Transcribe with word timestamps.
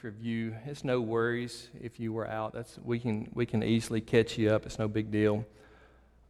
brief 0.00 0.14
review. 0.14 0.54
It's 0.66 0.84
no 0.84 1.00
worries 1.00 1.68
if 1.80 1.98
you 2.00 2.12
were 2.12 2.26
out. 2.26 2.52
That's 2.52 2.78
we 2.84 2.98
can 2.98 3.28
we 3.34 3.44
can 3.44 3.62
easily 3.62 4.00
catch 4.00 4.38
you 4.38 4.50
up. 4.50 4.64
It's 4.64 4.78
no 4.78 4.88
big 4.88 5.10
deal. 5.10 5.44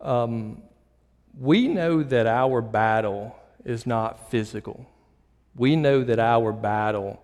Um, 0.01 0.63
we 1.39 1.69
know 1.69 2.03
that 2.03 2.27
our 2.27 2.63
battle 2.63 3.37
is 3.65 3.87
not 3.87 4.31
physical. 4.31 4.87
We 5.55 5.77
know 5.77 6.03
that 6.03 6.19
our 6.19 6.53
battle 6.53 7.23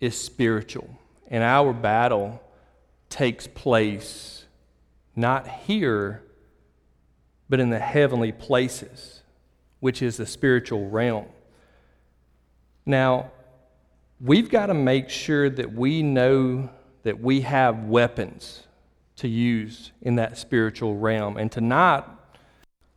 is 0.00 0.18
spiritual, 0.18 0.98
and 1.28 1.42
our 1.42 1.72
battle 1.72 2.42
takes 3.08 3.46
place 3.46 4.44
not 5.14 5.46
here, 5.46 6.22
but 7.48 7.60
in 7.60 7.70
the 7.70 7.78
heavenly 7.78 8.32
places, 8.32 9.22
which 9.80 10.02
is 10.02 10.16
the 10.16 10.26
spiritual 10.26 10.88
realm. 10.88 11.26
Now, 12.84 13.30
we've 14.22 14.48
got 14.48 14.66
to 14.66 14.74
make 14.74 15.08
sure 15.08 15.50
that 15.50 15.72
we 15.72 16.02
know 16.02 16.70
that 17.02 17.20
we 17.20 17.40
have 17.40 17.84
weapons 17.84 18.62
to 19.16 19.28
use 19.28 19.90
in 20.00 20.14
that 20.14 20.38
spiritual 20.38 20.96
realm. 20.96 21.36
And 21.36 21.50
tonight, 21.50 22.04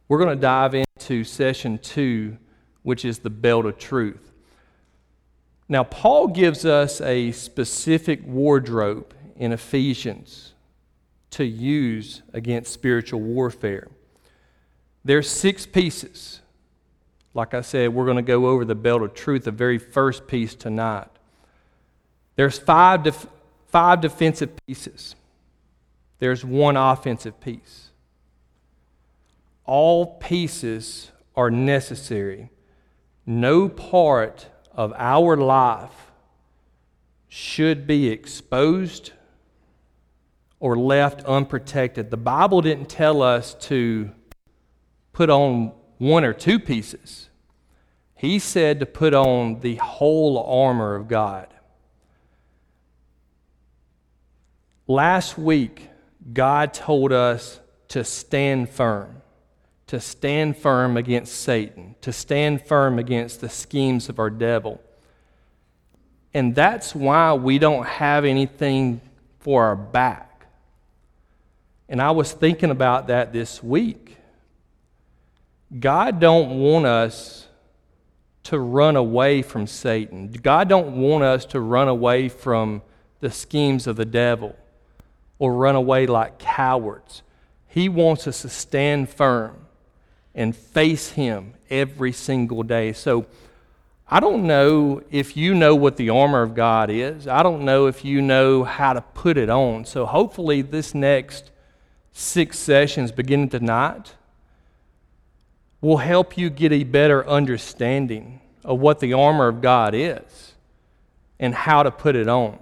we're 0.08 0.20
going 0.20 0.38
to 0.38 0.42
dive 0.42 0.76
into 0.76 1.24
session 1.24 1.80
two, 1.80 2.38
which 2.84 3.04
is 3.04 3.20
the 3.20 3.32
belt 3.32 3.66
of 3.66 3.80
truth. 3.80 4.32
Now, 5.68 5.84
Paul 5.84 6.28
gives 6.28 6.64
us 6.64 7.02
a 7.02 7.32
specific 7.32 8.22
wardrobe 8.24 9.16
in 9.36 9.52
Ephesians 9.52 10.54
to 11.32 11.44
use 11.44 12.22
against 12.34 12.72
spiritual 12.72 13.20
warfare. 13.20 13.88
There's 15.04 15.28
six 15.28 15.66
pieces. 15.66 16.42
Like 17.34 17.56
I 17.56 17.62
said, 17.62 17.94
we're 17.94 18.06
going 18.06 18.18
to 18.18 18.22
go 18.22 18.46
over 18.46 18.64
the 18.64 18.76
belt 18.76 19.02
of 19.02 19.16
truth, 19.16 19.46
the 19.46 19.52
very 19.52 19.80
first 19.80 20.28
piece 20.28 20.54
tonight. 20.54 21.08
There's 22.36 22.58
five, 22.58 23.04
def- 23.04 23.28
five 23.68 24.02
defensive 24.02 24.52
pieces. 24.66 25.16
There's 26.20 26.44
one 26.44 26.78
offensive 26.78 27.40
piece. 27.40 27.90
All 29.66 30.16
pieces 30.18 31.12
are 31.36 31.50
necessary. 31.50 32.50
No 33.26 33.68
part 33.70 34.48
of 34.72 34.94
our 34.98 35.36
life 35.36 36.12
should 37.28 37.88
be 37.88 38.10
exposed 38.10 39.12
or 40.60 40.78
left 40.78 41.24
unprotected. 41.26 42.12
The 42.12 42.18
Bible 42.18 42.62
didn't 42.62 42.90
tell 42.90 43.22
us 43.22 43.54
to 43.62 44.12
put 45.12 45.30
on 45.30 45.72
one 45.98 46.24
or 46.24 46.34
two 46.34 46.60
pieces. 46.60 47.30
He 48.16 48.40
said 48.40 48.80
to 48.80 48.86
put 48.86 49.14
on 49.14 49.60
the 49.60 49.76
whole 49.76 50.38
armor 50.44 50.96
of 50.96 51.08
God. 51.08 51.55
Last 54.88 55.36
week, 55.36 55.90
God 56.32 56.72
told 56.74 57.12
us 57.12 57.60
to 57.88 58.04
stand 58.04 58.70
firm, 58.70 59.22
to 59.88 60.00
stand 60.00 60.58
firm 60.58 60.96
against 60.96 61.42
Satan, 61.42 61.96
to 62.02 62.14
stand 62.14 62.62
firm 62.62 63.00
against 63.00 63.42
the 63.42 63.50
schemes 63.50 64.10
of 64.10 64.20
our 64.20 64.30
devil. 64.30 64.80
And 66.36 66.54
that's 66.54 66.94
why 66.94 67.34
we 67.34 67.58
don't 67.58 67.86
have 67.86 68.26
anything 68.26 69.02
for 69.40 69.64
our 69.64 69.76
back. 69.76 70.46
And 71.90 72.00
I 72.00 72.12
was 72.12 72.32
thinking 72.32 72.70
about 72.70 73.08
that 73.08 73.34
this 73.34 73.64
week. 73.64 74.18
God 75.80 76.20
don't 76.20 76.60
want 76.60 76.86
us 76.86 77.48
to 78.44 78.60
run 78.60 78.96
away 78.96 79.42
from 79.42 79.66
Satan. 79.66 80.32
God 80.32 80.70
don't 80.70 81.02
want 81.02 81.24
us 81.24 81.44
to 81.46 81.60
run 81.60 81.88
away 81.88 82.30
from 82.30 82.84
the 83.20 83.32
schemes 83.32 83.88
of 83.88 83.96
the 83.96 84.06
devil 84.06 84.56
or 85.40 85.54
run 85.54 85.76
away 85.76 86.08
like 86.08 86.40
cowards. 86.40 87.22
He 87.68 87.90
wants 87.90 88.28
us 88.28 88.42
to 88.44 88.50
stand 88.50 89.10
firm 89.10 89.66
and 90.34 90.56
face 90.56 91.12
him 91.12 91.54
every 91.70 92.12
single 92.12 92.64
day. 92.64 92.94
So 92.94 93.26
I 94.08 94.20
don't 94.20 94.46
know 94.46 95.02
if 95.10 95.36
you 95.36 95.54
know 95.56 95.76
what 95.76 95.98
the 95.98 96.10
armor 96.10 96.42
of 96.42 96.54
God 96.54 96.90
is. 96.90 97.28
I 97.28 97.42
don't 97.44 97.66
know 97.66 97.88
if 97.88 98.06
you 98.06 98.22
know 98.22 98.64
how 98.64 98.94
to 98.94 99.02
put 99.02 99.38
it 99.38 99.50
on. 99.50 99.86
So 99.86 100.06
hopefully 100.06 100.62
this 100.62 100.94
next 100.94 101.52
six 102.12 102.60
sessions 102.60 103.12
beginning 103.12 103.50
tonight 103.50 104.14
will 105.82 105.98
help 105.98 106.38
you 106.38 106.50
get 106.50 106.72
a 106.72 106.84
better 106.84 107.28
understanding 107.28 108.42
of 108.64 108.80
what 108.80 109.00
the 109.00 109.14
armor 109.14 109.48
of 109.48 109.62
God 109.62 109.94
is 109.94 110.54
and 111.40 111.54
how 111.54 111.84
to 111.84 111.92
put 111.92 112.16
it 112.16 112.28
on. 112.28 112.60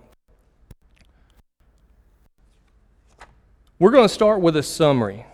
We're 3.84 3.92
going 3.92 4.08
to 4.08 4.14
start 4.14 4.40
with 4.40 4.56
a 4.56 4.64
summary. 4.64 5.26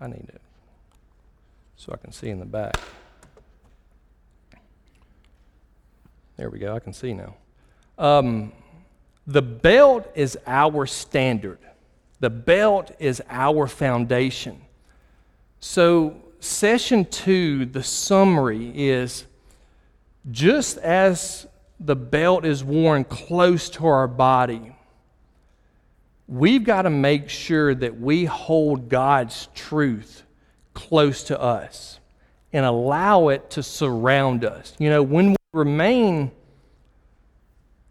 I 0.00 0.06
need 0.06 0.28
it 0.28 0.40
so 1.74 1.92
I 1.92 1.96
can 1.96 2.12
see 2.12 2.28
in 2.28 2.38
the 2.38 2.46
back. 2.46 2.78
There 6.36 6.48
we 6.48 6.60
go. 6.60 6.76
I 6.76 6.78
can 6.78 6.92
see 6.92 7.12
now. 7.12 7.34
Um, 7.98 8.52
the 9.26 9.42
belt 9.42 10.08
is 10.14 10.38
our 10.46 10.86
standard. 10.86 11.58
The 12.20 12.30
belt 12.30 12.92
is 13.00 13.20
our 13.28 13.66
foundation. 13.66 14.60
So, 15.58 16.22
session 16.38 17.06
two, 17.06 17.66
the 17.66 17.82
summary 17.82 18.70
is 18.76 19.24
just 20.30 20.78
as 20.78 21.48
the 21.80 21.96
belt 21.96 22.44
is 22.44 22.62
worn 22.62 23.02
close 23.02 23.68
to 23.70 23.88
our 23.88 24.06
body, 24.06 24.76
we've 26.28 26.62
got 26.62 26.82
to 26.82 26.90
make 26.90 27.30
sure 27.30 27.74
that 27.74 27.98
we 27.98 28.26
hold 28.26 28.88
God's 28.88 29.48
truth 29.54 30.22
close 30.74 31.24
to 31.24 31.40
us 31.40 31.98
and 32.52 32.64
allow 32.64 33.28
it 33.28 33.50
to 33.50 33.62
surround 33.62 34.44
us. 34.44 34.74
You 34.78 34.90
know, 34.90 35.02
when 35.02 35.30
we 35.30 35.36
remain 35.52 36.30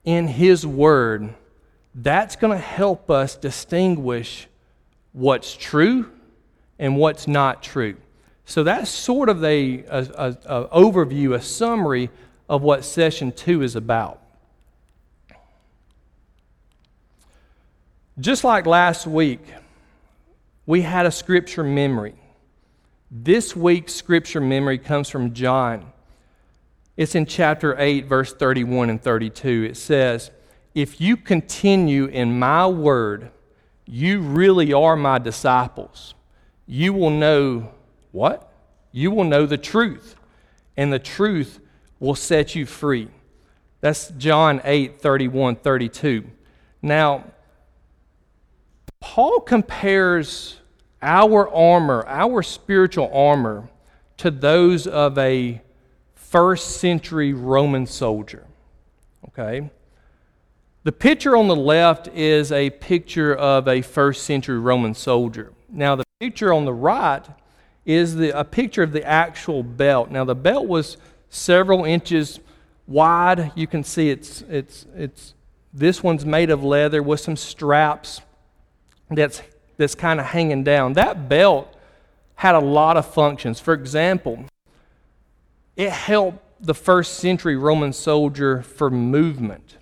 in 0.06 0.28
His 0.28 0.66
Word, 0.66 1.34
that's 1.96 2.36
going 2.36 2.56
to 2.56 2.64
help 2.64 3.09
us 3.09 3.36
distinguish 3.36 4.48
what's 5.12 5.56
true 5.56 6.12
and 6.78 6.96
what's 6.96 7.28
not 7.28 7.64
true. 7.64 7.98
So 8.46 8.64
that's 8.64 8.90
sort 8.90 9.30
of 9.30 9.44
a, 9.44 9.84
a, 9.84 10.08
a, 10.16 10.38
a 10.46 10.68
overview, 10.69 11.36
a 11.36 11.42
summary 11.42 12.09
of 12.48 12.62
what 12.62 12.86
session 12.86 13.31
two 13.31 13.62
is 13.62 13.75
about. 13.75 14.22
Just 18.19 18.44
like 18.44 18.66
last 18.66 19.05
week, 19.05 19.41
we 20.66 20.81
had 20.81 21.05
a 21.05 21.11
scripture 21.11 21.63
memory. 21.63 22.16
This 23.11 23.55
week's 23.55 23.94
scripture 23.94 24.41
memory 24.41 24.79
comes 24.79 25.07
from 25.07 25.33
John. 25.35 25.94
It's 26.97 27.13
in 27.13 27.27
chapter 27.27 27.75
8, 27.77 28.07
verse 28.07 28.33
31 28.33 28.89
and 28.89 29.00
32. 29.00 29.67
It 29.69 29.77
says, 29.77 30.31
If 30.73 31.00
you 31.00 31.16
continue 31.16 32.06
in 32.06 32.39
my 32.39 32.66
word, 32.66 33.29
you 33.85 34.19
really 34.19 34.73
are 34.73 34.95
my 34.95 35.19
disciples. 35.19 36.16
You 36.66 36.94
will 36.94 37.11
know 37.11 37.69
what? 38.11 38.51
You 38.91 39.11
will 39.11 39.25
know 39.25 39.45
the 39.45 39.59
truth, 39.59 40.16
and 40.75 40.91
the 40.91 40.97
truth 40.97 41.59
will 42.00 42.16
set 42.16 42.56
you 42.56 42.66
free. 42.66 43.09
That's 43.79 44.09
John 44.17 44.59
8, 44.63 45.00
31, 45.00 45.57
32. 45.57 46.23
Now, 46.81 47.23
Paul 49.17 49.39
compares 49.39 50.57
our 51.01 51.50
armor, 51.50 52.05
our 52.05 52.44
spiritual 52.44 53.09
armor, 53.11 53.67
to 54.17 54.29
those 54.29 54.85
of 54.85 55.17
a 55.17 55.59
first 56.13 56.78
century 56.78 57.33
Roman 57.33 57.88
soldier. 57.88 58.45
Okay? 59.30 59.71
The 60.83 60.92
picture 60.92 61.36
on 61.36 61.47
the 61.47 61.56
left 61.56 62.09
is 62.09 62.51
a 62.51 62.69
picture 62.69 63.33
of 63.33 63.68
a 63.68 63.81
first 63.81 64.24
century 64.24 64.59
Roman 64.59 64.94
soldier. 64.94 65.51
Now, 65.68 65.95
the 65.95 66.06
picture 66.19 66.53
on 66.53 66.65
the 66.65 66.74
right 66.74 67.25
is 67.88 68.18
the, 68.18 68.39
a 68.39 68.44
picture 68.44 68.83
of 68.83 68.92
the 68.92 69.03
actual 69.03 69.63
belt. 69.63 70.12
Now, 70.12 70.25
the 70.25 70.36
belt 70.36 70.68
was 70.68 70.97
several 71.31 71.86
inches 71.86 72.39
wide. 72.86 73.51
You 73.56 73.65
can 73.65 73.83
see 73.83 74.12
it's, 74.12 74.44
it's, 74.44 74.86
it's, 74.95 75.33
this 75.74 76.03
one's 76.03 76.24
made 76.24 76.51
of 76.51 76.63
leather 76.63 77.01
with 77.01 77.19
some 77.19 77.36
straps 77.36 78.21
that's, 79.09 79.42
that's 79.77 79.95
kind 79.95 80.19
of 80.19 80.27
hanging 80.27 80.63
down. 80.63 80.94
That 80.94 81.30
belt 81.30 81.74
had 82.36 82.56
a 82.56 82.59
lot 82.59 82.98
of 82.98 83.12
functions. 83.13 83.59
For 83.59 83.74
example, 83.74 84.45
it 85.75 85.92
helped 85.92 86.39
the 86.59 86.74
first 86.74 87.15
century 87.15 87.56
Roman 87.56 87.94
soldier 87.94 88.62
for 88.62 88.89
movement. 88.89 89.77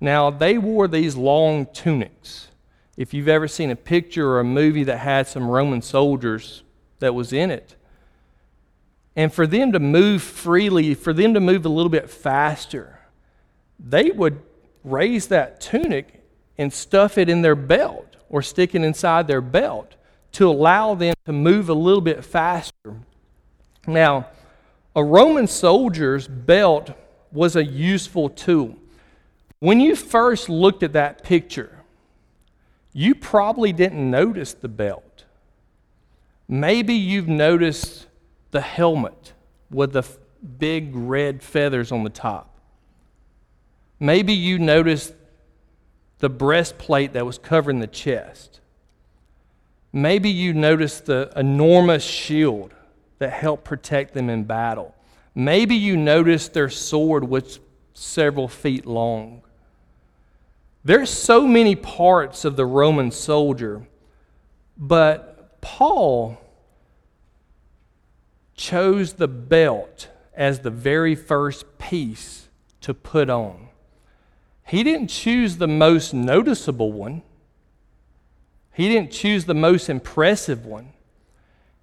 Now, 0.00 0.30
they 0.30 0.58
wore 0.58 0.88
these 0.88 1.16
long 1.16 1.66
tunics. 1.66 2.48
If 2.96 3.12
you've 3.12 3.28
ever 3.28 3.48
seen 3.48 3.70
a 3.70 3.76
picture 3.76 4.28
or 4.28 4.40
a 4.40 4.44
movie 4.44 4.84
that 4.84 4.98
had 4.98 5.26
some 5.26 5.48
Roman 5.48 5.82
soldiers 5.82 6.62
that 6.98 7.14
was 7.14 7.32
in 7.32 7.50
it, 7.50 7.76
and 9.14 9.32
for 9.32 9.46
them 9.46 9.72
to 9.72 9.80
move 9.80 10.22
freely, 10.22 10.94
for 10.94 11.12
them 11.12 11.32
to 11.34 11.40
move 11.40 11.64
a 11.64 11.70
little 11.70 11.90
bit 11.90 12.10
faster, 12.10 13.00
they 13.78 14.10
would 14.10 14.40
raise 14.84 15.28
that 15.28 15.60
tunic 15.60 16.22
and 16.58 16.72
stuff 16.72 17.18
it 17.18 17.28
in 17.28 17.42
their 17.42 17.54
belt 17.54 18.05
or 18.28 18.42
sticking 18.42 18.84
inside 18.84 19.26
their 19.26 19.40
belt 19.40 19.94
to 20.32 20.48
allow 20.48 20.94
them 20.94 21.14
to 21.24 21.32
move 21.32 21.68
a 21.68 21.74
little 21.74 22.00
bit 22.00 22.24
faster. 22.24 22.96
Now, 23.86 24.28
a 24.94 25.04
Roman 25.04 25.46
soldier's 25.46 26.26
belt 26.26 26.90
was 27.32 27.56
a 27.56 27.64
useful 27.64 28.28
tool. 28.28 28.76
When 29.60 29.80
you 29.80 29.96
first 29.96 30.48
looked 30.48 30.82
at 30.82 30.92
that 30.92 31.22
picture, 31.22 31.80
you 32.92 33.14
probably 33.14 33.72
didn't 33.72 34.10
notice 34.10 34.54
the 34.54 34.68
belt. 34.68 35.24
Maybe 36.48 36.94
you've 36.94 37.28
noticed 37.28 38.06
the 38.50 38.60
helmet 38.60 39.32
with 39.70 39.92
the 39.92 40.04
big 40.58 40.94
red 40.94 41.42
feathers 41.42 41.92
on 41.92 42.04
the 42.04 42.10
top. 42.10 42.58
Maybe 43.98 44.32
you 44.32 44.58
noticed 44.58 45.14
the 46.18 46.28
breastplate 46.28 47.12
that 47.12 47.26
was 47.26 47.38
covering 47.38 47.80
the 47.80 47.86
chest. 47.86 48.60
Maybe 49.92 50.30
you 50.30 50.52
noticed 50.52 51.06
the 51.06 51.32
enormous 51.36 52.04
shield 52.04 52.74
that 53.18 53.32
helped 53.32 53.64
protect 53.64 54.14
them 54.14 54.28
in 54.28 54.44
battle. 54.44 54.94
Maybe 55.34 55.74
you 55.74 55.96
noticed 55.96 56.54
their 56.54 56.70
sword 56.70 57.28
was 57.28 57.60
several 57.94 58.48
feet 58.48 58.86
long. 58.86 59.42
There's 60.84 61.10
so 61.10 61.46
many 61.46 61.74
parts 61.74 62.44
of 62.44 62.56
the 62.56 62.66
Roman 62.66 63.10
soldier, 63.10 63.86
but 64.76 65.60
Paul 65.60 66.38
chose 68.54 69.14
the 69.14 69.28
belt 69.28 70.08
as 70.34 70.60
the 70.60 70.70
very 70.70 71.14
first 71.14 71.78
piece 71.78 72.48
to 72.82 72.94
put 72.94 73.28
on. 73.28 73.65
He 74.66 74.82
didn't 74.82 75.08
choose 75.08 75.58
the 75.58 75.68
most 75.68 76.12
noticeable 76.12 76.92
one. 76.92 77.22
He 78.74 78.88
didn't 78.88 79.12
choose 79.12 79.44
the 79.44 79.54
most 79.54 79.88
impressive 79.88 80.66
one. 80.66 80.92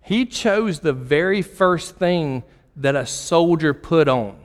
He 0.01 0.25
chose 0.25 0.81
the 0.81 0.93
very 0.93 1.41
first 1.41 1.95
thing 1.95 2.43
that 2.75 2.95
a 2.95 3.05
soldier 3.05 3.73
put 3.73 4.09
on. 4.09 4.35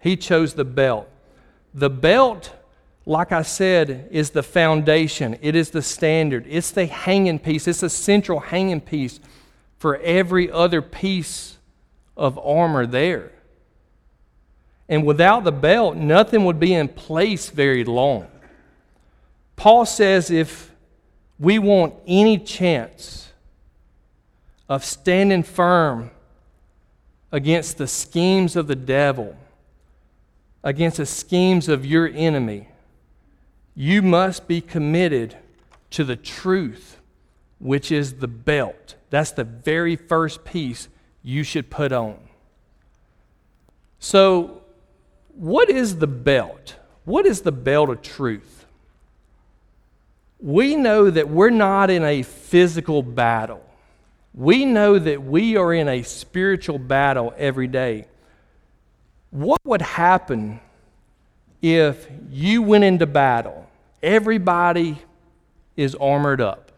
He 0.00 0.16
chose 0.16 0.54
the 0.54 0.64
belt. 0.64 1.08
The 1.72 1.88
belt, 1.88 2.52
like 3.06 3.30
I 3.30 3.42
said, 3.42 4.08
is 4.10 4.30
the 4.30 4.42
foundation, 4.42 5.38
it 5.40 5.54
is 5.54 5.70
the 5.70 5.82
standard, 5.82 6.44
it's 6.48 6.72
the 6.72 6.86
hanging 6.86 7.38
piece, 7.38 7.68
it's 7.68 7.80
the 7.80 7.88
central 7.88 8.40
hanging 8.40 8.80
piece 8.80 9.20
for 9.78 9.96
every 9.98 10.50
other 10.50 10.82
piece 10.82 11.58
of 12.16 12.38
armor 12.38 12.86
there. 12.86 13.30
And 14.88 15.06
without 15.06 15.44
the 15.44 15.52
belt, 15.52 15.96
nothing 15.96 16.44
would 16.44 16.60
be 16.60 16.74
in 16.74 16.88
place 16.88 17.50
very 17.50 17.84
long. 17.84 18.26
Paul 19.56 19.86
says 19.86 20.30
if 20.30 20.72
we 21.38 21.58
want 21.58 21.94
any 22.06 22.38
chance 22.38 23.32
of 24.68 24.84
standing 24.84 25.42
firm 25.42 26.10
against 27.30 27.78
the 27.78 27.86
schemes 27.86 28.56
of 28.56 28.66
the 28.66 28.76
devil, 28.76 29.36
against 30.62 30.98
the 30.98 31.06
schemes 31.06 31.68
of 31.68 31.84
your 31.84 32.08
enemy, 32.08 32.68
you 33.74 34.02
must 34.02 34.46
be 34.46 34.60
committed 34.60 35.36
to 35.90 36.04
the 36.04 36.16
truth, 36.16 37.00
which 37.58 37.90
is 37.90 38.14
the 38.14 38.28
belt. 38.28 38.96
That's 39.10 39.32
the 39.32 39.44
very 39.44 39.96
first 39.96 40.44
piece 40.44 40.88
you 41.22 41.42
should 41.42 41.70
put 41.70 41.92
on. 41.92 42.16
So, 43.98 44.61
what 45.34 45.70
is 45.70 45.96
the 45.96 46.06
belt? 46.06 46.76
What 47.04 47.26
is 47.26 47.40
the 47.42 47.52
belt 47.52 47.90
of 47.90 48.02
truth? 48.02 48.66
We 50.40 50.76
know 50.76 51.10
that 51.10 51.28
we're 51.28 51.50
not 51.50 51.90
in 51.90 52.04
a 52.04 52.22
physical 52.22 53.02
battle. 53.02 53.64
We 54.34 54.64
know 54.64 54.98
that 54.98 55.22
we 55.22 55.56
are 55.56 55.72
in 55.72 55.88
a 55.88 56.02
spiritual 56.02 56.78
battle 56.78 57.34
every 57.36 57.66
day. 57.66 58.06
What 59.30 59.60
would 59.64 59.82
happen 59.82 60.60
if 61.60 62.08
you 62.30 62.62
went 62.62 62.84
into 62.84 63.06
battle? 63.06 63.68
Everybody 64.02 64.98
is 65.76 65.94
armored 65.94 66.40
up. 66.40 66.72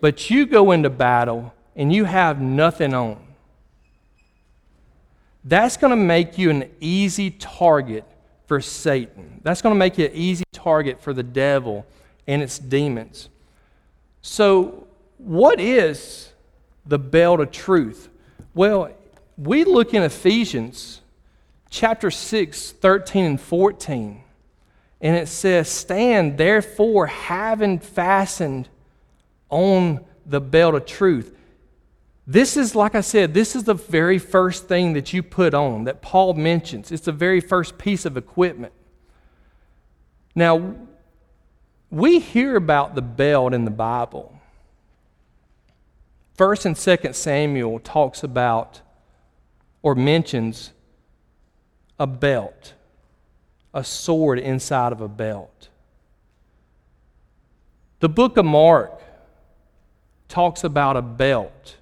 But 0.00 0.30
you 0.30 0.46
go 0.46 0.70
into 0.70 0.90
battle 0.90 1.52
and 1.74 1.92
you 1.92 2.04
have 2.04 2.40
nothing 2.40 2.94
on 2.94 3.25
that's 5.46 5.76
going 5.76 5.92
to 5.92 5.96
make 5.96 6.38
you 6.38 6.50
an 6.50 6.68
easy 6.80 7.30
target 7.30 8.04
for 8.46 8.60
Satan. 8.60 9.40
That's 9.44 9.62
going 9.62 9.74
to 9.74 9.78
make 9.78 9.96
you 9.96 10.06
an 10.06 10.12
easy 10.12 10.44
target 10.52 11.00
for 11.00 11.12
the 11.12 11.22
devil 11.22 11.86
and 12.26 12.42
its 12.42 12.58
demons. 12.58 13.28
So, 14.22 14.88
what 15.18 15.60
is 15.60 16.32
the 16.84 16.98
belt 16.98 17.38
of 17.38 17.52
truth? 17.52 18.08
Well, 18.54 18.90
we 19.38 19.62
look 19.62 19.94
in 19.94 20.02
Ephesians 20.02 21.00
chapter 21.70 22.10
6, 22.10 22.72
13 22.72 23.24
and 23.24 23.40
14, 23.40 24.20
and 25.00 25.16
it 25.16 25.28
says, 25.28 25.68
Stand 25.68 26.38
therefore, 26.38 27.06
having 27.06 27.78
fastened 27.78 28.68
on 29.48 30.04
the 30.24 30.40
belt 30.40 30.74
of 30.74 30.86
truth. 30.86 31.35
This 32.26 32.56
is, 32.56 32.74
like 32.74 32.96
I 32.96 33.02
said, 33.02 33.34
this 33.34 33.54
is 33.54 33.64
the 33.64 33.74
very 33.74 34.18
first 34.18 34.66
thing 34.66 34.94
that 34.94 35.12
you 35.12 35.22
put 35.22 35.54
on 35.54 35.84
that 35.84 36.02
Paul 36.02 36.34
mentions. 36.34 36.90
It's 36.90 37.04
the 37.04 37.12
very 37.12 37.40
first 37.40 37.78
piece 37.78 38.04
of 38.04 38.16
equipment. 38.16 38.72
Now, 40.34 40.74
we 41.88 42.18
hear 42.18 42.56
about 42.56 42.96
the 42.96 43.02
belt 43.02 43.54
in 43.54 43.64
the 43.64 43.70
Bible. 43.70 44.40
First 46.34 46.66
and 46.66 46.76
Second 46.76 47.14
Samuel 47.14 47.78
talks 47.78 48.24
about 48.24 48.82
or 49.82 49.94
mentions 49.94 50.72
a 51.98 52.08
belt, 52.08 52.74
a 53.72 53.84
sword 53.84 54.40
inside 54.40 54.90
of 54.90 55.00
a 55.00 55.08
belt. 55.08 55.68
The 58.00 58.08
book 58.08 58.36
of 58.36 58.44
Mark 58.44 59.00
talks 60.28 60.64
about 60.64 60.96
a 60.96 61.02
belt 61.02 61.76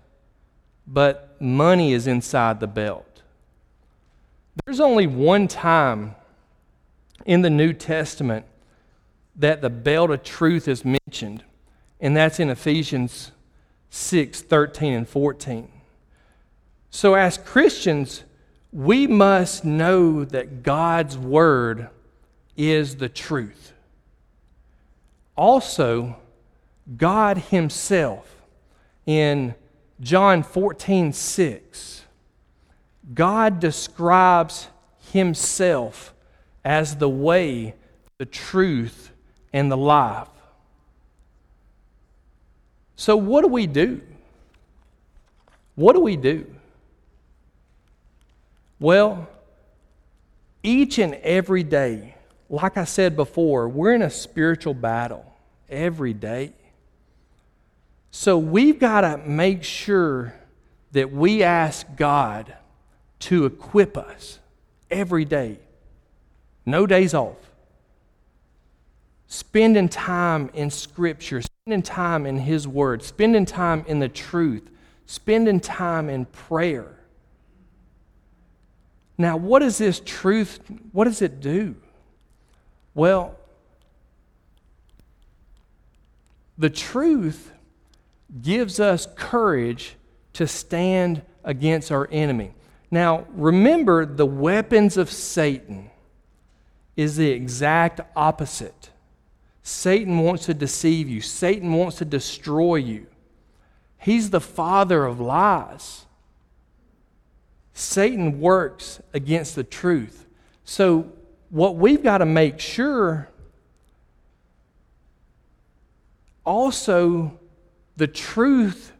but 0.86 1.40
money 1.40 1.92
is 1.92 2.06
inside 2.06 2.60
the 2.60 2.66
belt. 2.66 3.22
There's 4.64 4.80
only 4.80 5.06
one 5.06 5.48
time 5.48 6.14
in 7.24 7.42
the 7.42 7.50
New 7.50 7.72
Testament 7.72 8.46
that 9.36 9.60
the 9.60 9.70
belt 9.70 10.10
of 10.10 10.22
truth 10.22 10.68
is 10.68 10.84
mentioned, 10.84 11.42
and 12.00 12.16
that's 12.16 12.38
in 12.38 12.50
Ephesians 12.50 13.32
6 13.90 14.42
13 14.42 14.92
and 14.92 15.08
14. 15.08 15.68
So, 16.90 17.14
as 17.14 17.38
Christians, 17.38 18.22
we 18.72 19.06
must 19.06 19.64
know 19.64 20.24
that 20.24 20.62
God's 20.62 21.18
Word 21.18 21.88
is 22.56 22.96
the 22.96 23.08
truth. 23.08 23.72
Also, 25.36 26.16
God 26.96 27.38
Himself 27.38 28.36
in 29.06 29.54
John 30.00 30.42
14, 30.42 31.12
6, 31.12 32.02
God 33.12 33.60
describes 33.60 34.68
himself 35.12 36.14
as 36.64 36.96
the 36.96 37.08
way, 37.08 37.74
the 38.18 38.26
truth, 38.26 39.12
and 39.52 39.70
the 39.70 39.76
life. 39.76 40.28
So, 42.96 43.16
what 43.16 43.42
do 43.42 43.48
we 43.48 43.66
do? 43.66 44.00
What 45.74 45.94
do 45.94 46.00
we 46.00 46.16
do? 46.16 46.46
Well, 48.78 49.28
each 50.62 50.98
and 50.98 51.14
every 51.16 51.62
day, 51.62 52.14
like 52.48 52.76
I 52.76 52.84
said 52.84 53.16
before, 53.16 53.68
we're 53.68 53.94
in 53.94 54.02
a 54.02 54.10
spiritual 54.10 54.74
battle 54.74 55.24
every 55.68 56.12
day. 56.12 56.52
So 58.16 58.38
we've 58.38 58.78
got 58.78 59.00
to 59.00 59.18
make 59.18 59.64
sure 59.64 60.34
that 60.92 61.10
we 61.10 61.42
ask 61.42 61.84
God 61.96 62.54
to 63.18 63.44
equip 63.44 63.98
us 63.98 64.38
every 64.88 65.24
day. 65.24 65.58
No 66.64 66.86
days 66.86 67.12
off. 67.12 67.36
Spending 69.26 69.88
time 69.88 70.48
in 70.54 70.70
Scripture, 70.70 71.42
spending 71.42 71.82
time 71.82 72.24
in 72.24 72.38
His 72.38 72.68
Word, 72.68 73.02
spending 73.02 73.44
time 73.44 73.84
in 73.88 73.98
the 73.98 74.08
truth, 74.08 74.70
spending 75.06 75.58
time 75.58 76.08
in 76.08 76.26
prayer. 76.26 76.96
Now, 79.18 79.36
what 79.36 79.58
does 79.58 79.76
this 79.76 80.00
truth, 80.04 80.60
what 80.92 81.06
does 81.06 81.20
it 81.20 81.40
do? 81.40 81.74
Well, 82.94 83.34
the 86.56 86.70
truth 86.70 87.50
gives 88.42 88.80
us 88.80 89.06
courage 89.16 89.96
to 90.34 90.46
stand 90.46 91.22
against 91.44 91.92
our 91.92 92.08
enemy. 92.10 92.54
Now, 92.90 93.26
remember 93.30 94.06
the 94.06 94.26
weapons 94.26 94.96
of 94.96 95.10
Satan 95.10 95.90
is 96.96 97.16
the 97.16 97.30
exact 97.30 98.00
opposite. 98.16 98.90
Satan 99.62 100.18
wants 100.18 100.46
to 100.46 100.54
deceive 100.54 101.08
you, 101.08 101.20
Satan 101.20 101.72
wants 101.72 101.96
to 101.96 102.04
destroy 102.04 102.76
you. 102.76 103.06
He's 103.98 104.30
the 104.30 104.40
father 104.40 105.04
of 105.04 105.18
lies. 105.18 106.04
Satan 107.72 108.40
works 108.40 109.00
against 109.12 109.56
the 109.56 109.64
truth. 109.64 110.26
So, 110.64 111.10
what 111.50 111.76
we've 111.76 112.02
got 112.02 112.18
to 112.18 112.26
make 112.26 112.60
sure 112.60 113.28
also, 116.44 117.38
the 117.96 118.06
truth 118.06 118.92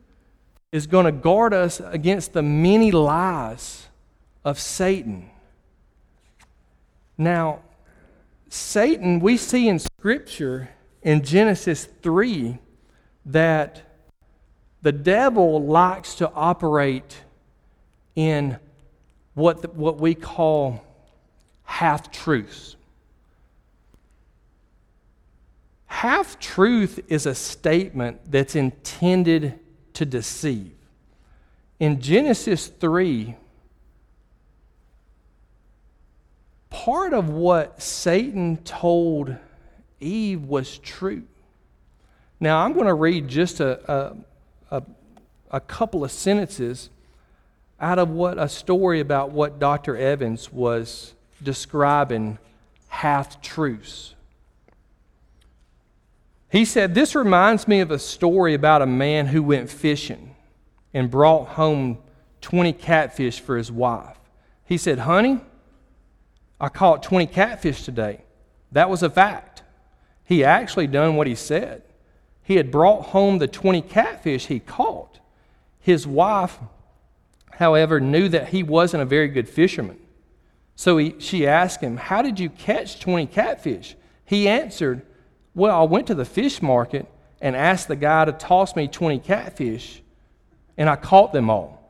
is 0.72 0.86
going 0.86 1.06
to 1.06 1.12
guard 1.12 1.54
us 1.54 1.80
against 1.80 2.32
the 2.32 2.42
many 2.42 2.90
lies 2.90 3.86
of 4.44 4.58
Satan. 4.58 5.30
Now, 7.16 7.60
Satan, 8.48 9.20
we 9.20 9.36
see 9.36 9.68
in 9.68 9.78
Scripture 9.78 10.68
in 11.02 11.22
Genesis 11.22 11.88
3 12.02 12.58
that 13.26 13.82
the 14.82 14.92
devil 14.92 15.62
likes 15.64 16.16
to 16.16 16.30
operate 16.32 17.22
in 18.14 18.58
what, 19.34 19.62
the, 19.62 19.68
what 19.68 19.98
we 19.98 20.14
call 20.14 20.84
half 21.64 22.10
truths. 22.10 22.76
Half 25.94 26.40
truth 26.40 26.98
is 27.06 27.24
a 27.24 27.36
statement 27.36 28.20
that's 28.28 28.56
intended 28.56 29.60
to 29.92 30.04
deceive. 30.04 30.72
In 31.78 32.00
Genesis 32.00 32.66
3, 32.66 33.36
part 36.68 37.14
of 37.14 37.30
what 37.30 37.80
Satan 37.80 38.56
told 38.64 39.36
Eve 40.00 40.42
was 40.42 40.78
true. 40.78 41.22
Now, 42.40 42.64
I'm 42.64 42.72
going 42.72 42.86
to 42.86 42.94
read 42.94 43.28
just 43.28 43.60
a, 43.60 43.78
a, 43.90 44.78
a, 44.78 44.82
a 45.52 45.60
couple 45.60 46.02
of 46.02 46.10
sentences 46.10 46.90
out 47.80 48.00
of 48.00 48.10
what 48.10 48.36
a 48.36 48.48
story 48.48 48.98
about 48.98 49.30
what 49.30 49.60
Dr. 49.60 49.96
Evans 49.96 50.52
was 50.52 51.14
describing 51.40 52.38
half 52.88 53.40
truths. 53.40 54.13
He 56.54 56.64
said, 56.64 56.94
This 56.94 57.16
reminds 57.16 57.66
me 57.66 57.80
of 57.80 57.90
a 57.90 57.99
story 57.99 58.54
about 58.54 58.80
a 58.80 58.87
man 58.87 59.26
who 59.26 59.42
went 59.42 59.68
fishing 59.68 60.37
and 60.92 61.11
brought 61.11 61.49
home 61.49 61.99
20 62.42 62.73
catfish 62.75 63.40
for 63.40 63.56
his 63.56 63.73
wife. 63.73 64.16
He 64.64 64.78
said, 64.78 65.00
Honey, 65.00 65.40
I 66.61 66.68
caught 66.68 67.02
20 67.02 67.26
catfish 67.26 67.82
today. 67.82 68.20
That 68.70 68.88
was 68.88 69.02
a 69.02 69.11
fact. 69.11 69.64
He 70.23 70.44
actually 70.44 70.87
done 70.87 71.16
what 71.16 71.26
he 71.26 71.34
said. 71.34 71.82
He 72.44 72.54
had 72.54 72.70
brought 72.70 73.06
home 73.06 73.38
the 73.38 73.49
20 73.49 73.82
catfish 73.82 74.46
he 74.46 74.61
caught. 74.61 75.18
His 75.80 76.06
wife, 76.06 76.61
however, 77.50 77.99
knew 77.99 78.28
that 78.28 78.50
he 78.50 78.62
wasn't 78.62 79.02
a 79.02 79.06
very 79.06 79.26
good 79.26 79.49
fisherman. 79.49 79.99
So 80.76 80.99
he, 80.99 81.16
she 81.18 81.49
asked 81.49 81.80
him, 81.80 81.96
How 81.96 82.23
did 82.23 82.38
you 82.38 82.49
catch 82.49 83.00
20 83.00 83.26
catfish? 83.26 83.96
He 84.25 84.46
answered, 84.46 85.04
well, 85.54 85.80
I 85.80 85.84
went 85.84 86.08
to 86.08 86.14
the 86.14 86.25
fish 86.25 86.61
market 86.61 87.06
and 87.40 87.54
asked 87.54 87.88
the 87.88 87.96
guy 87.96 88.25
to 88.25 88.32
toss 88.32 88.75
me 88.75 88.88
20 88.88 89.18
catfish, 89.20 90.02
and 90.76 90.88
I 90.88 90.96
caught 90.96 91.32
them 91.32 91.50
all. 91.50 91.80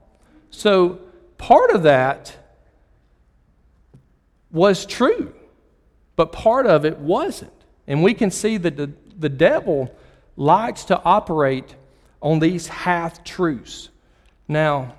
So 0.51 1.01
part 1.39 1.71
of 1.71 1.85
that 1.85 2.37
was 4.51 4.85
true, 4.85 5.35
but 6.17 6.33
part 6.33 6.67
of 6.67 6.85
it 6.85 6.99
wasn't. 6.99 7.53
And 7.87 8.03
we 8.03 8.15
can 8.15 8.31
see 8.31 8.57
that 8.59 8.77
the, 8.77 8.93
the 9.19 9.29
devil 9.29 9.95
likes 10.37 10.85
to 10.87 11.03
operate 11.03 11.75
on 12.21 12.39
these 12.39 12.67
half 12.67 13.25
truths. 13.25 13.91
Now, 14.49 14.95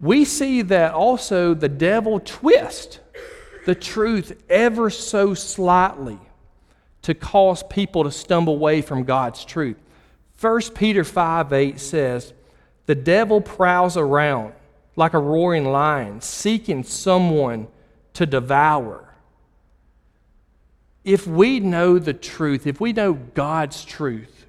we 0.00 0.24
see 0.24 0.62
that 0.62 0.92
also 0.92 1.54
the 1.54 1.68
devil 1.68 2.20
twists 2.20 2.98
the 3.66 3.74
truth 3.74 4.42
ever 4.48 4.90
so 4.90 5.34
slightly 5.34 6.18
to 7.04 7.14
cause 7.14 7.62
people 7.64 8.04
to 8.04 8.10
stumble 8.10 8.54
away 8.54 8.80
from 8.80 9.04
God's 9.04 9.44
truth. 9.44 9.76
1 10.40 10.60
Peter 10.74 11.04
5 11.04 11.52
8 11.52 11.78
says, 11.78 12.32
The 12.86 12.94
devil 12.94 13.40
prowls 13.40 13.96
around 13.96 14.54
like 14.96 15.12
a 15.12 15.18
roaring 15.18 15.66
lion, 15.66 16.22
seeking 16.22 16.82
someone 16.82 17.68
to 18.14 18.24
devour. 18.24 19.14
If 21.04 21.26
we 21.26 21.60
know 21.60 21.98
the 21.98 22.14
truth, 22.14 22.66
if 22.66 22.80
we 22.80 22.94
know 22.94 23.12
God's 23.12 23.84
truth, 23.84 24.46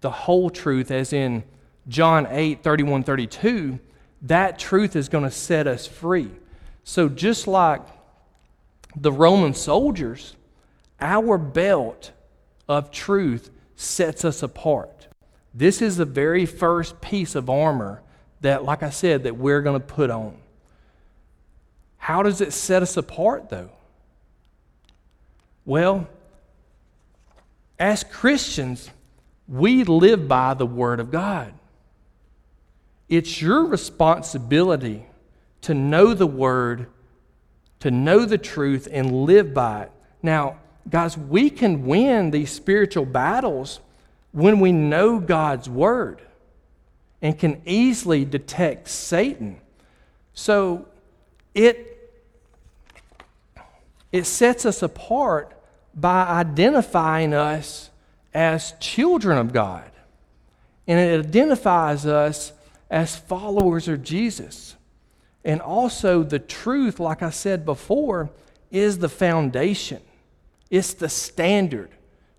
the 0.00 0.10
whole 0.10 0.50
truth, 0.50 0.90
as 0.90 1.12
in 1.12 1.44
John 1.86 2.26
8 2.28 2.64
31 2.64 3.04
32, 3.04 3.78
that 4.22 4.58
truth 4.58 4.96
is 4.96 5.08
going 5.08 5.24
to 5.24 5.30
set 5.30 5.68
us 5.68 5.86
free. 5.86 6.30
So, 6.82 7.08
just 7.08 7.46
like 7.46 7.82
the 8.96 9.12
Roman 9.12 9.54
soldiers, 9.54 10.34
our 11.04 11.36
belt 11.38 12.10
of 12.66 12.90
truth 12.90 13.50
sets 13.76 14.24
us 14.24 14.42
apart. 14.42 15.06
This 15.52 15.82
is 15.82 15.98
the 15.98 16.04
very 16.04 16.46
first 16.46 17.00
piece 17.00 17.34
of 17.34 17.50
armor 17.50 18.02
that, 18.40 18.64
like 18.64 18.82
I 18.82 18.90
said, 18.90 19.24
that 19.24 19.36
we're 19.36 19.60
going 19.60 19.80
to 19.80 19.86
put 19.86 20.10
on. 20.10 20.36
How 21.98 22.22
does 22.22 22.40
it 22.40 22.52
set 22.52 22.82
us 22.82 22.96
apart, 22.96 23.50
though? 23.50 23.70
Well, 25.64 26.08
as 27.78 28.02
Christians, 28.04 28.90
we 29.46 29.84
live 29.84 30.26
by 30.26 30.54
the 30.54 30.66
Word 30.66 31.00
of 31.00 31.10
God. 31.10 31.52
It's 33.08 33.40
your 33.40 33.66
responsibility 33.66 35.06
to 35.62 35.74
know 35.74 36.14
the 36.14 36.26
Word, 36.26 36.86
to 37.80 37.90
know 37.90 38.24
the 38.24 38.38
truth, 38.38 38.88
and 38.90 39.24
live 39.24 39.54
by 39.54 39.84
it. 39.84 39.92
Now, 40.22 40.58
guys, 40.88 41.16
we 41.16 41.50
can 41.50 41.86
win 41.86 42.30
these 42.30 42.50
spiritual 42.50 43.04
battles 43.06 43.80
when 44.32 44.60
we 44.60 44.72
know 44.72 45.18
God's 45.18 45.68
word 45.68 46.20
and 47.22 47.38
can 47.38 47.62
easily 47.64 48.24
detect 48.24 48.88
Satan. 48.88 49.60
So 50.34 50.86
it 51.54 51.90
it 54.14 54.26
sets 54.26 54.64
us 54.64 54.80
apart 54.80 55.52
by 55.92 56.24
identifying 56.24 57.34
us 57.34 57.90
as 58.32 58.74
children 58.78 59.38
of 59.38 59.52
God. 59.52 59.90
And 60.86 61.00
it 61.00 61.26
identifies 61.26 62.06
us 62.06 62.52
as 62.88 63.16
followers 63.16 63.88
of 63.88 64.04
Jesus. 64.04 64.76
And 65.44 65.60
also, 65.60 66.22
the 66.22 66.38
truth, 66.38 67.00
like 67.00 67.22
I 67.22 67.30
said 67.30 67.64
before, 67.64 68.30
is 68.70 68.98
the 68.98 69.08
foundation. 69.08 70.00
It's 70.74 70.92
the 70.92 71.08
standard 71.08 71.90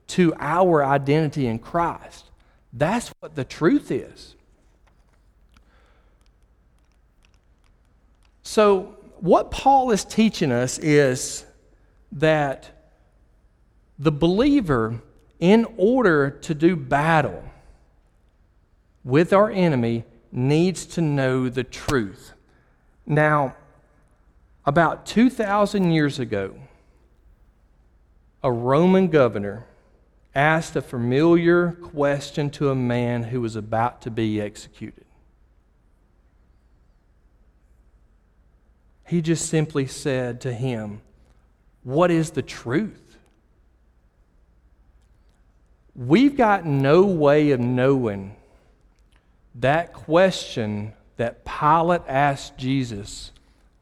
to 0.08 0.34
our 0.38 0.84
identity 0.84 1.48
in 1.48 1.58
Christ. 1.58 2.26
That's 2.74 3.08
what 3.22 3.34
the 3.34 3.46
truth 3.46 3.92
is. 3.92 4.36
So, 8.44 8.98
what 9.22 9.52
Paul 9.52 9.92
is 9.92 10.04
teaching 10.04 10.52
us 10.52 10.78
is 10.80 11.46
that 12.12 12.90
the 13.98 14.12
believer, 14.12 15.02
in 15.40 15.66
order 15.78 16.30
to 16.30 16.54
do 16.54 16.76
battle 16.76 17.42
with 19.06 19.32
our 19.32 19.50
enemy, 19.50 20.04
needs 20.34 20.86
to 20.88 21.02
know 21.02 21.48
the 21.48 21.64
truth. 21.64 22.34
Now, 23.06 23.56
about 24.66 25.06
2,000 25.06 25.92
years 25.92 26.20
ago, 26.20 26.56
a 28.46 28.52
Roman 28.52 29.08
governor 29.08 29.66
asked 30.36 30.76
a 30.76 30.82
familiar 30.84 31.72
question 31.72 32.52
to 32.52 32.70
a 32.70 32.76
man 32.76 33.24
who 33.24 33.42
was 33.42 33.56
about 33.56 34.04
to 34.04 34.12
be 34.12 34.40
executed. 34.40 35.04
He 39.08 39.24
just 39.24 39.50
simply 39.50 39.88
said 39.88 40.42
to 40.42 40.54
him, 40.54 41.02
What 41.82 42.12
is 42.12 42.32
the 42.32 42.44
truth? 42.44 43.18
We've 45.96 46.38
got 46.38 46.68
no 46.68 47.04
way 47.04 47.50
of 47.50 47.60
knowing 47.60 48.36
that 49.56 49.92
question 49.92 50.94
that 51.18 51.44
Pilate 51.46 52.04
asked 52.08 52.60
Jesus 52.60 53.32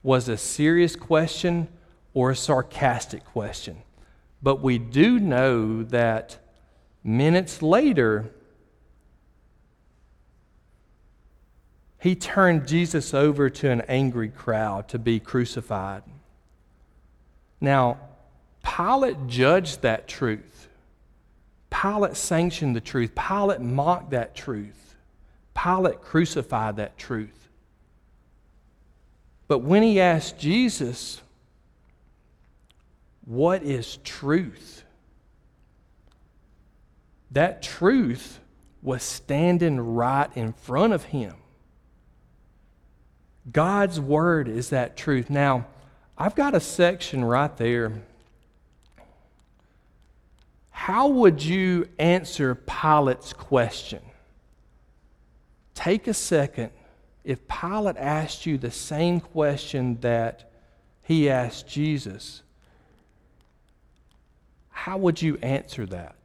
was 0.04 0.30
a 0.30 0.38
serious 0.38 0.96
question 0.96 1.68
or 2.14 2.32
a 2.32 2.36
sarcastic 2.36 3.26
question. 3.26 3.84
But 4.44 4.62
we 4.62 4.78
do 4.78 5.20
know 5.20 5.84
that 5.84 6.38
minutes 7.02 7.62
later, 7.62 8.30
he 12.02 12.14
turned 12.14 12.68
Jesus 12.68 13.14
over 13.14 13.50
to 13.50 13.72
an 13.72 13.82
angry 13.88 14.28
crowd 14.28 14.90
to 14.90 15.00
be 15.00 15.22
crucified. 15.22 16.04
Now, 17.62 17.98
Pilate 18.62 19.28
judged 19.28 19.82
that 19.84 20.10
truth. 20.10 20.68
Pilate 21.70 22.18
sanctioned 22.18 22.76
the 22.76 22.82
truth. 22.82 23.16
Pilate 23.16 23.62
mocked 23.62 24.12
that 24.12 24.36
truth. 24.36 24.96
Pilate 25.56 26.02
crucified 26.02 26.76
that 26.76 26.98
truth. 26.98 27.48
But 29.48 29.60
when 29.60 29.84
he 29.84 30.02
asked 30.02 30.38
Jesus, 30.38 31.22
What 33.26 33.64
is 33.64 33.98
truth? 34.04 34.84
That 37.32 37.64
truth 37.64 38.40
was 38.82 39.02
standing 39.02 39.80
right 39.80 40.30
in 40.36 40.54
front 40.54 40.94
of 40.94 41.06
him. 41.06 41.36
God's 43.52 44.00
word 44.00 44.48
is 44.48 44.70
that 44.70 44.96
truth. 44.96 45.30
Now, 45.30 45.66
I've 46.18 46.36
got 46.36 46.54
a 46.54 46.60
section 46.60 47.26
right 47.26 47.56
there. 47.58 47.94
How 50.70 51.08
would 51.08 51.42
you 51.44 51.90
answer 51.98 52.56
Pilate's 52.56 53.34
question? 53.34 54.02
Take 55.74 56.08
a 56.08 56.14
second. 56.14 56.72
If 57.24 57.48
Pilate 57.48 57.98
asked 57.98 58.46
you 58.46 58.58
the 58.58 58.72
same 58.72 59.20
question 59.20 59.98
that 60.02 60.52
he 61.02 61.30
asked 61.30 61.68
Jesus, 61.68 62.43
how 64.84 64.98
would 64.98 65.22
you 65.22 65.38
answer 65.38 65.86
that? 65.86 66.18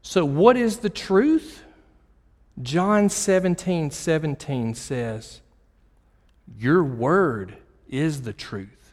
So, 0.00 0.24
what 0.24 0.56
is 0.56 0.78
the 0.78 0.88
truth? 0.88 1.62
John 2.62 3.10
17 3.10 3.90
17 3.90 4.74
says, 4.74 5.42
Your 6.58 6.82
word 6.82 7.58
is 7.90 8.22
the 8.22 8.32
truth. 8.32 8.83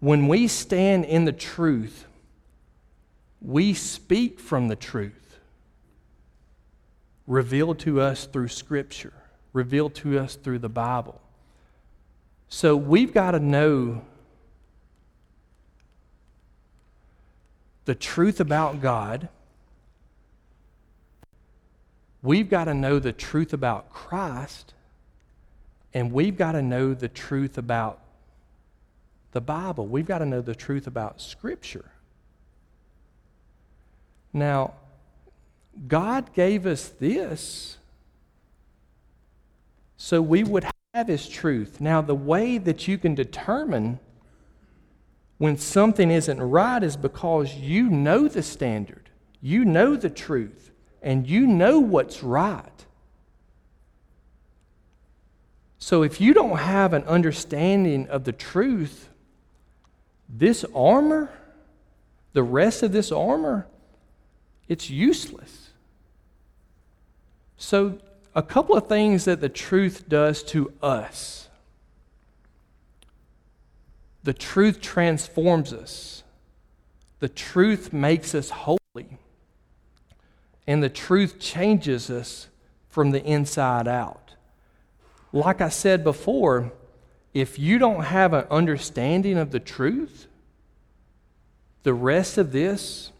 When 0.00 0.28
we 0.28 0.48
stand 0.48 1.04
in 1.04 1.26
the 1.26 1.32
truth, 1.32 2.06
we 3.42 3.74
speak 3.74 4.40
from 4.40 4.68
the 4.68 4.76
truth, 4.76 5.38
revealed 7.26 7.78
to 7.80 8.00
us 8.00 8.26
through 8.26 8.48
Scripture, 8.48 9.12
revealed 9.52 9.94
to 9.96 10.18
us 10.18 10.36
through 10.36 10.60
the 10.60 10.70
Bible. 10.70 11.20
So 12.48 12.76
we've 12.76 13.12
got 13.12 13.32
to 13.32 13.40
know 13.40 14.02
the 17.84 17.94
truth 17.94 18.40
about 18.40 18.80
God, 18.80 19.28
we've 22.22 22.48
got 22.48 22.64
to 22.64 22.74
know 22.74 22.98
the 22.98 23.12
truth 23.12 23.52
about 23.52 23.90
Christ, 23.90 24.72
and 25.92 26.10
we've 26.10 26.36
got 26.36 26.52
to 26.52 26.62
know 26.62 26.94
the 26.94 27.08
truth 27.08 27.58
about 27.58 28.00
the 29.32 29.40
Bible. 29.40 29.86
We've 29.86 30.06
got 30.06 30.18
to 30.18 30.26
know 30.26 30.40
the 30.40 30.54
truth 30.54 30.86
about 30.86 31.20
Scripture. 31.20 31.90
Now, 34.32 34.74
God 35.86 36.32
gave 36.34 36.66
us 36.66 36.88
this 36.88 37.78
so 39.96 40.22
we 40.22 40.42
would 40.44 40.64
have 40.94 41.08
His 41.08 41.28
truth. 41.28 41.80
Now, 41.80 42.00
the 42.00 42.14
way 42.14 42.58
that 42.58 42.88
you 42.88 42.98
can 42.98 43.14
determine 43.14 43.98
when 45.38 45.56
something 45.56 46.10
isn't 46.10 46.40
right 46.40 46.82
is 46.82 46.96
because 46.96 47.54
you 47.54 47.88
know 47.88 48.28
the 48.28 48.42
standard, 48.42 49.10
you 49.40 49.64
know 49.64 49.96
the 49.96 50.10
truth, 50.10 50.70
and 51.02 51.26
you 51.26 51.46
know 51.46 51.78
what's 51.78 52.22
right. 52.22 52.64
So 55.78 56.02
if 56.02 56.20
you 56.20 56.34
don't 56.34 56.58
have 56.58 56.92
an 56.92 57.04
understanding 57.04 58.06
of 58.08 58.24
the 58.24 58.32
truth, 58.32 59.09
this 60.32 60.64
armor, 60.74 61.30
the 62.32 62.42
rest 62.42 62.82
of 62.82 62.92
this 62.92 63.10
armor, 63.10 63.66
it's 64.68 64.88
useless. 64.88 65.70
So, 67.56 67.98
a 68.34 68.42
couple 68.42 68.76
of 68.76 68.86
things 68.86 69.24
that 69.24 69.40
the 69.40 69.48
truth 69.48 70.08
does 70.08 70.42
to 70.44 70.72
us. 70.80 71.48
The 74.22 74.32
truth 74.32 74.80
transforms 74.80 75.72
us. 75.72 76.22
The 77.18 77.28
truth 77.28 77.92
makes 77.92 78.34
us 78.34 78.50
holy. 78.50 79.18
And 80.66 80.82
the 80.82 80.88
truth 80.88 81.40
changes 81.40 82.08
us 82.10 82.48
from 82.88 83.10
the 83.10 83.24
inside 83.24 83.88
out. 83.88 84.34
Like 85.32 85.60
I 85.60 85.68
said 85.68 86.04
before, 86.04 86.72
if 87.32 87.58
you 87.58 87.78
don't 87.78 88.04
have 88.04 88.32
an 88.32 88.46
understanding 88.50 89.38
of 89.38 89.50
the 89.50 89.60
truth, 89.60 90.26
the 91.82 91.94
rest 91.94 92.38
of 92.38 92.52
this, 92.52 93.12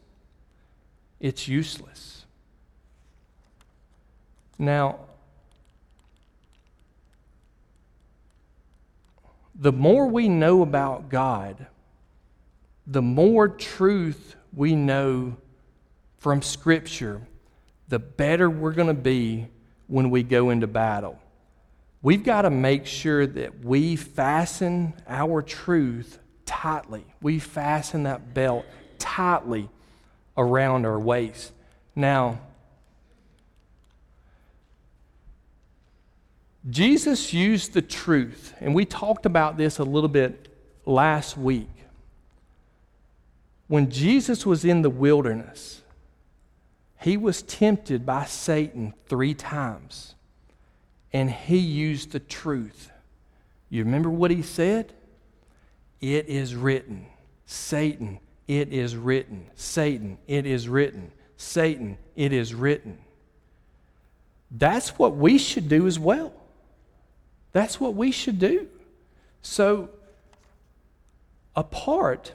it's 1.20 1.46
useless. 1.46 2.24
Now, 4.58 4.98
the 9.54 9.72
more 9.72 10.06
we 10.06 10.28
know 10.28 10.62
about 10.62 11.08
God, 11.08 11.66
the 12.86 13.02
more 13.02 13.48
truth 13.48 14.34
we 14.54 14.74
know 14.74 15.36
from 16.18 16.42
Scripture, 16.42 17.22
the 17.88 17.98
better 17.98 18.50
we're 18.50 18.72
going 18.72 18.88
to 18.88 18.94
be 18.94 19.46
when 19.86 20.10
we 20.10 20.22
go 20.22 20.50
into 20.50 20.66
battle. 20.66 21.18
We've 22.02 22.24
got 22.24 22.42
to 22.42 22.50
make 22.50 22.86
sure 22.86 23.26
that 23.26 23.64
we 23.64 23.96
fasten 23.96 24.94
our 25.06 25.42
truth 25.42 26.18
tightly. 26.46 27.04
We 27.20 27.38
fasten 27.38 28.04
that 28.04 28.32
belt 28.32 28.64
tightly 28.98 29.68
around 30.36 30.86
our 30.86 30.98
waist. 30.98 31.52
Now, 31.94 32.40
Jesus 36.68 37.32
used 37.32 37.72
the 37.72 37.82
truth, 37.82 38.54
and 38.60 38.74
we 38.74 38.84
talked 38.84 39.26
about 39.26 39.56
this 39.56 39.78
a 39.78 39.84
little 39.84 40.08
bit 40.08 40.48
last 40.84 41.36
week. 41.36 41.68
When 43.66 43.90
Jesus 43.90 44.44
was 44.44 44.64
in 44.64 44.82
the 44.82 44.90
wilderness, 44.90 45.82
he 47.00 47.16
was 47.16 47.42
tempted 47.42 48.04
by 48.04 48.24
Satan 48.24 48.94
three 49.06 49.32
times, 49.32 50.14
and 51.12 51.30
he 51.30 51.58
used 51.58 52.12
the 52.12 52.20
truth. 52.20 52.90
You 53.68 53.84
remember 53.84 54.10
what 54.10 54.30
he 54.30 54.42
said? 54.42 54.92
It 56.00 56.28
is 56.28 56.54
written. 56.54 57.06
Satan, 57.46 58.20
it 58.46 58.72
is 58.72 58.96
written. 58.96 59.46
Satan, 59.54 60.18
it 60.26 60.46
is 60.46 60.68
written. 60.68 61.12
Satan, 61.36 61.98
it 62.16 62.32
is 62.32 62.54
written. 62.54 62.98
That's 64.50 64.98
what 64.98 65.16
we 65.16 65.38
should 65.38 65.68
do 65.68 65.86
as 65.86 65.98
well. 65.98 66.32
That's 67.52 67.80
what 67.80 67.94
we 67.94 68.10
should 68.10 68.38
do. 68.38 68.68
So, 69.42 69.90
apart, 71.56 72.32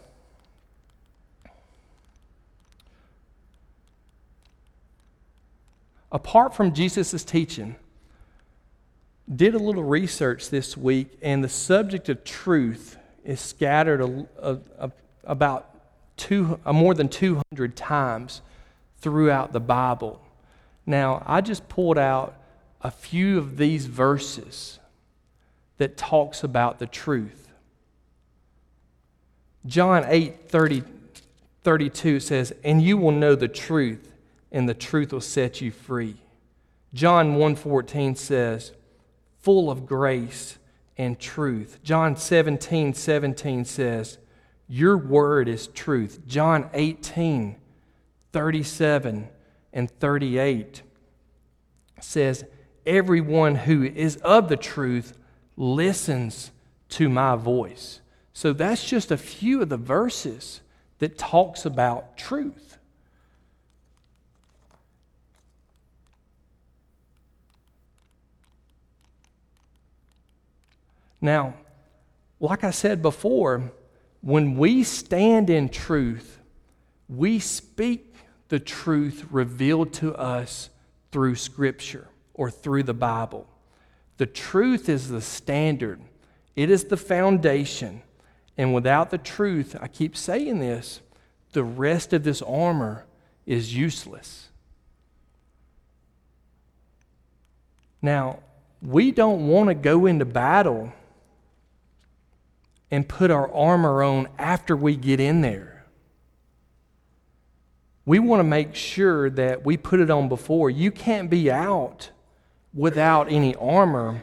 apart 6.12 6.56
from 6.56 6.74
Jesus' 6.74 7.24
teaching, 7.24 7.76
did 9.34 9.56
a 9.56 9.60
little 9.60 9.84
research 9.84 10.50
this 10.50 10.78
week, 10.78 11.18
and 11.22 11.44
the 11.44 11.50
subject 11.50 12.10
of 12.10 12.24
truth 12.24 12.98
is 13.24 13.42
scattered 13.42 14.02
a, 14.02 14.28
a, 14.40 14.60
a, 14.78 14.92
about 15.24 15.70
two, 16.18 16.60
uh, 16.66 16.74
more 16.74 16.94
than 16.94 17.10
200 17.10 17.76
times 17.76 18.42
throughout 19.00 19.52
the 19.52 19.60
Bible. 19.60 20.22
Now, 20.86 21.24
I 21.26 21.42
just 21.42 21.68
pulled 21.68 21.98
out 21.98 22.36
a 22.82 22.92
few 22.92 23.38
of 23.40 23.58
these 23.58 23.88
verses 23.88 24.80
that 25.78 25.98
talks 25.98 26.44
about 26.44 26.78
the 26.80 26.86
truth. 26.86 27.50
John 29.66 30.06
8 30.08 30.48
30, 30.50 30.84
32 31.64 32.20
says, 32.20 32.54
And 32.64 32.82
you 32.82 32.98
will 32.98 33.12
know 33.12 33.34
the 33.34 33.48
truth, 33.48 34.12
and 34.52 34.70
the 34.70 34.76
truth 34.76 35.12
will 35.12 35.22
set 35.22 35.62
you 35.62 35.72
free. 35.72 36.18
John 36.94 37.36
1:14 37.36 38.16
says, 38.16 38.72
full 39.46 39.70
of 39.70 39.86
grace 39.86 40.58
and 40.98 41.20
truth. 41.20 41.78
John 41.84 42.18
17, 42.18 42.96
17 42.96 43.64
says, 43.64 44.18
Your 44.68 44.98
word 44.98 45.48
is 45.48 45.68
truth. 45.68 46.22
John 46.26 46.68
18, 46.74 47.56
37 48.34 49.30
and 49.72 49.92
38 50.00 50.82
says, 52.02 52.44
Everyone 52.88 53.54
who 53.54 53.84
is 53.84 54.16
of 54.18 54.50
the 54.50 54.58
truth 54.58 55.16
listens 55.56 56.50
to 56.90 57.08
my 57.08 57.36
voice. 57.36 58.02
So 58.34 58.52
that's 58.52 58.84
just 58.84 59.12
a 59.12 59.18
few 59.18 59.62
of 59.62 59.70
the 59.70 59.78
verses 59.78 60.62
that 60.98 61.20
talks 61.20 61.68
about 61.68 62.18
truth. 62.18 62.65
Now, 71.26 71.56
like 72.40 72.64
I 72.64 72.70
said 72.70 73.02
before, 73.02 73.72
when 74.22 74.58
we 74.58 74.84
stand 74.84 75.50
in 75.50 75.70
truth, 75.70 76.40
we 77.10 77.40
speak 77.40 78.14
the 78.50 78.60
truth 78.60 79.26
revealed 79.32 79.92
to 79.94 80.14
us 80.16 80.70
through 81.12 81.36
Scripture 81.36 82.08
or 82.36 82.52
through 82.52 82.84
the 82.84 82.94
Bible. 82.94 83.48
The 84.18 84.28
truth 84.28 84.88
is 84.88 85.10
the 85.10 85.22
standard, 85.22 86.00
it 86.56 86.70
is 86.70 86.86
the 86.86 86.98
foundation. 86.98 88.04
And 88.58 88.74
without 88.74 89.10
the 89.10 89.18
truth, 89.18 89.76
I 89.82 89.90
keep 89.90 90.16
saying 90.16 90.60
this, 90.60 91.02
the 91.52 91.64
rest 91.64 92.14
of 92.14 92.24
this 92.24 92.42
armor 92.42 93.06
is 93.46 93.76
useless. 93.76 94.48
Now, 98.02 98.40
we 98.82 99.12
don't 99.12 99.50
want 99.50 99.68
to 99.68 99.74
go 99.74 100.06
into 100.06 100.24
battle 100.24 100.94
and 102.92 103.08
put 103.08 103.32
our 103.32 103.52
armor 103.54 104.04
on 104.04 104.28
after 104.38 104.76
we 104.76 104.96
get 104.96 105.20
in 105.20 105.42
there. 105.42 105.86
We 108.06 108.20
want 108.20 108.40
to 108.40 108.44
make 108.44 108.76
sure 108.76 109.30
that 109.32 109.66
we 109.66 109.78
put 109.78 110.00
it 110.00 110.12
on 110.12 110.30
before. 110.30 110.70
You 110.70 110.92
can't 110.92 111.30
be 111.30 111.50
out 111.50 112.12
without 112.74 113.32
any 113.32 113.56
armor 113.56 114.22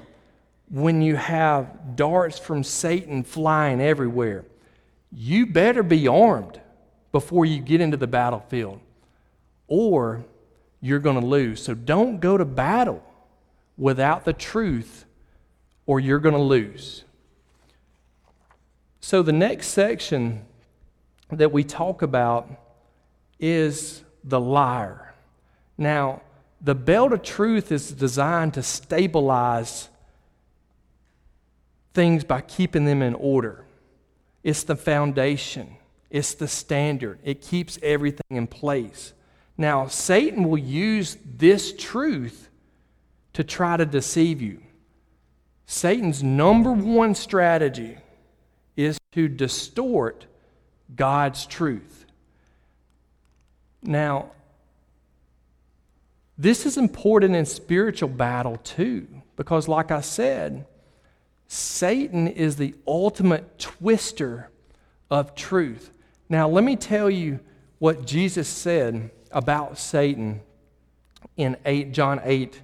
when 0.71 1.03
you 1.03 1.17
have 1.17 1.97
darts 1.97 2.39
from 2.39 2.63
Satan 2.63 3.25
flying 3.25 3.81
everywhere. 3.81 4.45
You 5.11 5.47
better 5.47 5.83
be 5.83 6.07
armed 6.07 6.61
before 7.11 7.45
you 7.45 7.61
get 7.61 7.81
into 7.81 7.97
the 7.97 8.07
battlefield, 8.07 8.81
or 9.67 10.25
you're 10.81 10.99
going 10.99 11.21
to 11.21 11.27
lose. 11.27 11.63
So 11.63 11.75
don't 11.75 12.21
go 12.21 12.39
to 12.39 12.45
battle 12.45 13.03
without 13.77 14.25
the 14.25 14.33
truth, 14.33 15.05
or 15.85 16.01
you're 16.01 16.21
going 16.21 16.35
to 16.35 16.41
lose. 16.41 17.05
So, 19.05 19.21
the 19.21 19.33
next 19.33 19.69
section 19.69 20.47
that 21.33 21.51
we 21.51 21.65
talk 21.65 22.03
about 22.03 22.49
is 23.41 24.05
the 24.23 24.41
liar. 24.41 25.13
Now, 25.77 26.23
the 26.61 26.77
belt 26.77 27.13
of 27.13 27.23
truth 27.23 27.73
is 27.73 27.91
designed 27.91 28.55
to 28.55 28.63
stabilize 28.63 29.89
things 31.93 32.23
by 32.23 32.43
keeping 32.43 32.85
them 32.85 33.03
in 33.03 33.15
order. 33.15 33.65
It's 34.45 34.63
the 34.63 34.77
foundation, 34.77 35.77
it's 36.09 36.35
the 36.35 36.47
standard, 36.47 37.19
it 37.25 37.43
keeps 37.43 37.81
everything 37.83 38.37
in 38.37 38.47
place. 38.47 39.15
Now, 39.59 39.89
Satan 39.89 40.49
will 40.49 40.59
use 40.59 41.19
this 41.25 41.75
truth 41.77 42.49
to 43.33 43.43
try 43.43 43.77
to 43.77 43.85
deceive 43.85 44.41
you. 44.41 44.63
Satan's 45.67 46.23
number 46.23 46.71
one 46.71 47.17
strategy 47.17 47.99
to 49.13 49.29
distort 49.29 50.27
God's 50.95 51.47
truth. 51.47 52.07
Now, 53.83 54.33
this 56.39 56.67
is 56.67 56.77
important 56.77 57.35
in 57.35 57.47
spiritual 57.47 58.09
battle 58.09 58.57
too, 58.57 59.07
because, 59.37 59.69
like 59.69 59.91
I 59.91 60.01
said, 60.01 60.67
Satan 61.47 62.29
is 62.29 62.57
the 62.57 62.75
ultimate 62.87 63.59
twister 63.59 64.51
of 65.11 65.35
truth. 65.35 65.91
Now, 66.29 66.49
let 66.49 66.65
me 66.65 66.77
tell 66.77 67.11
you 67.11 67.41
what 67.79 68.07
Jesus 68.07 68.49
said 68.49 69.11
about 69.31 69.77
Satan 69.77 70.41
in 71.37 71.57
8, 71.65 71.93
John 71.93 72.21
8 72.25 72.61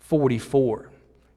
44. 0.00 0.90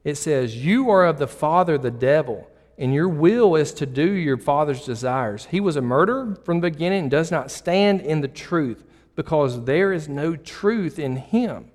It 0.04 0.14
says, 0.16 0.56
You 0.56 0.90
are 0.90 1.04
of 1.04 1.18
the 1.18 1.26
father, 1.26 1.78
the 1.78 1.90
devil 1.90 2.48
and 2.78 2.92
your 2.92 3.08
will 3.08 3.56
is 3.56 3.72
to 3.74 3.86
do 3.86 4.10
your 4.10 4.36
father's 4.36 4.84
desires. 4.84 5.46
He 5.46 5.60
was 5.60 5.76
a 5.76 5.80
murderer 5.80 6.36
from 6.44 6.60
the 6.60 6.70
beginning 6.70 7.02
and 7.02 7.10
does 7.10 7.30
not 7.30 7.50
stand 7.50 8.00
in 8.00 8.20
the 8.20 8.28
truth 8.28 8.84
because 9.14 9.64
there 9.64 9.92
is 9.92 10.08
no 10.08 10.36
truth 10.36 10.98
in 10.98 11.16
him. 11.16 11.70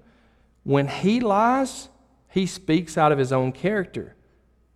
When 0.63 0.87
he 0.87 1.19
lies, 1.19 1.89
he 2.29 2.45
speaks 2.45 2.97
out 2.97 3.11
of 3.11 3.17
his 3.17 3.31
own 3.31 3.51
character, 3.51 4.15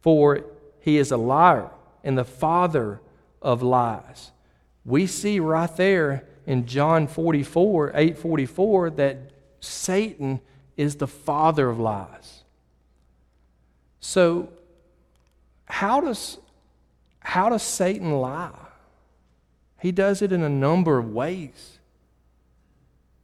for 0.01 0.45
he 0.79 0.97
is 0.97 1.11
a 1.11 1.17
liar 1.17 1.69
and 2.03 2.17
the 2.17 2.25
father 2.25 3.01
of 3.41 3.61
lies. 3.61 4.31
We 4.83 5.07
see 5.07 5.39
right 5.39 5.73
there 5.77 6.27
in 6.45 6.65
John 6.65 7.07
44, 7.07 7.89
844, 7.89 8.89
that 8.91 9.31
Satan 9.59 10.41
is 10.75 10.95
the 10.95 11.07
father 11.07 11.69
of 11.69 11.79
lies. 11.79 12.43
So 13.99 14.49
how 15.65 16.01
does, 16.01 16.38
how 17.19 17.49
does 17.49 17.63
Satan 17.63 18.19
lie? 18.19 18.51
He 19.80 19.91
does 19.91 20.21
it 20.21 20.32
in 20.32 20.41
a 20.41 20.49
number 20.49 20.97
of 20.97 21.12
ways. 21.12 21.80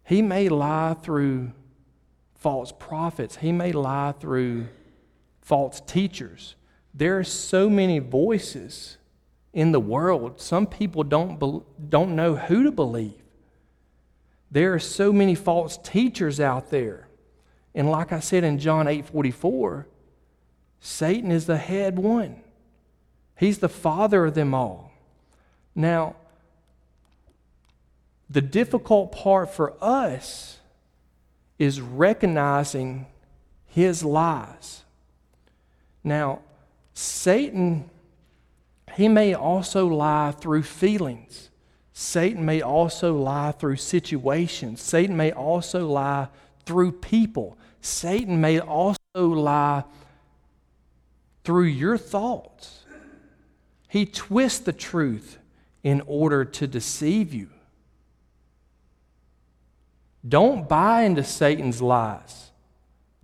He 0.03 0.21
may 0.21 0.49
lie 0.49 0.95
through 1.01 1.53
false 2.35 2.71
prophets, 2.71 3.37
he 3.37 3.51
may 3.51 3.71
lie 3.71 4.13
through 4.19 4.67
false 5.41 5.79
teachers. 5.81 6.55
There 6.93 7.19
are 7.19 7.23
so 7.23 7.69
many 7.69 7.99
voices 7.99 8.97
in 9.53 9.71
the 9.71 9.79
world. 9.79 10.41
Some 10.41 10.65
people 10.65 11.03
don't, 11.03 11.39
be, 11.39 11.61
don't 11.89 12.15
know 12.15 12.35
who 12.35 12.63
to 12.63 12.71
believe. 12.71 13.21
There 14.49 14.73
are 14.73 14.79
so 14.79 15.13
many 15.13 15.35
false 15.35 15.77
teachers 15.77 16.39
out 16.39 16.71
there. 16.71 17.07
And 17.73 17.89
like 17.89 18.11
I 18.11 18.19
said 18.19 18.43
in 18.43 18.59
John 18.59 18.87
8 18.87 19.05
44, 19.05 19.87
Satan 20.81 21.31
is 21.31 21.45
the 21.45 21.57
head 21.57 21.99
one, 21.99 22.41
he's 23.37 23.59
the 23.59 23.69
father 23.69 24.25
of 24.25 24.33
them 24.33 24.53
all. 24.53 24.91
Now, 25.75 26.15
the 28.29 28.41
difficult 28.41 29.11
part 29.11 29.53
for 29.53 29.73
us 29.81 30.57
is 31.59 31.79
recognizing 31.79 33.05
his 33.65 34.03
lies. 34.03 34.83
Now, 36.03 36.39
Satan, 36.93 37.89
he 38.95 39.07
may 39.07 39.33
also 39.33 39.87
lie 39.87 40.31
through 40.31 40.63
feelings. 40.63 41.49
Satan 41.93 42.43
may 42.45 42.61
also 42.61 43.13
lie 43.13 43.51
through 43.51 43.75
situations. 43.75 44.81
Satan 44.81 45.15
may 45.15 45.31
also 45.31 45.87
lie 45.87 46.29
through 46.65 46.93
people. 46.93 47.57
Satan 47.81 48.41
may 48.41 48.59
also 48.59 48.97
lie 49.15 49.83
through 51.43 51.65
your 51.65 51.97
thoughts. 51.97 52.85
He 53.87 54.05
twists 54.05 54.59
the 54.59 54.73
truth 54.73 55.37
in 55.83 56.01
order 56.07 56.45
to 56.45 56.67
deceive 56.67 57.33
you. 57.33 57.49
Don't 60.27 60.69
buy 60.69 61.01
into 61.03 61.23
Satan's 61.23 61.81
lies. 61.81 62.51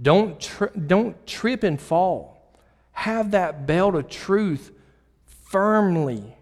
Don't, 0.02 0.40
tri- 0.40 0.70
don't 0.70 1.26
trip 1.28 1.64
and 1.64 1.80
fall. 1.80 2.54
Have 2.92 3.32
that 3.32 3.68
belt 3.68 3.96
of 3.96 4.10
truth 4.10 4.72
firmly, 5.26 6.36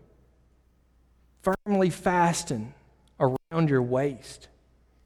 firmly 1.41 1.89
fastened 1.89 2.73
around 3.19 3.69
your 3.69 3.81
waist, 3.81 4.47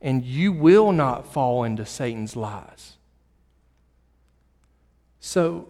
and 0.02 0.24
you 0.24 0.54
will 0.54 0.92
not 0.92 1.32
fall 1.32 1.64
into 1.64 1.86
Satan's 1.86 2.36
lies. 2.36 2.98
So, 5.20 5.68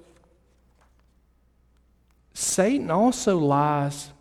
Satan 2.40 2.90
also 2.90 3.38
lies 3.38 4.12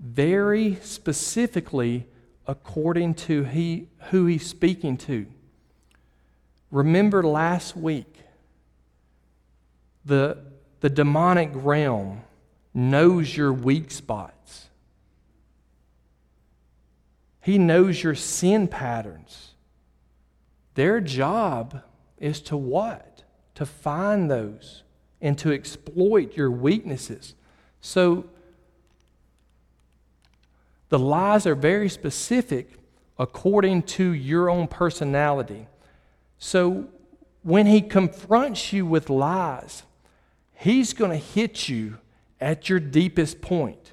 very 0.00 0.76
specifically 0.76 2.06
according 2.46 3.12
to 3.12 3.44
he, 3.44 3.88
who 4.10 4.24
he's 4.24 4.46
speaking 4.46 4.96
to. 4.96 5.26
Remember 6.70 7.22
last 7.22 7.76
week, 7.76 8.16
the, 10.06 10.38
the 10.80 10.88
demonic 10.88 11.50
realm 11.52 12.22
knows 12.72 13.36
your 13.36 13.52
weak 13.52 13.90
spots. 13.90 14.68
He 17.42 17.58
knows 17.58 18.02
your 18.02 18.14
sin 18.14 18.66
patterns. 18.66 19.50
Their 20.74 21.02
job 21.02 21.82
is 22.16 22.40
to 22.42 22.56
what? 22.56 23.24
To 23.56 23.66
find 23.66 24.30
those 24.30 24.84
and 25.20 25.36
to 25.38 25.52
exploit 25.52 26.34
your 26.34 26.50
weaknesses. 26.50 27.34
So 27.82 28.24
the 30.88 30.98
lies 30.98 31.46
are 31.46 31.54
very 31.54 31.90
specific 31.90 32.70
according 33.18 33.82
to 33.82 34.12
your 34.12 34.48
own 34.48 34.68
personality. 34.68 35.66
So 36.38 36.86
when 37.42 37.66
he 37.66 37.82
confronts 37.82 38.72
you 38.72 38.86
with 38.86 39.10
lies, 39.10 39.82
he's 40.54 40.94
going 40.94 41.10
to 41.10 41.16
hit 41.16 41.68
you 41.68 41.98
at 42.40 42.68
your 42.68 42.80
deepest 42.80 43.40
point, 43.40 43.92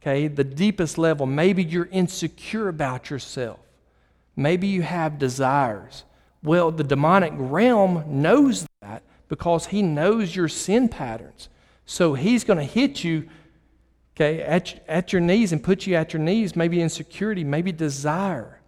okay, 0.00 0.28
the 0.28 0.44
deepest 0.44 0.98
level, 0.98 1.26
maybe 1.26 1.64
you're 1.64 1.88
insecure 1.90 2.68
about 2.68 3.10
yourself. 3.10 3.58
Maybe 4.36 4.68
you 4.68 4.82
have 4.82 5.18
desires. 5.18 6.04
Well, 6.42 6.70
the 6.70 6.84
demonic 6.84 7.32
realm 7.34 8.04
knows 8.06 8.66
that 8.82 9.02
because 9.28 9.66
he 9.66 9.82
knows 9.82 10.34
your 10.34 10.48
sin 10.48 10.88
patterns. 10.88 11.48
So 11.90 12.12
he's 12.12 12.44
going 12.44 12.58
to 12.58 12.64
hit 12.64 13.02
you 13.02 13.30
okay, 14.14 14.42
at, 14.42 14.84
at 14.86 15.10
your 15.10 15.22
knees 15.22 15.52
and 15.52 15.64
put 15.64 15.86
you 15.86 15.94
at 15.94 16.12
your 16.12 16.20
knees, 16.20 16.54
maybe 16.54 16.82
insecurity, 16.82 17.44
maybe 17.44 17.72
desire. 17.72 18.60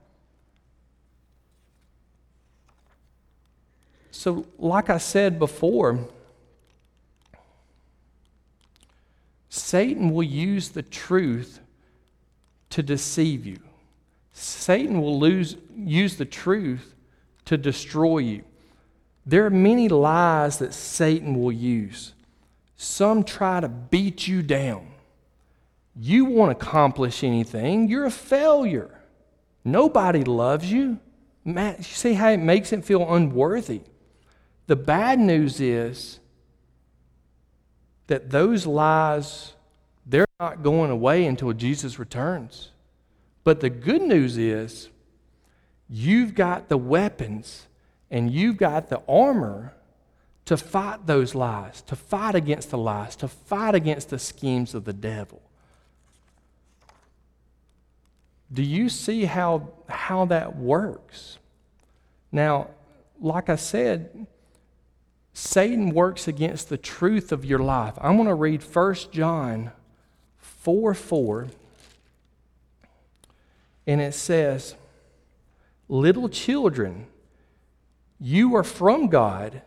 So, 4.11 4.47
like 4.59 4.89
I 4.89 4.97
said 4.97 5.39
before, 5.39 6.09
Satan 9.51 10.15
will 10.15 10.23
use 10.23 10.71
the 10.71 10.83
truth 10.83 11.61
to 12.71 12.83
deceive 12.83 13.45
you. 13.45 13.59
Satan 14.33 15.03
will 15.03 15.21
lose, 15.21 15.57
use 15.77 16.17
the 16.17 16.25
truth 16.25 16.95
to 17.45 17.59
destroy 17.59 18.19
you. 18.19 18.45
There 19.27 19.45
are 19.45 19.51
many 19.51 19.91
lies 19.91 20.59
that 20.61 20.73
Satan 20.73 21.39
will 21.39 21.53
use. 21.53 22.15
Some 22.83 23.25
try 23.25 23.61
to 23.61 23.69
beat 23.69 24.27
you 24.27 24.41
down. 24.41 24.87
You 25.95 26.25
won't 26.25 26.53
accomplish 26.53 27.23
anything, 27.23 27.89
you're 27.89 28.07
a 28.07 28.11
failure. 28.11 29.03
Nobody 29.67 30.25
loves 30.25 30.73
you. 30.73 30.99
You 31.45 31.75
see 31.83 32.15
how 32.15 32.31
it 32.31 32.39
makes 32.39 32.73
it 32.73 32.83
feel 32.83 33.13
unworthy. 33.13 33.83
The 34.67 34.77
bad 34.77 35.19
news 35.19 35.61
is 35.61 36.21
that 38.07 38.31
those 38.31 38.65
lies, 38.65 39.53
they're 40.07 40.25
not 40.41 40.63
going 40.63 40.91
away 40.91 41.27
until 41.27 41.53
Jesus 41.53 41.99
returns. 41.99 42.71
But 43.45 43.61
the 43.61 43.69
good 43.69 44.01
news 44.01 44.39
is 44.39 44.89
you've 45.87 46.35
got 46.35 46.71
the 46.71 46.79
weapons 46.79 47.67
and 48.11 48.31
you've 48.33 48.57
got 48.57 48.89
the 48.89 49.03
armor 49.07 49.75
to 50.47 50.57
fight 50.57 51.07
those 51.07 51.35
lies, 51.35 51.83
to 51.83 51.97
fight 51.97 52.35
against 52.35 52.71
the 52.71 52.79
lies, 52.79 53.17
to 53.17 53.29
fight 53.29 53.75
against 53.75 54.11
the 54.11 54.19
schemes 54.19 54.75
of 54.75 54.85
the 54.85 54.93
devil. 54.93 55.41
Do 58.53 58.63
you 58.63 58.89
see 58.89 59.27
how, 59.27 59.69
how 59.89 60.25
that 60.27 60.57
works? 60.57 61.39
Now, 62.33 62.69
like 63.21 63.49
I 63.49 63.57
said, 63.57 64.27
Satan 65.33 65.91
works 65.91 66.27
against 66.27 66.69
the 66.69 66.77
truth 66.77 67.33
of 67.33 67.45
your 67.45 67.61
life. 67.61 67.95
I'm 68.01 68.17
going 68.17 68.29
to 68.29 68.35
read 68.35 68.63
1 68.63 68.95
John 69.13 69.71
4 70.39 70.95
4. 70.95 71.49
And 73.87 74.01
it 74.01 74.15
says, 74.15 74.75
Little 75.89 76.29
children, 76.29 77.07
you 78.19 78.55
are 78.55 78.65
from 78.65 79.09
God 79.09 79.63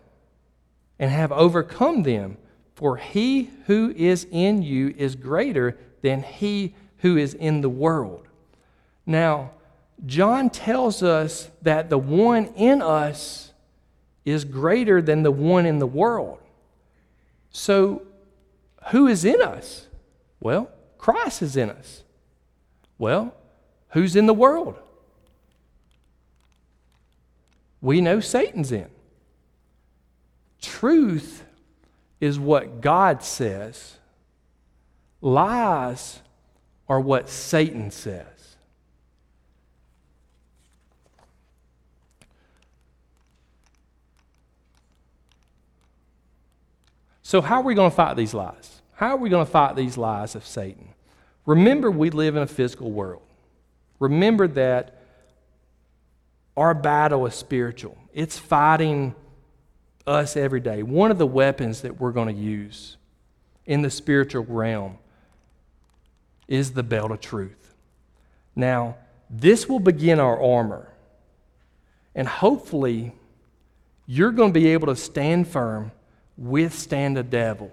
and 0.99 1.11
have 1.11 1.31
overcome 1.31 2.03
them, 2.03 2.37
for 2.75 2.97
he 2.97 3.49
who 3.65 3.93
is 3.95 4.27
in 4.31 4.61
you 4.61 4.93
is 4.97 5.15
greater 5.15 5.77
than 6.01 6.23
he 6.23 6.75
who 6.99 7.17
is 7.17 7.33
in 7.33 7.61
the 7.61 7.69
world. 7.69 8.27
Now, 9.05 9.51
John 10.05 10.49
tells 10.49 11.03
us 11.03 11.49
that 11.61 11.89
the 11.89 11.97
one 11.97 12.47
in 12.55 12.81
us 12.81 13.51
is 14.25 14.45
greater 14.45 15.01
than 15.01 15.23
the 15.23 15.31
one 15.31 15.65
in 15.65 15.79
the 15.79 15.87
world. 15.87 16.39
So, 17.51 18.03
who 18.91 19.07
is 19.07 19.23
in 19.25 19.41
us? 19.41 19.87
Well, 20.39 20.69
Christ 20.97 21.41
is 21.41 21.55
in 21.55 21.69
us. 21.69 22.03
Well, 22.97 23.33
who's 23.89 24.15
in 24.15 24.25
the 24.25 24.33
world? 24.33 24.75
We 27.81 28.01
know 28.01 28.19
Satan's 28.19 28.71
in. 28.71 28.89
Truth 30.63 31.43
is 32.21 32.39
what 32.39 32.79
God 32.79 33.21
says, 33.21 33.97
lies 35.19 36.21
are 36.87 37.01
what 37.01 37.27
Satan 37.29 37.91
says. 37.91 38.25
So, 47.23 47.41
how 47.41 47.55
are 47.55 47.63
we 47.63 47.75
going 47.75 47.89
to 47.89 47.95
fight 47.95 48.15
these 48.15 48.33
lies? 48.33 48.81
How 48.93 49.09
are 49.09 49.17
we 49.17 49.29
going 49.29 49.45
to 49.45 49.51
fight 49.51 49.75
these 49.75 49.97
lies 49.97 50.33
of 50.33 50.45
Satan? 50.45 50.87
Remember, 51.45 51.91
we 51.91 52.09
live 52.09 52.37
in 52.37 52.43
a 52.43 52.47
physical 52.47 52.89
world. 52.89 53.23
Remember 53.99 54.47
that 54.47 55.01
our 56.55 56.73
battle 56.73 57.25
is 57.25 57.35
spiritual, 57.35 57.97
it's 58.13 58.37
fighting 58.37 59.13
us 60.05 60.35
every 60.35 60.59
day. 60.59 60.83
One 60.83 61.11
of 61.11 61.17
the 61.17 61.27
weapons 61.27 61.81
that 61.81 61.99
we're 61.99 62.11
going 62.11 62.33
to 62.33 62.41
use 62.41 62.97
in 63.65 63.81
the 63.81 63.89
spiritual 63.89 64.43
realm 64.43 64.97
is 66.47 66.73
the 66.73 66.83
belt 66.83 67.11
of 67.11 67.21
truth. 67.21 67.73
Now, 68.55 68.97
this 69.29 69.67
will 69.67 69.79
begin 69.79 70.19
our 70.19 70.41
armor. 70.41 70.89
And 72.13 72.27
hopefully, 72.27 73.13
you're 74.05 74.31
going 74.31 74.53
to 74.53 74.59
be 74.59 74.67
able 74.67 74.87
to 74.87 74.95
stand 74.95 75.47
firm 75.47 75.91
withstand 76.37 77.17
the 77.17 77.23
devil. 77.23 77.71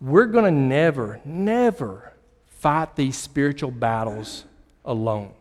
We're 0.00 0.26
going 0.26 0.44
to 0.44 0.50
never, 0.50 1.20
never 1.24 2.12
fight 2.46 2.96
these 2.96 3.16
spiritual 3.16 3.70
battles 3.70 4.44
alone. 4.84 5.32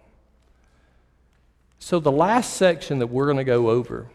So, 1.79 1.99
the 1.99 2.11
last 2.11 2.53
section 2.53 2.99
that 2.99 3.07
we're 3.07 3.25
going 3.25 3.37
to 3.37 3.43
go 3.43 3.69
over 3.69 4.07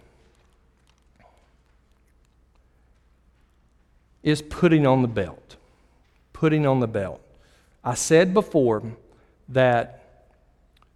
is 4.22 4.42
putting 4.42 4.86
on 4.86 5.02
the 5.02 5.08
belt. 5.08 5.56
Putting 6.32 6.66
on 6.66 6.80
the 6.80 6.86
belt. 6.86 7.20
I 7.82 7.94
said 7.94 8.32
before 8.34 8.82
that 9.48 10.26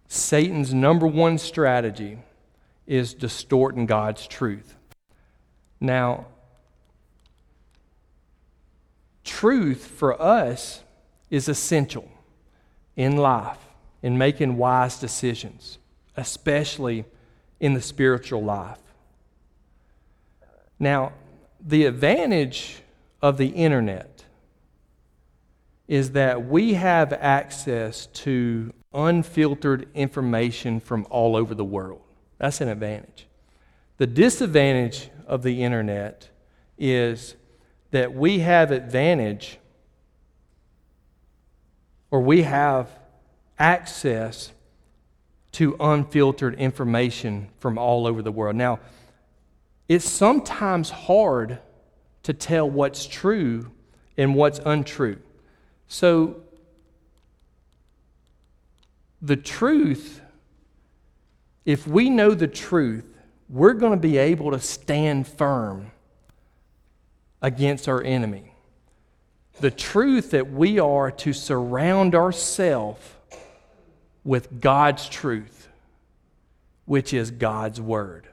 Satan's 0.07 0.73
number 0.73 1.05
one 1.05 1.37
strategy 1.37 2.17
is 2.87 3.13
distorting 3.13 3.85
God's 3.85 4.25
truth. 4.25 4.75
Now, 5.79 6.25
truth 9.23 9.85
for 9.85 10.19
us 10.19 10.81
is 11.29 11.47
essential 11.47 12.09
in 12.95 13.17
life, 13.17 13.59
in 14.01 14.17
making 14.17 14.57
wise 14.57 14.99
decisions, 14.99 15.77
especially 16.19 17.05
in 17.59 17.73
the 17.73 17.81
spiritual 17.81 18.43
life. 18.43 18.79
Now, 20.77 21.13
the 21.65 21.85
advantage 21.85 22.81
of 23.21 23.37
the 23.37 23.47
internet 23.47 24.25
is 25.87 26.11
that 26.11 26.45
we 26.45 26.73
have 26.73 27.13
access 27.13 28.07
to 28.07 28.73
unfiltered 28.93 29.87
information 29.93 30.79
from 30.79 31.07
all 31.09 31.35
over 31.35 31.55
the 31.55 31.65
world. 31.65 32.01
That's 32.37 32.61
an 32.61 32.67
advantage. 32.67 33.27
The 33.97 34.07
disadvantage 34.07 35.09
of 35.25 35.43
the 35.43 35.63
internet 35.63 36.29
is 36.77 37.35
that 37.91 38.13
we 38.13 38.39
have 38.39 38.71
advantage 38.71 39.57
or 42.11 42.21
we 42.21 42.43
have 42.43 42.89
access 43.57 44.51
to 45.53 45.75
unfiltered 45.79 46.55
information 46.55 47.49
from 47.57 47.77
all 47.77 48.05
over 48.05 48.21
the 48.21 48.31
world. 48.31 48.55
Now, 48.55 48.79
it's 49.87 50.07
sometimes 50.07 50.89
hard 50.89 51.59
to 52.23 52.33
tell 52.33 52.69
what's 52.69 53.07
true 53.07 53.71
and 54.17 54.35
what's 54.35 54.59
untrue. 54.59 55.17
So, 55.87 56.41
the 59.21 59.35
truth 59.35 60.21
if 61.69 61.85
we 61.85 62.09
know 62.09 62.33
the 62.33 62.47
truth, 62.47 63.15
we're 63.47 63.73
going 63.73 63.91
to 63.91 63.97
be 63.97 64.17
able 64.17 64.49
to 64.49 64.59
stand 64.59 65.27
firm 65.27 65.91
against 67.43 67.87
our 67.87 68.01
enemy. 68.01 68.55
The 69.59 69.69
truth 69.69 70.31
that 70.31 70.51
we 70.51 70.79
are 70.79 71.11
to 71.11 71.31
surround 71.31 72.15
ourselves 72.15 73.07
with 74.23 74.61
God's 74.61 75.07
truth, 75.09 75.67
which 76.85 77.13
is 77.13 77.31
God's 77.31 77.79
Word. 77.79 78.29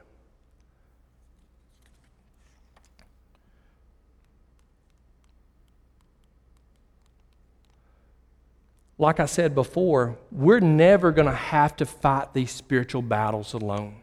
like 8.97 9.19
I 9.19 9.25
said 9.25 9.53
before, 9.53 10.17
we're 10.31 10.59
never 10.59 11.11
going 11.11 11.27
to 11.27 11.35
have 11.35 11.75
to 11.77 11.85
fight 11.85 12.33
these 12.33 12.51
spiritual 12.51 13.01
battles 13.01 13.53
alone. 13.53 13.97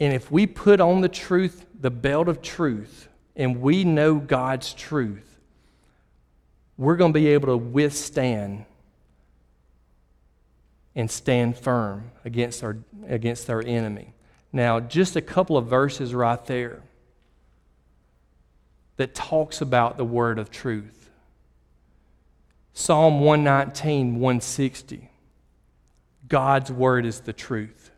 And 0.00 0.12
if 0.12 0.30
we 0.30 0.46
put 0.46 0.80
on 0.80 1.00
the 1.00 1.08
truth, 1.08 1.66
the 1.80 1.90
belt 1.90 2.28
of 2.28 2.42
truth, 2.42 3.08
and 3.36 3.60
we 3.60 3.84
know 3.84 4.16
God's 4.16 4.74
truth, 4.74 5.38
we're 6.76 6.96
going 6.96 7.12
to 7.12 7.18
be 7.18 7.28
able 7.28 7.48
to 7.48 7.56
withstand 7.56 8.64
and 10.98 11.08
stand 11.08 11.56
firm 11.56 12.10
against 12.24 12.64
our, 12.64 12.76
against 13.06 13.48
our 13.48 13.62
enemy. 13.64 14.12
Now, 14.52 14.80
just 14.80 15.14
a 15.14 15.20
couple 15.20 15.56
of 15.56 15.66
verses 15.66 16.12
right 16.12 16.44
there 16.46 16.82
that 18.96 19.14
talks 19.14 19.60
about 19.60 19.96
the 19.96 20.04
word 20.04 20.40
of 20.40 20.50
truth. 20.50 21.08
Psalm 22.72 23.20
119, 23.20 24.18
160. 24.18 25.08
God's 26.26 26.72
word 26.72 27.06
is 27.06 27.20
the 27.20 27.32
truth. 27.32 27.92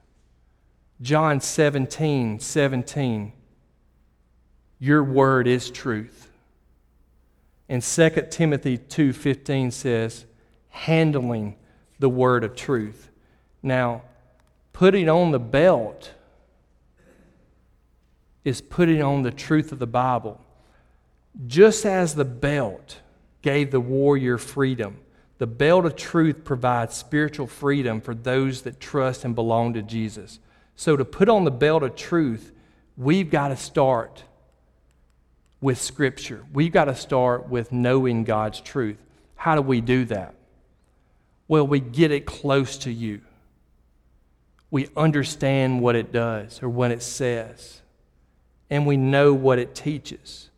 John 1.01 1.41
17, 1.41 2.39
17. 2.39 3.33
Your 4.79 5.03
word 5.03 5.47
is 5.47 5.71
truth. 5.71 6.31
And 7.67 7.83
2 7.83 8.11
Timothy 8.31 8.77
2:15 8.77 9.73
says, 9.73 10.27
handling 10.69 11.57
the 12.01 12.09
word 12.09 12.43
of 12.43 12.57
truth. 12.57 13.09
Now, 13.63 14.03
putting 14.73 15.09
on 15.09 15.31
the 15.31 15.39
belt 15.39 16.13
is 18.43 18.61
putting 18.61 19.03
on 19.03 19.23
the 19.23 19.31
truth 19.31 19.71
of 19.71 19.79
the 19.79 19.87
Bible. 19.87 20.41
Just 21.47 21.87
as 21.87 22.15
the 22.15 22.25
belt 22.25 23.01
gave 23.43 23.71
the 23.71 23.81
warrior 23.81 24.39
freedom, 24.39 24.99
the 25.39 25.47
belt 25.47 25.87
of 25.87 25.95
truth 25.95 26.45
provides 26.45 26.95
spiritual 26.95 27.47
freedom 27.47 28.01
for 28.01 28.15
those 28.15 28.63
that 28.63 28.81
trust 28.81 29.25
and 29.25 29.35
belong 29.35 29.75
to 29.75 29.83
Jesus. 29.83 30.39
So, 30.77 30.97
to 30.97 31.05
put 31.05 31.29
on 31.29 31.45
the 31.45 31.51
belt 31.51 31.83
of 31.83 31.95
truth, 31.95 32.53
we've 32.97 33.31
got 33.31 33.49
to 33.49 33.57
start 33.57 34.25
with 35.61 35.81
Scripture. 35.81 36.45
We've 36.53 36.73
got 36.73 36.87
to 36.87 36.95
start 36.97 37.49
with 37.49 37.73
knowing 37.73 38.25
God's 38.25 38.61
truth. 38.61 38.99
How 39.35 39.55
do 39.55 39.63
we 39.63 39.83
do 39.83 40.07
that? 40.07 40.35
Well, 41.51 41.67
we 41.67 41.81
get 41.81 42.13
it 42.13 42.27
close 42.27 42.79
to 42.79 42.93
you. 42.93 43.23
We 44.71 44.89
understand 44.97 45.81
what 45.81 45.97
it 45.97 46.13
does 46.13 46.63
or 46.63 46.69
what 46.69 46.93
it 46.93 47.03
says, 47.03 47.81
and 48.71 48.87
we 48.87 48.97
know 48.97 49.35
what 49.35 49.59
it 49.59 49.75
teaches. 49.75 50.49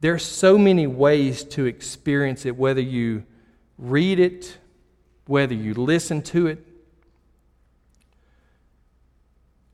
There 0.00 0.14
are 0.14 0.18
so 0.18 0.56
many 0.56 0.86
ways 0.86 1.44
to 1.44 1.66
experience 1.66 2.46
it, 2.46 2.56
whether 2.56 2.80
you 2.80 3.24
read 3.76 4.18
it, 4.18 4.56
whether 5.26 5.52
you 5.52 5.74
listen 5.74 6.22
to 6.22 6.46
it. 6.46 6.66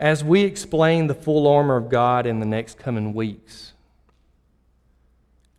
As 0.00 0.24
we 0.24 0.40
explain 0.40 1.06
the 1.06 1.14
full 1.14 1.46
armor 1.46 1.76
of 1.76 1.88
God 1.88 2.26
in 2.26 2.40
the 2.40 2.46
next 2.46 2.76
coming 2.76 3.14
weeks, 3.14 3.72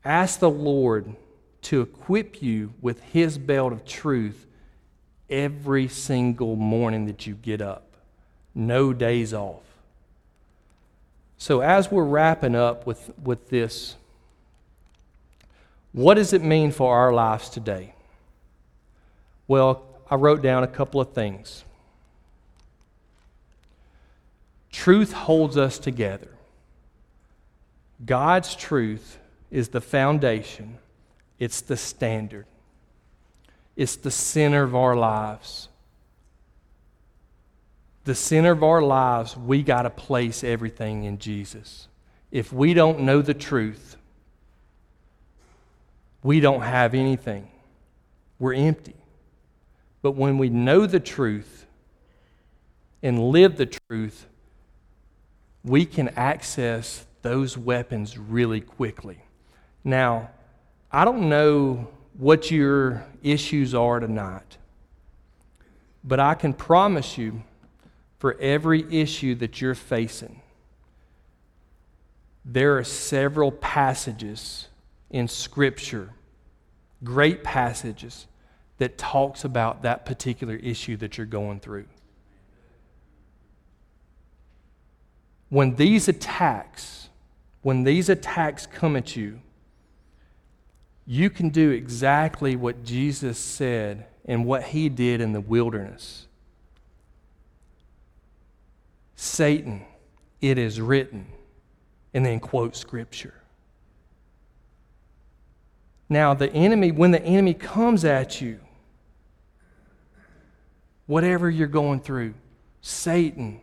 ask 0.03 0.41
the 0.41 0.49
Lord 0.49 1.15
to 1.61 1.79
equip 1.79 2.41
you 2.41 2.73
with 2.81 2.99
His 3.03 3.38
belt 3.38 3.71
of 3.71 3.85
truth 3.85 4.45
every 5.29 5.88
single 5.88 6.55
morning 6.55 7.05
that 7.07 7.25
you 7.25 7.35
get 7.35 7.61
up, 7.61 7.83
no 8.53 8.93
days 8.93 9.33
off. 9.33 9.63
So, 11.38 11.61
as 11.61 11.91
we're 11.91 12.05
wrapping 12.05 12.55
up 12.55 12.88
with, 12.88 13.11
with 13.21 13.49
this, 13.49 13.95
what 15.91 16.15
does 16.15 16.33
it 16.33 16.43
mean 16.43 16.71
for 16.71 16.95
our 16.95 17.13
lives 17.13 17.49
today? 17.49 17.93
Well, 19.47 19.83
I 20.09 20.15
wrote 20.15 20.41
down 20.41 20.63
a 20.63 20.67
couple 20.67 20.99
of 21.01 21.13
things. 21.13 21.63
Truth 24.71 25.13
holds 25.13 25.57
us 25.57 25.79
together. 25.79 26.27
God's 28.05 28.55
truth 28.55 29.17
is 29.51 29.69
the 29.69 29.81
foundation, 29.81 30.77
it's 31.39 31.61
the 31.61 31.77
standard. 31.77 32.45
It's 33.75 33.95
the 33.95 34.11
center 34.11 34.63
of 34.63 34.75
our 34.75 34.95
lives. 34.95 35.69
The 38.05 38.15
center 38.15 38.51
of 38.51 38.63
our 38.63 38.81
lives, 38.81 39.35
we 39.35 39.63
got 39.63 39.81
to 39.83 39.89
place 39.89 40.43
everything 40.43 41.03
in 41.03 41.17
Jesus. 41.17 41.88
If 42.31 42.53
we 42.53 42.73
don't 42.73 43.01
know 43.01 43.21
the 43.21 43.33
truth, 43.33 43.97
we 46.23 46.39
don't 46.39 46.61
have 46.61 46.93
anything. 46.93 47.47
We're 48.39 48.53
empty. 48.53 48.95
But 50.01 50.11
when 50.11 50.38
we 50.38 50.49
know 50.49 50.85
the 50.85 50.99
truth 50.99 51.65
and 53.01 53.29
live 53.29 53.57
the 53.57 53.65
truth, 53.65 54.27
we 55.63 55.85
can 55.85 56.09
access 56.09 57.05
those 57.23 57.57
weapons 57.57 58.17
really 58.17 58.61
quickly. 58.61 59.19
Now, 59.83 60.29
I 60.91 61.05
don't 61.05 61.27
know 61.27 61.88
what 62.17 62.49
your 62.49 63.06
issues 63.23 63.73
are 63.73 63.99
tonight. 63.99 64.58
But 66.04 66.19
I 66.19 66.36
can 66.36 66.54
promise 66.54 67.17
you, 67.17 67.43
for 68.19 68.39
every 68.39 68.86
issue 68.93 69.36
that 69.36 69.60
you're 69.60 69.75
facing, 69.75 70.41
there 72.43 72.78
are 72.78 72.84
several 72.84 73.51
passages 73.51 74.67
in 75.10 75.28
Scripture, 75.28 76.12
great 77.04 77.43
passages, 77.43 78.28
that 78.78 78.97
talks 78.97 79.43
about 79.43 79.82
that 79.84 80.06
particular 80.06 80.56
issue 80.56 80.97
that 80.97 81.17
you're 81.17 81.25
going 81.25 81.60
through. 81.60 81.86
When 85.49 85.75
these 85.75 86.08
attacks, 86.08 87.10
when 87.62 87.84
these 87.84 88.10
attacks 88.10 88.65
come 88.65 88.95
at 88.95 89.15
you, 89.15 89.39
you 91.05 91.29
can 91.29 91.49
do 91.49 91.71
exactly 91.71 92.55
what 92.55 92.83
Jesus 92.83 93.37
said 93.37 94.07
and 94.25 94.45
what 94.45 94.63
he 94.63 94.89
did 94.89 95.21
in 95.21 95.33
the 95.33 95.41
wilderness. 95.41 96.27
Satan, 99.15 99.85
it 100.41 100.57
is 100.57 100.81
written, 100.81 101.27
and 102.13 102.25
then 102.25 102.39
quote 102.39 102.75
scripture. 102.75 103.35
Now, 106.09 106.33
the 106.33 106.51
enemy, 106.51 106.91
when 106.91 107.11
the 107.11 107.23
enemy 107.23 107.53
comes 107.53 108.03
at 108.05 108.41
you, 108.41 108.59
whatever 111.07 111.49
you're 111.49 111.67
going 111.67 111.99
through, 111.99 112.33
Satan, 112.81 113.61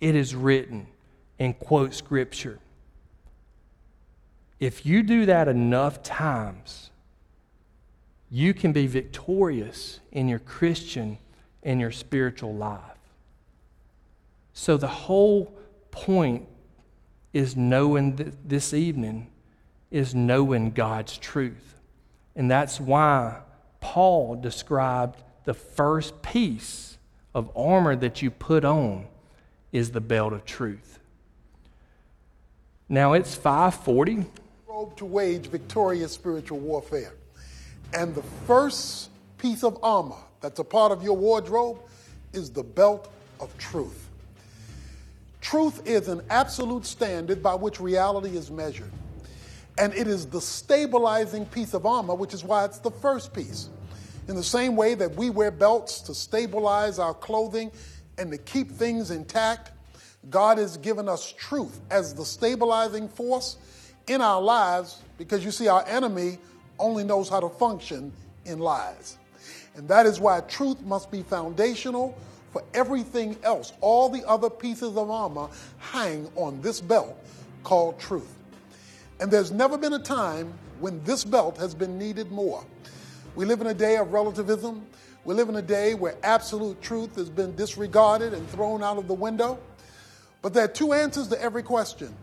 it 0.00 0.14
is 0.14 0.34
written, 0.34 0.86
and 1.38 1.58
quote 1.58 1.94
scripture. 1.94 2.58
If 4.62 4.86
you 4.86 5.02
do 5.02 5.26
that 5.26 5.48
enough 5.48 6.04
times, 6.04 6.90
you 8.30 8.54
can 8.54 8.70
be 8.70 8.86
victorious 8.86 9.98
in 10.12 10.28
your 10.28 10.38
Christian 10.38 11.18
and 11.64 11.80
your 11.80 11.90
spiritual 11.90 12.54
life. 12.54 12.78
So, 14.52 14.76
the 14.76 14.86
whole 14.86 15.52
point 15.90 16.46
is 17.32 17.56
knowing 17.56 18.16
th- 18.16 18.34
this 18.44 18.72
evening 18.72 19.32
is 19.90 20.14
knowing 20.14 20.70
God's 20.70 21.18
truth. 21.18 21.74
And 22.36 22.48
that's 22.48 22.78
why 22.78 23.40
Paul 23.80 24.36
described 24.36 25.24
the 25.42 25.54
first 25.54 26.22
piece 26.22 26.98
of 27.34 27.50
armor 27.56 27.96
that 27.96 28.22
you 28.22 28.30
put 28.30 28.64
on 28.64 29.08
is 29.72 29.90
the 29.90 30.00
belt 30.00 30.32
of 30.32 30.44
truth. 30.44 31.00
Now 32.88 33.14
it's 33.14 33.34
540 33.34 34.26
to 34.96 35.04
wage 35.04 35.48
victorious 35.48 36.12
spiritual 36.12 36.58
warfare. 36.58 37.12
And 37.92 38.14
the 38.14 38.22
first 38.46 39.10
piece 39.36 39.64
of 39.64 39.78
armor 39.82 40.16
that's 40.40 40.58
a 40.60 40.64
part 40.64 40.92
of 40.92 41.02
your 41.02 41.16
wardrobe 41.16 41.78
is 42.32 42.50
the 42.50 42.62
belt 42.62 43.12
of 43.38 43.56
truth. 43.58 44.08
Truth 45.42 45.86
is 45.86 46.08
an 46.08 46.22
absolute 46.30 46.86
standard 46.86 47.42
by 47.42 47.54
which 47.54 47.80
reality 47.80 48.34
is 48.36 48.50
measured. 48.50 48.90
And 49.76 49.92
it 49.92 50.06
is 50.06 50.26
the 50.26 50.40
stabilizing 50.40 51.44
piece 51.46 51.74
of 51.74 51.84
armor, 51.84 52.14
which 52.14 52.32
is 52.32 52.42
why 52.42 52.64
it's 52.64 52.78
the 52.78 52.90
first 52.90 53.34
piece. 53.34 53.68
In 54.26 54.36
the 54.36 54.42
same 54.42 54.74
way 54.74 54.94
that 54.94 55.14
we 55.16 55.28
wear 55.28 55.50
belts 55.50 56.00
to 56.02 56.14
stabilize 56.14 56.98
our 56.98 57.14
clothing 57.14 57.70
and 58.16 58.30
to 58.30 58.38
keep 58.38 58.70
things 58.70 59.10
intact, 59.10 59.72
God 60.30 60.56
has 60.56 60.78
given 60.78 61.10
us 61.10 61.30
truth 61.36 61.80
as 61.90 62.14
the 62.14 62.24
stabilizing 62.24 63.08
force 63.08 63.58
in 64.06 64.20
our 64.20 64.40
lives 64.40 65.02
because 65.18 65.44
you 65.44 65.50
see, 65.50 65.68
our 65.68 65.86
enemy 65.86 66.38
only 66.78 67.04
knows 67.04 67.28
how 67.28 67.40
to 67.40 67.48
function 67.48 68.12
in 68.44 68.58
lies. 68.58 69.18
And 69.74 69.88
that 69.88 70.06
is 70.06 70.20
why 70.20 70.40
truth 70.40 70.80
must 70.82 71.10
be 71.10 71.22
foundational 71.22 72.16
for 72.52 72.62
everything 72.74 73.36
else. 73.42 73.72
All 73.80 74.08
the 74.08 74.26
other 74.28 74.50
pieces 74.50 74.96
of 74.96 75.10
armor 75.10 75.48
hang 75.78 76.30
on 76.36 76.60
this 76.60 76.80
belt 76.80 77.16
called 77.62 77.98
truth. 77.98 78.36
And 79.20 79.30
there's 79.30 79.52
never 79.52 79.78
been 79.78 79.94
a 79.94 79.98
time 79.98 80.52
when 80.80 81.02
this 81.04 81.24
belt 81.24 81.56
has 81.58 81.74
been 81.74 81.98
needed 81.98 82.30
more. 82.30 82.64
We 83.34 83.44
live 83.44 83.60
in 83.60 83.68
a 83.68 83.74
day 83.74 83.96
of 83.96 84.12
relativism. 84.12 84.84
We 85.24 85.34
live 85.34 85.48
in 85.48 85.56
a 85.56 85.62
day 85.62 85.94
where 85.94 86.16
absolute 86.22 86.82
truth 86.82 87.14
has 87.16 87.30
been 87.30 87.54
disregarded 87.54 88.34
and 88.34 88.48
thrown 88.50 88.82
out 88.82 88.98
of 88.98 89.06
the 89.06 89.14
window. 89.14 89.58
But 90.42 90.52
there 90.52 90.64
are 90.64 90.68
two 90.68 90.92
answers 90.92 91.28
to 91.28 91.40
every 91.40 91.62
question 91.62 92.14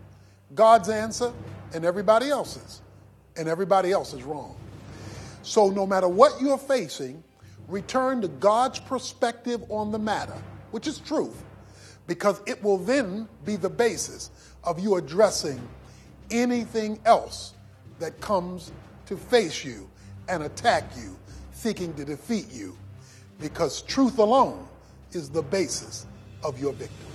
God's 0.54 0.88
answer 0.88 1.32
and 1.74 1.84
everybody 1.84 2.28
else's. 2.28 2.80
And 3.36 3.48
everybody 3.48 3.92
else 3.92 4.12
is 4.12 4.24
wrong. 4.24 4.56
So, 5.42 5.70
no 5.70 5.86
matter 5.86 6.08
what 6.08 6.40
you're 6.40 6.58
facing, 6.58 7.22
return 7.68 8.20
to 8.22 8.28
God's 8.28 8.80
perspective 8.80 9.62
on 9.70 9.92
the 9.92 9.98
matter, 9.98 10.36
which 10.72 10.86
is 10.86 10.98
truth, 10.98 11.42
because 12.06 12.40
it 12.46 12.62
will 12.62 12.78
then 12.78 13.28
be 13.44 13.56
the 13.56 13.70
basis 13.70 14.30
of 14.64 14.78
you 14.78 14.96
addressing 14.96 15.60
anything 16.30 16.98
else 17.04 17.54
that 17.98 18.20
comes 18.20 18.72
to 19.06 19.16
face 19.16 19.64
you 19.64 19.88
and 20.28 20.42
attack 20.42 20.84
you, 20.96 21.16
seeking 21.52 21.94
to 21.94 22.04
defeat 22.04 22.50
you, 22.50 22.76
because 23.40 23.82
truth 23.82 24.18
alone 24.18 24.66
is 25.12 25.30
the 25.30 25.42
basis 25.42 26.06
of 26.44 26.60
your 26.60 26.72
victory. 26.72 27.09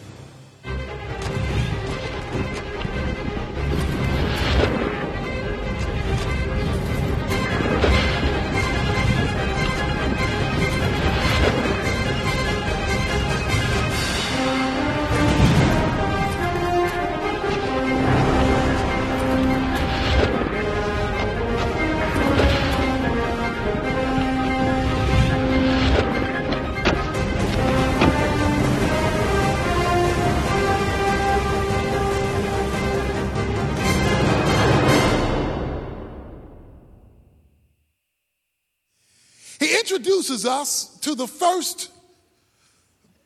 Introduces 40.26 40.46
us 40.46 40.98
to 41.00 41.16
the 41.16 41.28
first 41.28 41.92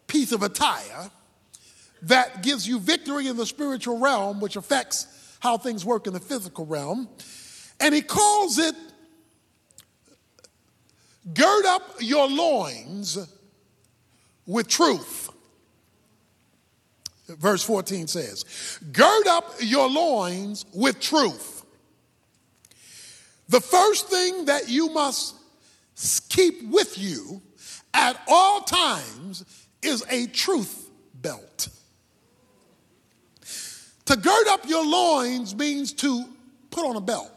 piece 0.08 0.32
of 0.32 0.44
attire 0.44 1.10
that 2.04 2.44
gives 2.44 2.68
you 2.68 2.80
victory 2.80 3.28
in 3.28 3.38
the 3.38 3.46
spiritual 3.46 4.00
realm, 4.00 4.40
which 4.40 4.56
affects 4.56 5.38
how 5.40 5.58
things 5.58 5.86
work 5.86 6.08
in 6.08 6.14
the 6.14 6.20
physical 6.20 6.66
realm. 6.66 7.08
And 7.80 7.96
he 7.96 8.02
calls 8.02 8.58
it 8.58 8.76
Gird 11.34 11.66
up 11.66 11.84
your 12.00 12.28
loins 12.28 13.18
with 14.48 14.68
truth. 14.68 15.30
Verse 17.28 17.64
14 17.64 18.08
says, 18.08 18.80
Gird 18.92 19.28
up 19.28 19.54
your 19.60 19.90
loins 19.90 20.66
with 20.74 21.00
truth. 21.00 21.64
The 23.50 23.62
first 23.62 24.08
thing 24.10 24.46
that 24.46 24.70
you 24.70 24.90
must 24.90 25.36
keep 26.30 26.64
with 26.70 26.98
you 26.98 27.42
at 27.94 28.20
all 28.28 28.62
times 28.62 29.44
is 29.82 30.04
a 30.10 30.28
truth 30.28 30.90
belt. 31.14 31.70
To 34.06 34.16
gird 34.16 34.48
up 34.48 34.68
your 34.68 34.86
loins 34.86 35.56
means 35.56 35.94
to 35.94 36.26
put 36.72 36.86
on 36.86 36.96
a 36.96 37.02
belt. 37.02 37.32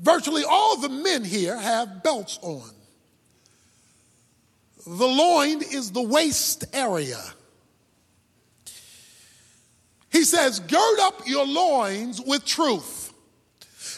Virtually 0.00 0.44
all 0.44 0.78
the 0.78 0.88
men 0.88 1.24
here 1.24 1.56
have 1.56 2.02
belts 2.02 2.38
on. 2.42 2.70
The 4.84 5.06
loin 5.06 5.62
is 5.62 5.92
the 5.92 6.02
waist 6.02 6.64
area. 6.72 7.22
He 10.10 10.24
says, 10.24 10.58
Gird 10.60 10.98
up 11.00 11.26
your 11.26 11.46
loins 11.46 12.20
with 12.20 12.44
truth. 12.44 13.12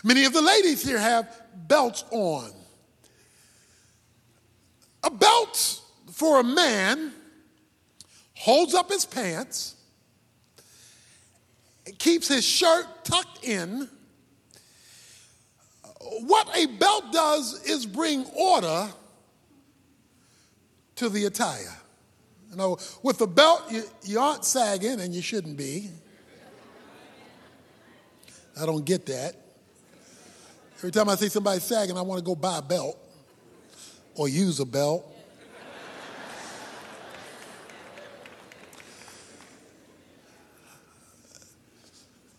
Many 0.04 0.24
of 0.24 0.32
the 0.32 0.42
ladies 0.42 0.84
here 0.84 0.98
have 0.98 1.43
belts 1.56 2.04
on. 2.10 2.50
A 5.02 5.10
belt 5.10 5.80
for 6.12 6.40
a 6.40 6.44
man 6.44 7.12
holds 8.34 8.74
up 8.74 8.90
his 8.90 9.04
pants, 9.04 9.74
keeps 11.98 12.28
his 12.28 12.44
shirt 12.44 12.86
tucked 13.04 13.44
in. 13.44 13.88
What 16.20 16.48
a 16.56 16.66
belt 16.66 17.12
does 17.12 17.64
is 17.68 17.86
bring 17.86 18.24
order 18.34 18.88
to 20.96 21.08
the 21.08 21.24
attire. 21.24 21.76
You 22.50 22.56
know, 22.56 22.78
with 23.02 23.18
the 23.18 23.26
belt, 23.26 23.64
you, 23.70 23.82
you 24.04 24.20
aren't 24.20 24.44
sagging, 24.44 25.00
and 25.00 25.12
you 25.14 25.22
shouldn't 25.22 25.56
be. 25.56 25.90
I 28.60 28.66
don't 28.66 28.84
get 28.84 29.06
that. 29.06 29.43
Every 30.84 30.92
time 30.92 31.08
I 31.08 31.14
see 31.14 31.30
somebody 31.30 31.60
sagging, 31.60 31.96
I 31.96 32.02
want 32.02 32.18
to 32.18 32.22
go 32.22 32.36
buy 32.36 32.58
a 32.58 32.62
belt 32.62 32.98
or 34.16 34.28
use 34.28 34.60
a 34.60 34.66
belt. 34.66 35.10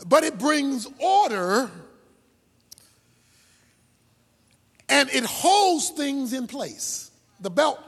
but 0.08 0.24
it 0.24 0.38
brings 0.38 0.88
order 1.00 1.72
and 4.90 5.10
it 5.10 5.24
holds 5.24 5.90
things 5.90 6.32
in 6.32 6.46
place. 6.46 7.10
The 7.40 7.50
belt 7.50 7.80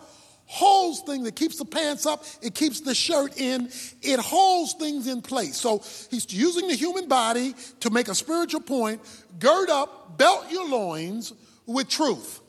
holds 0.48 1.02
things, 1.02 1.28
it 1.28 1.36
keeps 1.36 1.58
the 1.58 1.66
pants 1.66 2.06
up, 2.06 2.24
it 2.42 2.56
keeps 2.56 2.82
the 2.82 2.96
shirt 2.96 3.38
in, 3.38 3.70
it 4.02 4.20
holds 4.20 4.74
things 4.74 5.06
in 5.08 5.22
place. 5.22 5.58
So 5.58 5.84
he's 6.10 6.26
using 6.34 6.68
the 6.68 6.76
human 6.76 7.08
body 7.08 7.54
to 7.82 7.90
make 7.90 8.08
a 8.08 8.16
spiritual 8.16 8.62
point. 8.62 9.02
Gird 9.40 9.70
up, 9.70 10.18
belt 10.18 10.50
your 10.50 10.68
loins 10.68 11.34
with 11.66 11.90
truth. 11.90 12.40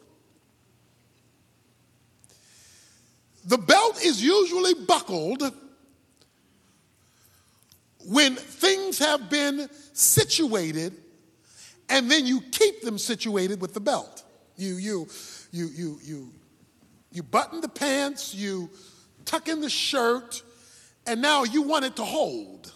The 3.45 3.59
belt 3.59 4.05
is 4.05 4.23
usually 4.23 4.75
buckled 4.75 5.43
when 8.07 8.37
things 8.37 8.99
have 8.99 9.29
been 9.29 9.69
situated 9.93 10.95
and 11.89 12.11
then 12.11 12.27
you 12.27 12.43
keep 12.43 12.83
them 12.83 12.99
situated 12.99 13.61
with 13.61 13.75
the 13.75 13.81
belt. 13.81 14.23
You, 14.57 14.77
you, 14.77 15.09
you, 15.51 15.69
you, 15.69 15.99
you, 16.03 16.33
you 17.13 17.23
button 17.23 17.61
the 17.61 17.69
pants, 17.69 18.35
you 18.35 18.71
tuck 19.25 19.49
in 19.49 19.61
the 19.61 19.71
shirt, 19.71 20.43
and 21.07 21.23
now 21.23 21.45
you 21.45 21.63
want 21.63 21.85
it 21.85 21.97
to 21.97 22.05
hold. 22.05 22.73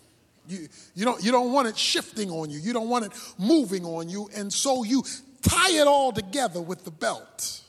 You, 0.48 0.68
you, 0.94 1.04
don't, 1.04 1.22
you 1.22 1.30
don't 1.30 1.52
want 1.52 1.68
it 1.68 1.78
shifting 1.78 2.30
on 2.30 2.50
you, 2.50 2.58
you 2.58 2.72
don't 2.72 2.88
want 2.88 3.06
it 3.06 3.12
moving 3.38 3.84
on 3.84 4.08
you, 4.08 4.28
and 4.34 4.52
so 4.52 4.84
you 4.84 5.04
tie 5.42 5.72
it 5.72 5.86
all 5.86 6.12
together 6.12 6.60
with 6.60 6.84
the 6.84 6.90
belt. 6.90 7.60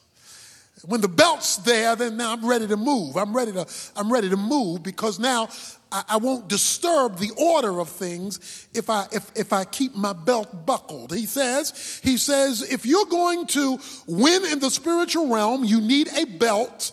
When 0.85 0.99
the 0.99 1.07
belt's 1.07 1.57
there, 1.57 1.95
then 1.95 2.17
now 2.17 2.33
I'm 2.33 2.45
ready 2.45 2.67
to 2.67 2.75
move. 2.75 3.15
I'm 3.15 3.33
ready 3.33 3.53
to, 3.53 3.65
I'm 3.95 4.11
ready 4.11 4.29
to 4.29 4.35
move 4.35 4.83
because 4.83 5.17
now 5.17 5.47
I, 5.93 6.03
I 6.09 6.17
won't 6.17 6.47
disturb 6.49 7.19
the 7.19 7.31
order 7.37 7.79
of 7.79 7.87
things 7.87 8.67
if 8.73 8.89
I, 8.89 9.05
if, 9.11 9.31
if 9.35 9.53
I 9.53 9.63
keep 9.63 9.95
my 9.95 10.11
belt 10.11 10.65
buckled. 10.65 11.13
He 11.13 11.27
says, 11.27 12.01
he 12.03 12.17
says, 12.17 12.63
if 12.63 12.85
you're 12.85 13.05
going 13.05 13.45
to 13.47 13.79
win 14.07 14.43
in 14.45 14.59
the 14.59 14.71
spiritual 14.71 15.29
realm, 15.29 15.63
you 15.63 15.79
need 15.79 16.09
a 16.17 16.25
belt. 16.25 16.91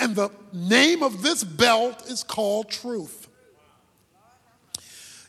And 0.00 0.16
the 0.16 0.30
name 0.52 1.02
of 1.02 1.22
this 1.22 1.44
belt 1.44 2.08
is 2.10 2.22
called 2.22 2.70
truth. 2.70 3.28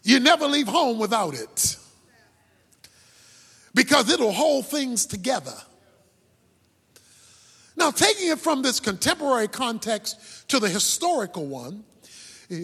You 0.02 0.20
never 0.20 0.48
leave 0.48 0.68
home 0.68 0.98
without 0.98 1.34
it 1.34 1.76
because 3.76 4.10
it'll 4.10 4.32
hold 4.32 4.66
things 4.68 5.06
together. 5.06 5.56
Now, 7.76 7.92
taking 7.92 8.30
it 8.30 8.40
from 8.40 8.62
this 8.62 8.80
contemporary 8.80 9.48
context 9.48 10.50
to 10.50 10.60
the 10.60 10.70
historical 10.70 11.46
one, 11.46 11.84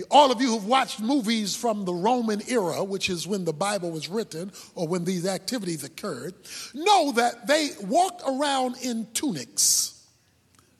all 0.10 0.32
of 0.32 0.42
you 0.42 0.52
who've 0.52 0.66
watched 0.66 1.00
movies 1.00 1.56
from 1.56 1.86
the 1.86 1.94
Roman 1.94 2.42
era, 2.50 2.84
which 2.84 3.10
is 3.10 3.28
when 3.28 3.46
the 3.46 3.54
Bible 3.54 3.92
was 3.92 4.10
written 4.10 4.52
or 4.74 4.88
when 4.88 5.04
these 5.04 5.28
activities 5.28 5.84
occurred, 5.84 6.34
know 6.74 7.12
that 7.12 7.48
they 7.48 7.70
walked 7.82 8.24
around 8.28 8.78
in 8.82 9.08
tunics, 9.14 10.08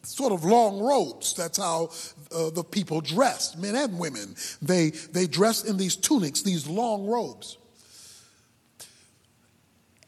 sort 0.02 0.34
of 0.34 0.44
long 0.44 0.80
robes. 0.80 1.36
That's 1.36 1.60
how 1.60 1.92
uh, 2.32 2.50
the 2.50 2.64
people 2.64 3.00
dressed, 3.00 3.60
men 3.60 3.76
and 3.76 4.00
women. 4.00 4.36
They, 4.62 4.90
they 4.90 5.28
dressed 5.28 5.68
in 5.68 5.78
these 5.78 5.96
tunics, 5.96 6.42
these 6.42 6.68
long 6.68 7.06
robes. 7.06 7.60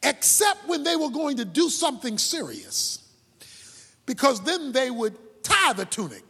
Except 0.01 0.67
when 0.67 0.83
they 0.83 0.95
were 0.95 1.09
going 1.09 1.37
to 1.37 1.45
do 1.45 1.69
something 1.69 2.17
serious, 2.17 3.03
because 4.07 4.41
then 4.43 4.71
they 4.71 4.89
would 4.89 5.15
tie 5.43 5.73
the 5.73 5.85
tunic 5.85 6.26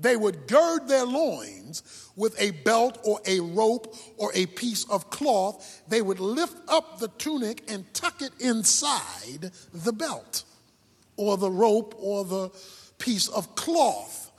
they 0.00 0.16
would 0.16 0.46
gird 0.46 0.88
their 0.88 1.04
loins 1.04 2.10
with 2.16 2.40
a 2.40 2.50
belt 2.50 2.98
or 3.04 3.20
a 3.26 3.40
rope 3.40 3.94
or 4.16 4.30
a 4.34 4.46
piece 4.46 4.84
of 4.90 5.10
cloth. 5.10 5.82
They 5.88 6.02
would 6.02 6.20
lift 6.20 6.56
up 6.68 6.98
the 6.98 7.08
tunic 7.08 7.70
and 7.70 7.92
tuck 7.92 8.22
it 8.22 8.32
inside 8.40 9.50
the 9.72 9.92
belt 9.92 10.44
or 11.16 11.36
the 11.36 11.50
rope 11.50 11.94
or 11.98 12.24
the 12.24 12.50
piece 12.98 13.28
of 13.28 13.54
cloth. 13.54 14.30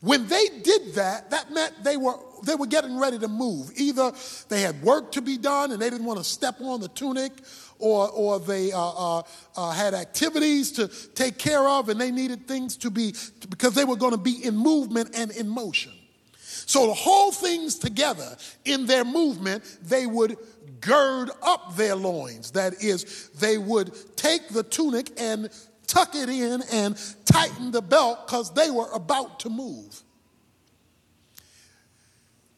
When 0.00 0.28
they 0.28 0.48
did 0.62 0.94
that, 0.94 1.30
that 1.30 1.52
meant 1.52 1.84
they 1.84 1.98
were, 1.98 2.16
they 2.44 2.54
were 2.54 2.66
getting 2.66 2.98
ready 2.98 3.18
to 3.18 3.28
move. 3.28 3.70
Either 3.76 4.12
they 4.48 4.62
had 4.62 4.82
work 4.82 5.12
to 5.12 5.20
be 5.20 5.36
done 5.36 5.72
and 5.72 5.80
they 5.80 5.90
didn't 5.90 6.06
want 6.06 6.18
to 6.18 6.24
step 6.24 6.60
on 6.60 6.80
the 6.80 6.88
tunic, 6.88 7.32
or, 7.80 8.08
or 8.10 8.38
they 8.38 8.72
uh, 8.72 8.78
uh, 8.78 9.22
uh, 9.56 9.70
had 9.72 9.94
activities 9.94 10.72
to 10.72 10.88
take 11.14 11.38
care 11.38 11.66
of 11.66 11.88
and 11.88 12.00
they 12.00 12.10
needed 12.10 12.46
things 12.46 12.76
to 12.78 12.90
be, 12.90 13.14
because 13.48 13.74
they 13.74 13.84
were 13.84 13.96
going 13.96 14.12
to 14.12 14.18
be 14.18 14.44
in 14.44 14.56
movement 14.56 15.10
and 15.14 15.30
in 15.32 15.48
motion. 15.48 15.92
So 16.36 16.86
to 16.86 16.92
hold 16.92 17.34
things 17.34 17.76
together 17.76 18.36
in 18.64 18.86
their 18.86 19.04
movement, 19.04 19.64
they 19.82 20.06
would 20.06 20.36
gird 20.80 21.30
up 21.42 21.76
their 21.76 21.96
loins. 21.96 22.52
That 22.52 22.82
is, 22.82 23.28
they 23.30 23.58
would 23.58 23.92
take 24.16 24.48
the 24.48 24.62
tunic 24.62 25.10
and 25.18 25.50
tuck 25.86 26.14
it 26.14 26.28
in 26.28 26.62
and 26.72 26.96
tighten 27.24 27.72
the 27.72 27.82
belt 27.82 28.26
because 28.26 28.52
they 28.54 28.70
were 28.70 28.90
about 28.92 29.40
to 29.40 29.50
move. 29.50 30.02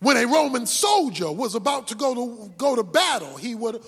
When 0.00 0.16
a 0.16 0.26
Roman 0.26 0.66
soldier 0.66 1.30
was 1.30 1.54
about 1.54 1.88
to 1.88 1.94
go 1.94 2.12
to 2.14 2.52
go 2.58 2.74
to 2.74 2.82
battle, 2.82 3.36
he 3.36 3.54
would 3.54 3.82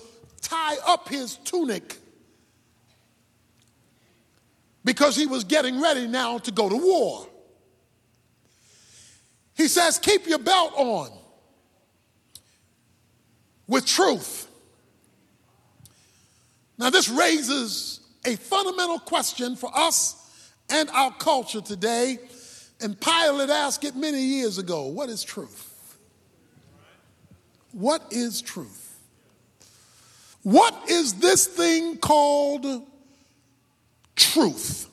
tie 0.45 0.77
up 0.85 1.09
his 1.09 1.35
tunic 1.37 1.97
because 4.83 5.15
he 5.15 5.25
was 5.25 5.43
getting 5.43 5.81
ready 5.81 6.07
now 6.07 6.37
to 6.37 6.51
go 6.51 6.69
to 6.69 6.77
war. 6.77 7.27
He 9.55 9.67
says, 9.67 9.97
Keep 9.97 10.27
your 10.27 10.39
belt 10.39 10.73
on 10.75 11.09
with 13.67 13.85
truth. 13.85 14.47
Now, 16.77 16.89
this 16.89 17.09
raises 17.09 18.01
a 18.25 18.35
fundamental 18.35 18.99
question 18.99 19.55
for 19.55 19.71
us 19.73 20.51
and 20.69 20.89
our 20.91 21.11
culture 21.13 21.61
today. 21.61 22.19
And 22.81 22.99
Pilate 22.99 23.49
asked 23.49 23.83
it 23.85 23.95
many 23.95 24.21
years 24.21 24.57
ago 24.57 24.85
What 24.85 25.09
is 25.09 25.23
truth? 25.23 25.97
What 27.71 28.03
is 28.11 28.41
truth? 28.41 28.84
What 30.45 30.91
is 30.91 31.15
this 31.15 31.47
thing 31.47 31.97
called 31.97 32.67
truth? 34.15 34.87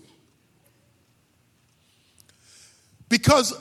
Because 3.10 3.52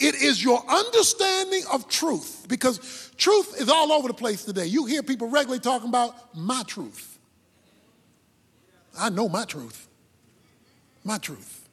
it 0.00 0.14
is 0.14 0.42
your 0.42 0.64
understanding 0.66 1.60
of 1.70 1.90
truth, 1.90 2.46
because 2.48 3.12
truth 3.18 3.60
is 3.60 3.68
all 3.68 3.92
over 3.92 4.08
the 4.08 4.14
place 4.14 4.46
today. 4.46 4.64
You 4.64 4.86
hear 4.86 5.02
people 5.02 5.28
regularly 5.28 5.60
talking 5.60 5.90
about 5.90 6.34
my 6.34 6.62
truth. 6.66 7.18
I 8.98 9.10
know 9.10 9.28
my 9.28 9.44
truth. 9.44 9.88
My 11.04 11.18
truth. 11.18 11.68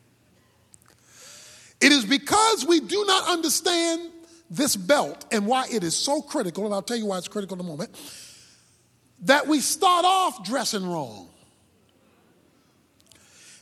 It 1.80 1.93
is 1.93 2.03
because 2.03 2.66
we 2.66 2.82
do 2.82 3.05
not 3.05 3.30
understand 3.30 4.11
this 4.49 4.76
belt 4.76 5.26
and 5.32 5.47
why 5.47 5.68
it 5.72 5.86
is 5.86 5.95
so 5.95 6.22
critical, 6.22 6.66
and 6.66 6.74
I'll 6.74 6.82
tell 6.82 6.97
you 6.97 7.05
why 7.05 7.18
it's 7.18 7.30
critical 7.30 7.55
in 7.55 7.61
a 7.61 7.70
moment, 7.70 7.91
that 9.24 9.48
we 9.48 9.60
start 9.60 10.06
off 10.06 10.46
dressing 10.46 10.88
wrong. 10.90 11.30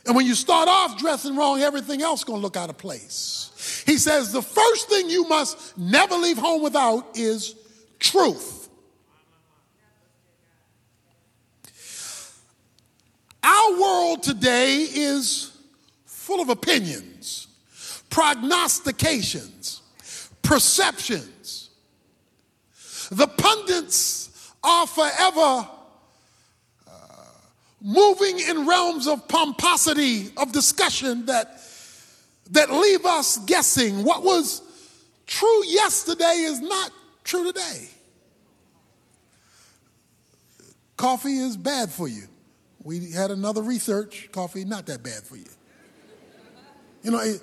And 0.04 0.16
when 0.16 0.26
you 0.26 0.34
start 0.34 0.68
off 0.68 0.98
dressing 0.98 1.36
wrong, 1.36 1.60
everything 1.60 2.02
else 2.02 2.24
going 2.24 2.38
to 2.38 2.42
look 2.42 2.56
out 2.56 2.70
of 2.70 2.78
place. 2.78 3.82
He 3.86 3.98
says 3.98 4.32
the 4.32 4.42
first 4.42 4.88
thing 4.88 5.08
you 5.08 5.28
must 5.28 5.78
never 5.78 6.16
leave 6.16 6.38
home 6.38 6.62
without 6.62 7.16
is 7.16 7.54
truth. 8.00 8.68
Our 13.44 13.80
world 13.80 14.22
today 14.22 14.82
is 14.82 15.56
full 16.04 16.40
of 16.40 16.48
opinions, 16.48 17.46
prognostications, 18.10 19.82
perceptions. 20.42 21.70
The 23.10 23.26
pundits 23.26 24.21
are 24.64 24.86
forever 24.86 25.68
uh, 26.86 26.92
moving 27.80 28.38
in 28.38 28.66
realms 28.66 29.06
of 29.06 29.26
pomposity, 29.28 30.30
of 30.36 30.52
discussion 30.52 31.26
that, 31.26 31.60
that 32.50 32.70
leave 32.72 33.04
us 33.04 33.38
guessing 33.46 34.04
what 34.04 34.22
was 34.22 34.62
true 35.26 35.64
yesterday 35.66 36.34
is 36.38 36.60
not 36.60 36.90
true 37.24 37.44
today. 37.44 37.88
Coffee 40.96 41.38
is 41.38 41.56
bad 41.56 41.90
for 41.90 42.06
you. 42.06 42.24
We 42.84 43.10
had 43.10 43.30
another 43.30 43.62
research, 43.62 44.28
coffee 44.32 44.64
not 44.64 44.86
that 44.86 45.02
bad 45.02 45.22
for 45.22 45.36
you. 45.36 45.46
You 47.02 47.10
know, 47.10 47.20
it, 47.20 47.40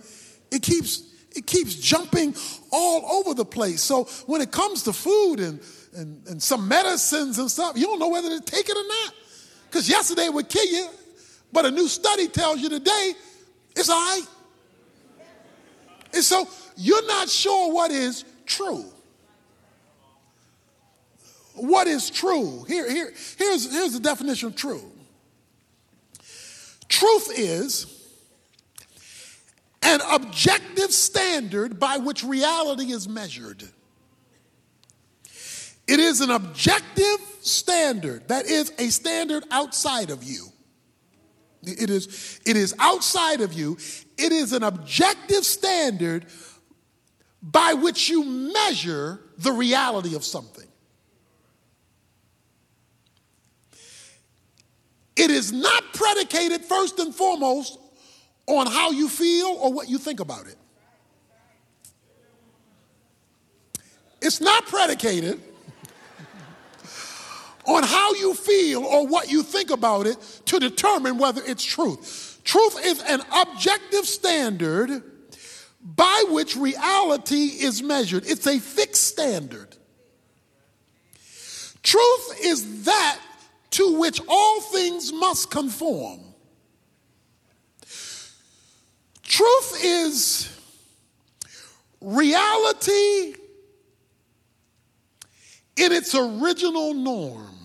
it 0.51 0.61
keeps 0.61 1.03
it 1.35 1.45
keeps 1.45 1.75
jumping 1.75 2.35
all 2.71 3.19
over 3.19 3.33
the 3.33 3.45
place. 3.45 3.81
So 3.81 4.05
when 4.25 4.41
it 4.41 4.51
comes 4.51 4.83
to 4.83 4.93
food 4.93 5.39
and, 5.39 5.59
and, 5.95 6.25
and 6.27 6.41
some 6.41 6.67
medicines 6.67 7.39
and 7.39 7.49
stuff, 7.49 7.73
you 7.75 7.85
don't 7.85 7.99
know 7.99 8.09
whether 8.09 8.29
to 8.29 8.41
take 8.41 8.69
it 8.69 8.77
or 8.77 8.87
not. 8.87 9.13
Because 9.69 9.89
yesterday 9.89 10.29
would 10.29 10.49
kill 10.49 10.65
you, 10.65 10.87
but 11.51 11.65
a 11.65 11.71
new 11.71 11.87
study 11.87 12.27
tells 12.27 12.59
you 12.59 12.69
today 12.69 13.13
it's 13.75 13.89
all 13.89 13.95
right. 13.95 14.25
And 16.13 16.23
so 16.23 16.47
you're 16.75 17.05
not 17.07 17.29
sure 17.29 17.73
what 17.73 17.91
is 17.91 18.25
true. 18.45 18.85
What 21.53 21.87
is 21.87 22.09
true? 22.09 22.63
Here, 22.67 22.89
here, 22.89 23.13
here's, 23.37 23.71
here's 23.71 23.93
the 23.93 23.99
definition 23.99 24.47
of 24.47 24.55
true. 24.55 24.91
Truth 26.87 27.31
is 27.37 27.85
an 29.83 29.99
objective 30.09 30.91
standard 30.91 31.79
by 31.79 31.97
which 31.97 32.23
reality 32.23 32.91
is 32.91 33.07
measured. 33.07 33.63
It 35.89 35.99
is 35.99 36.21
an 36.21 36.29
objective 36.29 37.17
standard 37.41 38.27
that 38.27 38.45
is 38.45 38.71
a 38.77 38.89
standard 38.89 39.43
outside 39.49 40.11
of 40.11 40.23
you. 40.23 40.45
It 41.63 41.89
is, 41.89 42.39
it 42.45 42.55
is 42.55 42.75
outside 42.77 43.41
of 43.41 43.53
you. 43.53 43.75
It 44.15 44.31
is 44.31 44.53
an 44.53 44.61
objective 44.61 45.43
standard 45.43 46.27
by 47.41 47.73
which 47.73 48.07
you 48.07 48.23
measure 48.23 49.19
the 49.39 49.51
reality 49.51 50.15
of 50.15 50.23
something. 50.23 50.67
It 55.15 55.31
is 55.31 55.51
not 55.51 55.83
predicated 55.93 56.63
first 56.65 56.99
and 56.99 57.15
foremost 57.15 57.79
on 58.45 58.67
how 58.67 58.91
you 58.91 59.09
feel 59.09 59.57
or 59.59 59.73
what 59.73 59.89
you 59.89 59.97
think 59.97 60.19
about 60.19 60.45
it. 60.45 60.55
It's 64.21 64.39
not 64.39 64.67
predicated 64.67 65.48
on 67.65 67.83
how 67.83 68.13
you 68.13 68.33
feel 68.33 68.83
or 68.83 69.07
what 69.07 69.31
you 69.31 69.43
think 69.43 69.69
about 69.69 70.07
it 70.07 70.17
to 70.45 70.59
determine 70.59 71.17
whether 71.17 71.41
it's 71.45 71.63
truth. 71.63 72.41
Truth 72.43 72.85
is 72.85 73.01
an 73.03 73.21
objective 73.31 74.05
standard 74.05 75.03
by 75.81 76.25
which 76.29 76.55
reality 76.55 77.45
is 77.61 77.81
measured, 77.81 78.25
it's 78.25 78.47
a 78.47 78.59
fixed 78.59 79.03
standard. 79.03 79.75
Truth 81.83 82.39
is 82.43 82.83
that 82.85 83.19
to 83.71 83.99
which 83.99 84.19
all 84.27 84.61
things 84.61 85.13
must 85.13 85.49
conform. 85.49 86.19
Truth 89.23 89.79
is 89.83 90.59
reality 92.01 93.35
in 95.79 95.93
its 95.93 96.13
original 96.13 96.93
norm. 96.93 97.55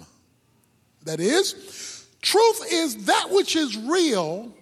That 1.04 1.20
is, 1.20 2.06
truth 2.22 2.72
is 2.72 3.04
that 3.06 3.28
which 3.30 3.56
is 3.56 3.76
real 3.76 4.54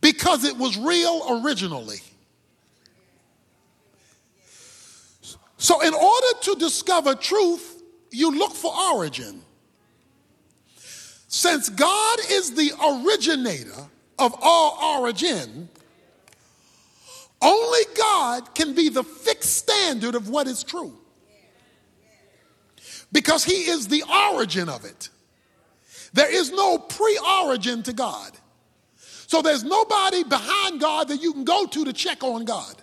because 0.00 0.44
it 0.44 0.56
was 0.56 0.76
real 0.76 1.42
originally. 1.42 2.00
So, 5.56 5.80
in 5.80 5.92
order 5.92 6.38
to 6.42 6.54
discover 6.54 7.16
truth, 7.16 7.82
you 8.12 8.38
look 8.38 8.52
for 8.52 8.72
origin. 8.94 9.42
Since 11.26 11.68
God 11.70 12.18
is 12.30 12.54
the 12.54 12.70
originator 13.04 13.88
of 14.18 14.36
all 14.40 15.00
origin, 15.00 15.68
only 17.42 17.80
God 17.96 18.54
can 18.54 18.74
be 18.74 18.88
the 18.88 19.02
fixed 19.02 19.56
standard 19.56 20.14
of 20.14 20.28
what 20.28 20.46
is 20.46 20.62
true 20.62 20.97
because 23.12 23.44
he 23.44 23.68
is 23.68 23.88
the 23.88 24.04
origin 24.32 24.68
of 24.68 24.84
it. 24.84 25.08
There 26.12 26.32
is 26.32 26.50
no 26.50 26.78
pre 26.78 27.18
origin 27.42 27.82
to 27.84 27.92
God. 27.92 28.32
So 28.96 29.42
there's 29.42 29.64
nobody 29.64 30.24
behind 30.24 30.80
God 30.80 31.08
that 31.08 31.20
you 31.20 31.32
can 31.32 31.44
go 31.44 31.66
to 31.66 31.84
to 31.84 31.92
check 31.92 32.24
on 32.24 32.44
God. 32.44 32.74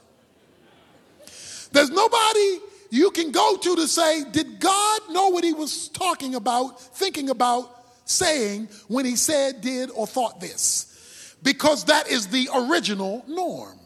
There's 1.71 1.89
nobody 1.89 2.59
you 2.91 3.09
can 3.11 3.32
go 3.32 3.57
to 3.57 3.76
to 3.76 3.88
say, 3.88 4.23
Did 4.32 4.59
God 4.59 5.01
know 5.09 5.30
what 5.30 5.43
he 5.43 5.53
was 5.53 5.89
talking 5.89 6.36
about, 6.36 6.80
thinking 6.80 7.30
about, 7.30 7.76
saying 8.05 8.69
when 8.88 9.05
he 9.05 9.15
said, 9.15 9.61
did, 9.61 9.89
or 9.91 10.07
thought 10.07 10.39
this? 10.39 11.36
Because 11.43 11.86
that 11.86 12.07
is 12.07 12.28
the 12.28 12.49
original 12.53 13.26
norm. 13.28 13.80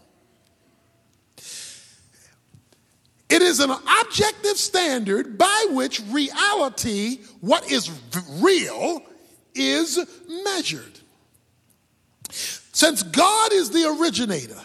Is 3.42 3.60
an 3.60 3.70
objective 3.70 4.58
standard 4.58 5.38
by 5.38 5.68
which 5.70 6.02
reality, 6.10 7.20
what 7.42 7.72
is 7.72 7.92
real, 8.40 9.04
is 9.54 10.00
measured. 10.44 11.00
Since 12.32 13.04
God 13.04 13.54
is 13.54 13.70
the 13.70 13.96
originator, 14.00 14.60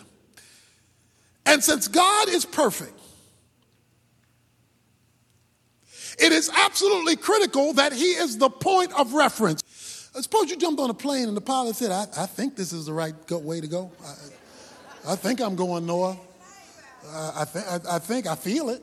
and 1.46 1.62
since 1.62 1.88
God 1.88 2.28
is 2.28 2.44
perfect, 2.44 2.98
it 6.18 6.32
is 6.32 6.50
absolutely 6.56 7.16
critical 7.16 7.72
that 7.74 7.92
He 7.92 8.12
is 8.12 8.38
the 8.38 8.48
point 8.48 8.92
of 8.98 9.14
reference. 9.14 9.62
Suppose 10.20 10.48
you 10.48 10.56
jumped 10.56 10.80
on 10.80 10.90
a 10.90 10.94
plane 10.94 11.26
and 11.26 11.36
the 11.36 11.40
pilot 11.40 11.74
said, 11.74 11.90
I, 11.90 12.06
I 12.16 12.26
think 12.26 12.54
this 12.54 12.72
is 12.72 12.86
the 12.86 12.92
right 12.92 13.14
way 13.30 13.60
to 13.60 13.66
go. 13.66 13.90
I, 14.04 15.12
I 15.12 15.16
think 15.16 15.40
I'm 15.40 15.56
going 15.56 15.86
north. 15.86 16.16
I, 17.06 17.44
th- 17.50 17.64
I, 17.64 17.96
I 17.96 17.98
think 17.98 18.26
I 18.26 18.34
feel 18.34 18.70
it. 18.70 18.82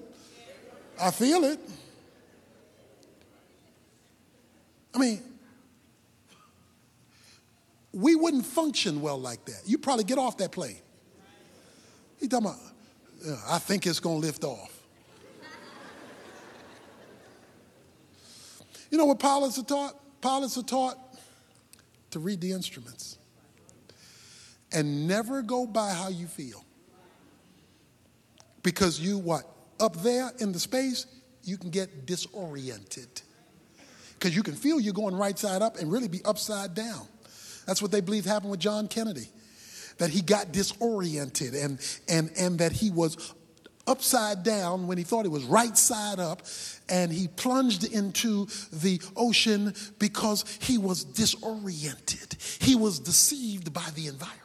I 0.99 1.11
feel 1.11 1.43
it. 1.43 1.59
I 4.93 4.97
mean, 4.99 5.21
we 7.93 8.15
wouldn't 8.15 8.45
function 8.45 9.01
well 9.01 9.19
like 9.19 9.45
that. 9.45 9.61
You 9.65 9.77
probably 9.77 10.03
get 10.03 10.17
off 10.17 10.37
that 10.37 10.51
plane. 10.51 10.77
He 12.19 12.27
talking 12.27 12.47
about, 12.47 12.59
I 13.49 13.57
think 13.57 13.87
it's 13.87 13.99
going 13.99 14.21
to 14.21 14.25
lift 14.25 14.43
off. 14.43 14.79
you 18.91 18.97
know 18.97 19.05
what 19.05 19.19
pilots 19.19 19.57
are 19.57 19.63
taught? 19.63 19.95
Pilots 20.21 20.57
are 20.57 20.63
taught 20.63 20.97
to 22.11 22.19
read 22.19 22.41
the 22.41 22.51
instruments 22.51 23.17
and 24.71 25.07
never 25.07 25.41
go 25.41 25.65
by 25.65 25.91
how 25.91 26.09
you 26.09 26.27
feel. 26.27 26.63
Because 28.63 28.99
you 28.99 29.17
what? 29.17 29.43
Up 29.79 29.95
there 29.97 30.31
in 30.39 30.51
the 30.51 30.59
space, 30.59 31.05
you 31.43 31.57
can 31.57 31.69
get 31.69 32.05
disoriented. 32.05 33.21
Because 34.13 34.35
you 34.35 34.43
can 34.43 34.55
feel 34.55 34.79
you're 34.79 34.93
going 34.93 35.15
right 35.15 35.37
side 35.37 35.61
up 35.61 35.77
and 35.77 35.91
really 35.91 36.07
be 36.07 36.23
upside 36.23 36.75
down. 36.75 37.07
That's 37.65 37.81
what 37.81 37.91
they 37.91 38.01
believe 38.01 38.25
happened 38.25 38.51
with 38.51 38.59
John 38.59 38.87
Kennedy. 38.87 39.27
That 39.97 40.09
he 40.09 40.21
got 40.21 40.51
disoriented 40.51 41.53
and, 41.53 41.79
and, 42.07 42.31
and 42.37 42.59
that 42.59 42.71
he 42.71 42.91
was 42.91 43.33
upside 43.87 44.43
down 44.43 44.87
when 44.87 44.97
he 44.97 45.03
thought 45.03 45.23
he 45.23 45.29
was 45.29 45.43
right 45.43 45.75
side 45.77 46.19
up 46.19 46.43
and 46.89 47.11
he 47.11 47.27
plunged 47.27 47.83
into 47.83 48.45
the 48.71 49.01
ocean 49.15 49.73
because 49.99 50.45
he 50.61 50.77
was 50.77 51.03
disoriented. 51.03 52.37
He 52.59 52.75
was 52.75 52.99
deceived 52.99 53.73
by 53.73 53.87
the 53.95 54.07
environment. 54.07 54.40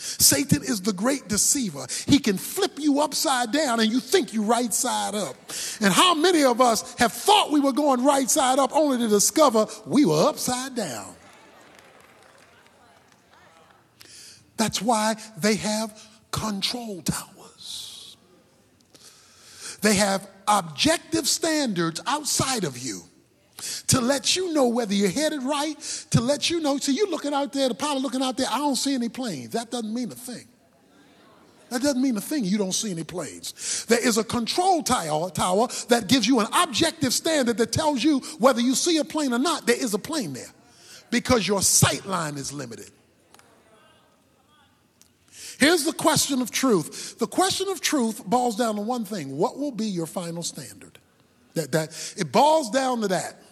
Satan 0.00 0.62
is 0.62 0.80
the 0.80 0.94
great 0.94 1.28
deceiver. 1.28 1.86
He 2.06 2.18
can 2.18 2.38
flip 2.38 2.78
you 2.78 3.00
upside 3.00 3.52
down 3.52 3.80
and 3.80 3.92
you 3.92 4.00
think 4.00 4.32
you 4.32 4.42
right 4.42 4.72
side 4.72 5.14
up. 5.14 5.36
And 5.80 5.92
how 5.92 6.14
many 6.14 6.42
of 6.42 6.60
us 6.60 6.94
have 6.94 7.12
thought 7.12 7.50
we 7.50 7.60
were 7.60 7.72
going 7.72 8.02
right 8.02 8.28
side 8.28 8.58
up 8.58 8.74
only 8.74 8.96
to 8.98 9.08
discover 9.08 9.66
we 9.86 10.06
were 10.06 10.26
upside 10.26 10.74
down? 10.74 11.14
That's 14.56 14.80
why 14.80 15.16
they 15.36 15.56
have 15.56 16.02
control 16.30 17.02
towers. 17.02 18.16
They 19.82 19.94
have 19.94 20.28
objective 20.48 21.28
standards 21.28 22.00
outside 22.06 22.64
of 22.64 22.78
you 22.78 23.02
to 23.90 24.00
let 24.00 24.36
you 24.36 24.52
know 24.52 24.68
whether 24.68 24.94
you're 24.94 25.10
headed 25.10 25.42
right, 25.42 25.78
to 26.10 26.20
let 26.20 26.48
you 26.48 26.60
know. 26.60 26.78
See, 26.78 26.92
you're 26.92 27.10
looking 27.10 27.34
out 27.34 27.52
there, 27.52 27.68
the 27.68 27.74
pilot 27.74 28.02
looking 28.02 28.22
out 28.22 28.36
there, 28.36 28.46
I 28.48 28.58
don't 28.58 28.76
see 28.76 28.94
any 28.94 29.08
planes. 29.08 29.50
That 29.50 29.70
doesn't 29.70 29.92
mean 29.92 30.12
a 30.12 30.14
thing. 30.14 30.46
That 31.70 31.82
doesn't 31.82 32.00
mean 32.00 32.16
a 32.16 32.20
thing. 32.20 32.44
You 32.44 32.58
don't 32.58 32.72
see 32.72 32.92
any 32.92 33.02
planes. 33.02 33.84
There 33.88 33.98
is 33.98 34.16
a 34.16 34.24
control 34.24 34.82
tower, 34.84 35.30
tower 35.30 35.68
that 35.88 36.06
gives 36.06 36.26
you 36.26 36.38
an 36.38 36.46
objective 36.52 37.12
standard 37.12 37.58
that 37.58 37.72
tells 37.72 38.02
you 38.02 38.20
whether 38.38 38.60
you 38.60 38.76
see 38.76 38.98
a 38.98 39.04
plane 39.04 39.32
or 39.32 39.38
not. 39.38 39.66
There 39.66 39.80
is 39.80 39.92
a 39.92 39.98
plane 39.98 40.34
there 40.34 40.52
because 41.10 41.46
your 41.46 41.62
sight 41.62 42.06
line 42.06 42.36
is 42.36 42.52
limited. 42.52 42.90
Here's 45.58 45.84
the 45.84 45.92
question 45.92 46.40
of 46.40 46.52
truth. 46.52 47.18
The 47.18 47.26
question 47.26 47.68
of 47.68 47.80
truth 47.80 48.24
boils 48.24 48.56
down 48.56 48.76
to 48.76 48.82
one 48.82 49.04
thing. 49.04 49.36
What 49.36 49.58
will 49.58 49.72
be 49.72 49.86
your 49.86 50.06
final 50.06 50.44
standard? 50.44 50.98
That, 51.54 51.72
that 51.72 52.14
it 52.16 52.30
boils 52.30 52.70
down 52.70 53.00
to 53.00 53.08
that. 53.08 53.42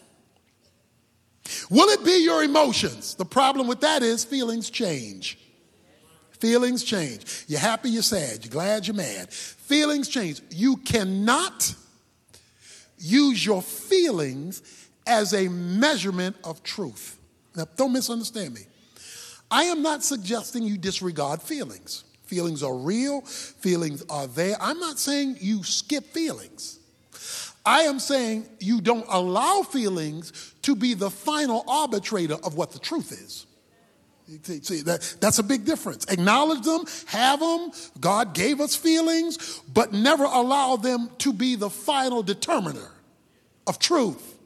Will 1.70 1.88
it 1.88 2.04
be 2.04 2.22
your 2.22 2.42
emotions? 2.42 3.14
The 3.14 3.24
problem 3.24 3.66
with 3.66 3.80
that 3.80 4.02
is 4.02 4.24
feelings 4.24 4.70
change. 4.70 5.38
Feelings 6.38 6.84
change. 6.84 7.44
You're 7.48 7.60
happy, 7.60 7.90
you're 7.90 8.02
sad, 8.02 8.44
you're 8.44 8.52
glad, 8.52 8.86
you're 8.86 8.96
mad. 8.96 9.32
Feelings 9.32 10.08
change. 10.08 10.40
You 10.50 10.76
cannot 10.76 11.74
use 12.96 13.44
your 13.44 13.62
feelings 13.62 14.62
as 15.06 15.34
a 15.34 15.48
measurement 15.48 16.36
of 16.44 16.62
truth. 16.62 17.18
Now, 17.56 17.66
don't 17.76 17.92
misunderstand 17.92 18.54
me. 18.54 18.62
I 19.50 19.64
am 19.64 19.82
not 19.82 20.04
suggesting 20.04 20.62
you 20.62 20.76
disregard 20.76 21.42
feelings. 21.42 22.04
Feelings 22.24 22.62
are 22.62 22.74
real, 22.74 23.22
feelings 23.22 24.04
are 24.10 24.26
there. 24.26 24.56
I'm 24.60 24.78
not 24.78 24.98
saying 24.98 25.38
you 25.40 25.64
skip 25.64 26.04
feelings. 26.04 26.77
I 27.68 27.82
am 27.82 27.98
saying 27.98 28.48
you 28.60 28.80
don't 28.80 29.04
allow 29.10 29.60
feelings 29.60 30.54
to 30.62 30.74
be 30.74 30.94
the 30.94 31.10
final 31.10 31.64
arbitrator 31.68 32.36
of 32.42 32.54
what 32.54 32.70
the 32.70 32.78
truth 32.78 33.12
is. 33.12 33.44
See, 34.64 34.80
that, 34.82 35.16
that's 35.20 35.38
a 35.38 35.42
big 35.42 35.66
difference. 35.66 36.06
Acknowledge 36.06 36.62
them, 36.62 36.86
have 37.08 37.40
them. 37.40 37.70
God 38.00 38.32
gave 38.32 38.62
us 38.62 38.74
feelings, 38.74 39.60
but 39.74 39.92
never 39.92 40.24
allow 40.24 40.76
them 40.76 41.10
to 41.18 41.30
be 41.30 41.56
the 41.56 41.68
final 41.68 42.22
determiner 42.22 42.90
of 43.66 43.78
truth. 43.78 44.38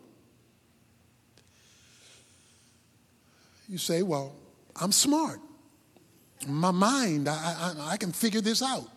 You 3.68 3.78
say, 3.78 4.02
well, 4.02 4.34
I'm 4.74 4.90
smart. 4.90 5.38
My 6.48 6.72
mind, 6.72 7.28
I, 7.28 7.34
I, 7.78 7.92
I 7.92 7.96
can 7.98 8.10
figure 8.10 8.40
this 8.40 8.62
out. 8.62 8.88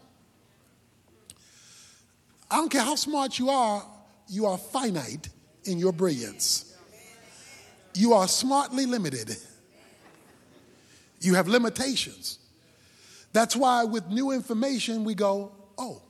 I 2.49 2.55
don't 2.55 2.71
care 2.71 2.81
how 2.81 2.95
smart 2.95 3.37
you 3.37 3.51
are, 3.51 3.85
you 4.27 4.45
are 4.45 4.57
finite 4.57 5.29
in 5.63 5.79
your 5.79 5.91
brilliance. 5.91 6.73
You 7.93 8.13
are 8.13 8.27
smartly 8.27 8.85
limited. 8.85 9.35
You 11.21 11.35
have 11.35 11.47
limitations. 11.47 12.39
That's 13.33 13.55
why 13.55 13.83
with 13.83 14.07
new 14.07 14.31
information 14.31 15.03
we 15.03 15.15
go, 15.15 15.51
oh. 15.77 16.01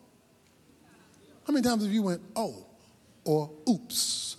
How 1.48 1.54
many 1.54 1.64
times 1.64 1.84
have 1.84 1.94
you 1.94 2.04
went, 2.04 2.22
oh, 2.36 2.66
or 3.24 3.52
oops? 3.70 4.38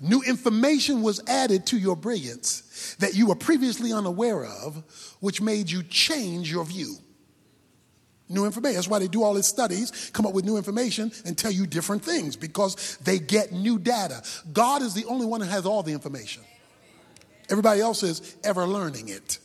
New 0.00 0.22
information 0.22 1.02
was 1.02 1.22
added 1.26 1.66
to 1.66 1.78
your 1.78 1.96
brilliance 1.96 2.96
that 2.98 3.14
you 3.14 3.26
were 3.26 3.34
previously 3.34 3.92
unaware 3.92 4.44
of, 4.44 4.82
which 5.20 5.40
made 5.40 5.70
you 5.70 5.82
change 5.82 6.50
your 6.50 6.64
view. 6.64 6.96
New 8.28 8.44
information. 8.44 8.74
That's 8.74 8.88
why 8.88 8.98
they 8.98 9.08
do 9.08 9.22
all 9.22 9.34
these 9.34 9.46
studies, 9.46 10.10
come 10.12 10.26
up 10.26 10.34
with 10.34 10.44
new 10.44 10.56
information, 10.56 11.12
and 11.24 11.38
tell 11.38 11.50
you 11.52 11.66
different 11.66 12.04
things 12.04 12.34
because 12.34 12.96
they 13.02 13.18
get 13.18 13.52
new 13.52 13.78
data. 13.78 14.22
God 14.52 14.82
is 14.82 14.94
the 14.94 15.04
only 15.04 15.26
one 15.26 15.40
who 15.40 15.48
has 15.48 15.64
all 15.64 15.82
the 15.82 15.92
information. 15.92 16.42
Everybody 17.48 17.80
else 17.80 18.02
is 18.02 18.36
ever 18.42 18.66
learning 18.66 19.08
it. 19.08 19.38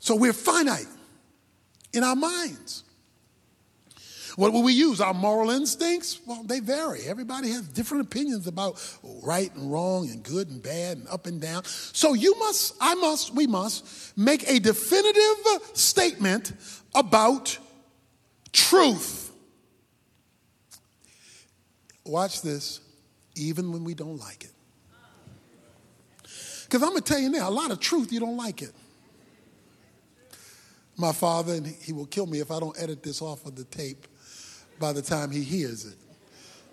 So 0.00 0.16
we're 0.16 0.32
finite 0.32 0.88
in 1.92 2.02
our 2.02 2.16
minds. 2.16 2.82
What 4.36 4.52
will 4.52 4.62
we 4.62 4.72
use? 4.72 5.00
Our 5.00 5.12
moral 5.12 5.50
instincts? 5.50 6.20
Well, 6.26 6.42
they 6.44 6.60
vary. 6.60 7.02
Everybody 7.02 7.50
has 7.50 7.68
different 7.68 8.06
opinions 8.06 8.46
about 8.46 8.82
right 9.22 9.54
and 9.54 9.70
wrong 9.70 10.08
and 10.08 10.22
good 10.22 10.48
and 10.48 10.62
bad 10.62 10.98
and 10.98 11.08
up 11.08 11.26
and 11.26 11.40
down. 11.40 11.64
So 11.64 12.14
you 12.14 12.38
must, 12.38 12.74
I 12.80 12.94
must, 12.94 13.34
we 13.34 13.46
must 13.46 14.16
make 14.16 14.48
a 14.48 14.58
definitive 14.58 15.70
statement 15.74 16.52
about 16.94 17.58
truth. 18.52 19.32
Watch 22.04 22.42
this, 22.42 22.80
even 23.34 23.70
when 23.72 23.84
we 23.84 23.94
don't 23.94 24.18
like 24.18 24.44
it. 24.44 24.50
Because 26.64 26.82
I'm 26.82 26.90
going 26.90 27.02
to 27.02 27.12
tell 27.12 27.20
you 27.20 27.28
now, 27.28 27.48
a 27.48 27.50
lot 27.50 27.70
of 27.70 27.80
truth, 27.80 28.12
you 28.12 28.20
don't 28.20 28.38
like 28.38 28.62
it. 28.62 28.72
My 30.96 31.12
father, 31.12 31.54
and 31.54 31.66
he 31.66 31.92
will 31.92 32.06
kill 32.06 32.26
me 32.26 32.40
if 32.40 32.50
I 32.50 32.60
don't 32.60 32.80
edit 32.80 33.02
this 33.02 33.20
off 33.20 33.44
of 33.44 33.56
the 33.56 33.64
tape 33.64 34.06
by 34.82 34.92
the 34.92 35.00
time 35.00 35.30
he 35.30 35.42
hears 35.42 35.86
it. 35.86 35.94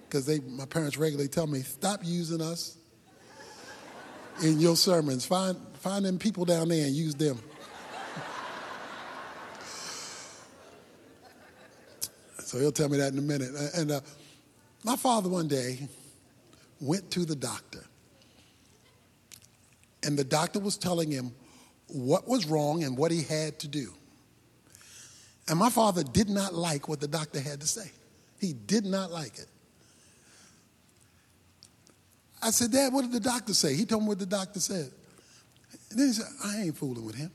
Because 0.01 0.27
my 0.47 0.65
parents 0.65 0.97
regularly 0.97 1.29
tell 1.29 1.45
me, 1.45 1.59
stop 1.59 1.99
using 2.03 2.41
us 2.41 2.75
in 4.43 4.59
your 4.59 4.75
sermons. 4.75 5.27
Find, 5.27 5.55
find 5.75 6.03
them 6.03 6.17
people 6.17 6.43
down 6.43 6.69
there 6.69 6.87
and 6.87 6.95
use 6.95 7.13
them. 7.13 7.39
so 12.39 12.57
he'll 12.57 12.71
tell 12.71 12.89
me 12.89 12.97
that 12.97 13.13
in 13.13 13.19
a 13.19 13.21
minute. 13.21 13.51
And 13.75 13.91
uh, 13.91 13.99
my 14.83 14.95
father 14.95 15.29
one 15.29 15.47
day 15.47 15.87
went 16.81 17.11
to 17.11 17.25
the 17.25 17.35
doctor. 17.35 17.85
And 20.01 20.17
the 20.17 20.23
doctor 20.23 20.59
was 20.59 20.77
telling 20.77 21.11
him 21.11 21.31
what 21.85 22.27
was 22.27 22.47
wrong 22.47 22.83
and 22.83 22.97
what 22.97 23.11
he 23.11 23.21
had 23.21 23.59
to 23.59 23.67
do. 23.67 23.93
And 25.47 25.59
my 25.59 25.69
father 25.69 26.01
did 26.01 26.27
not 26.27 26.55
like 26.55 26.89
what 26.89 26.99
the 26.99 27.07
doctor 27.07 27.39
had 27.39 27.61
to 27.61 27.67
say. 27.67 27.91
He 28.39 28.53
did 28.53 28.85
not 28.85 29.11
like 29.11 29.37
it. 29.37 29.47
I 32.41 32.51
said, 32.51 32.71
Dad, 32.71 32.93
what 32.93 33.01
did 33.01 33.11
the 33.11 33.19
doctor 33.19 33.53
say? 33.53 33.75
He 33.75 33.85
told 33.85 34.03
me 34.03 34.09
what 34.09 34.19
the 34.19 34.25
doctor 34.25 34.59
said. 34.59 34.91
And 35.89 35.99
then 35.99 36.07
he 36.07 36.13
said, 36.13 36.27
I 36.43 36.61
ain't 36.61 36.77
fooling 36.77 37.05
with 37.05 37.15
him. 37.15 37.31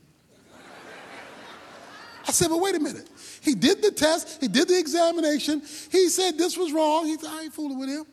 I 2.27 2.31
said, 2.31 2.49
but 2.49 2.59
wait 2.59 2.73
a 2.75 2.79
minute. 2.79 3.07
He 3.41 3.53
did 3.53 3.83
the 3.83 3.91
test, 3.91 4.41
he 4.41 4.47
did 4.47 4.67
the 4.67 4.79
examination. 4.79 5.61
He 5.91 6.09
said 6.09 6.37
this 6.39 6.57
was 6.57 6.73
wrong. 6.73 7.05
He 7.05 7.17
said, 7.17 7.29
I 7.29 7.43
ain't 7.43 7.53
fooling 7.53 7.77
with 7.77 7.89
him. 7.89 8.05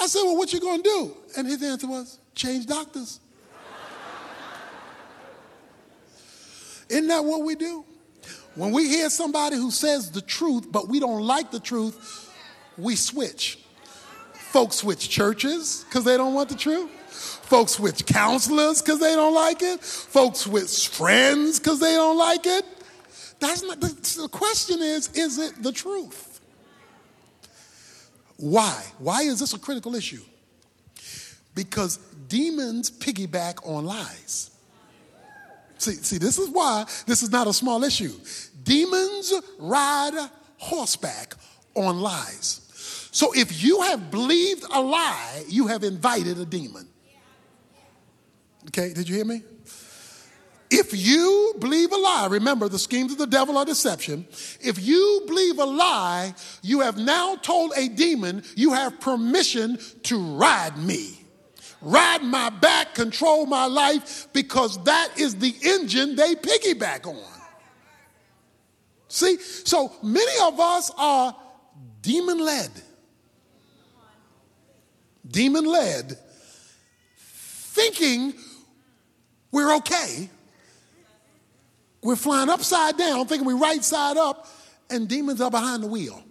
I 0.00 0.06
said, 0.06 0.22
well, 0.24 0.36
what 0.36 0.52
you 0.52 0.58
gonna 0.58 0.82
do? 0.82 1.16
And 1.36 1.46
his 1.46 1.62
answer 1.62 1.86
was, 1.86 2.18
change 2.34 2.66
doctors. 2.66 3.20
Isn't 6.88 7.06
that 7.08 7.24
what 7.24 7.42
we 7.42 7.54
do? 7.54 7.84
When 8.56 8.72
we 8.72 8.88
hear 8.88 9.08
somebody 9.08 9.56
who 9.56 9.70
says 9.70 10.10
the 10.10 10.20
truth, 10.20 10.70
but 10.70 10.88
we 10.88 11.00
don't 11.00 11.22
like 11.22 11.50
the 11.50 11.60
truth, 11.60 12.23
we 12.76 12.96
switch. 12.96 13.58
Folks 14.32 14.76
switch 14.76 15.08
churches 15.08 15.84
because 15.88 16.04
they 16.04 16.16
don't 16.16 16.34
want 16.34 16.48
the 16.48 16.54
truth. 16.54 16.90
Folks 17.08 17.72
switch 17.72 18.06
counselors 18.06 18.80
because 18.80 19.00
they 19.00 19.14
don't 19.14 19.34
like 19.34 19.62
it. 19.62 19.82
Folks 19.82 20.40
switch 20.40 20.88
friends 20.88 21.58
because 21.58 21.80
they 21.80 21.92
don't 21.92 22.16
like 22.16 22.46
it. 22.46 22.64
That's 23.40 23.62
not 23.62 23.80
the, 23.80 24.28
question 24.30 24.80
is, 24.80 25.10
is 25.12 25.38
it 25.38 25.62
the 25.62 25.72
truth? 25.72 26.40
Why? 28.36 28.82
Why 28.98 29.22
is 29.22 29.40
this 29.40 29.52
a 29.54 29.58
critical 29.58 29.94
issue? 29.94 30.22
Because 31.54 31.98
demons 32.28 32.90
piggyback 32.90 33.66
on 33.68 33.84
lies. 33.84 34.50
See, 35.78 35.92
see, 35.92 36.18
this 36.18 36.38
is 36.38 36.48
why 36.48 36.84
this 37.06 37.22
is 37.22 37.30
not 37.30 37.46
a 37.46 37.52
small 37.52 37.84
issue. 37.84 38.12
Demons 38.62 39.32
ride 39.58 40.30
horseback 40.56 41.34
on 41.74 42.00
lies. 42.00 42.63
So 43.14 43.32
if 43.32 43.62
you 43.62 43.80
have 43.82 44.10
believed 44.10 44.64
a 44.72 44.80
lie, 44.80 45.44
you 45.48 45.68
have 45.68 45.84
invited 45.84 46.36
a 46.36 46.44
demon. 46.44 46.88
Okay, 48.66 48.92
did 48.92 49.08
you 49.08 49.14
hear 49.14 49.24
me? 49.24 49.44
If 50.68 50.92
you 50.92 51.54
believe 51.60 51.92
a 51.92 51.96
lie, 51.96 52.26
remember 52.28 52.68
the 52.68 52.78
schemes 52.78 53.12
of 53.12 53.18
the 53.18 53.28
devil 53.28 53.56
are 53.56 53.64
deception. 53.64 54.26
If 54.60 54.84
you 54.84 55.22
believe 55.28 55.60
a 55.60 55.64
lie, 55.64 56.34
you 56.62 56.80
have 56.80 56.96
now 56.98 57.36
told 57.36 57.72
a 57.76 57.86
demon 57.86 58.42
you 58.56 58.72
have 58.72 58.98
permission 58.98 59.78
to 60.02 60.18
ride 60.18 60.76
me. 60.76 61.20
Ride 61.82 62.24
my 62.24 62.50
back, 62.50 62.96
control 62.96 63.46
my 63.46 63.66
life, 63.66 64.26
because 64.32 64.82
that 64.82 65.10
is 65.16 65.36
the 65.36 65.54
engine 65.62 66.16
they 66.16 66.34
piggyback 66.34 67.06
on. 67.06 67.40
See, 69.06 69.38
so 69.38 69.92
many 70.02 70.32
of 70.42 70.58
us 70.58 70.90
are 70.98 71.36
demon 72.02 72.40
led. 72.40 72.72
Demon 75.26 75.64
led, 75.64 76.18
thinking 77.16 78.34
we're 79.50 79.76
okay 79.76 80.28
we're 82.04 82.16
flying 82.16 82.50
upside 82.50 82.98
down, 82.98 83.26
thinking 83.26 83.46
we're 83.46 83.56
right 83.56 83.82
side 83.82 84.18
up, 84.18 84.46
and 84.90 85.08
demons 85.08 85.40
are 85.40 85.50
behind 85.50 85.82
the 85.82 85.86
wheel. 85.86 86.22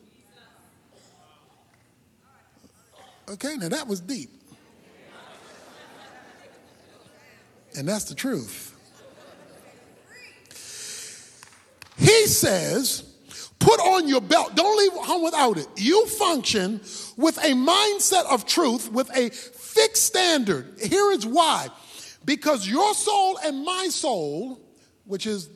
Okay, 3.28 3.58
now 3.58 3.70
that 3.70 3.88
was 3.88 4.00
deep. 4.00 4.30
And 7.76 7.88
that's 7.88 8.06
the 8.06 8.14
truth. 8.14 8.70
He 11.98 12.28
says, 12.28 13.13
put 13.64 13.80
on 13.80 14.08
your 14.08 14.22
belt. 14.22 14.56
Don't 14.56 14.78
leave 14.78 14.92
home 14.94 15.24
without 15.24 15.58
it. 15.58 15.68
You 15.78 16.06
function 16.06 16.82
with 17.16 17.38
a 17.38 17.54
mindset 17.54 18.26
of 18.26 18.46
truth, 18.46 18.92
with 18.92 19.10
a 19.16 19.30
fixed 19.30 20.04
standard. 20.04 20.78
Here 20.82 21.12
is 21.12 21.26
why. 21.26 21.70
Because 22.26 22.68
your 22.68 22.94
soul 22.94 23.40
and 23.44 23.64
my 23.64 23.88
soul, 23.90 24.60
which 25.06 25.26
is 25.26 25.50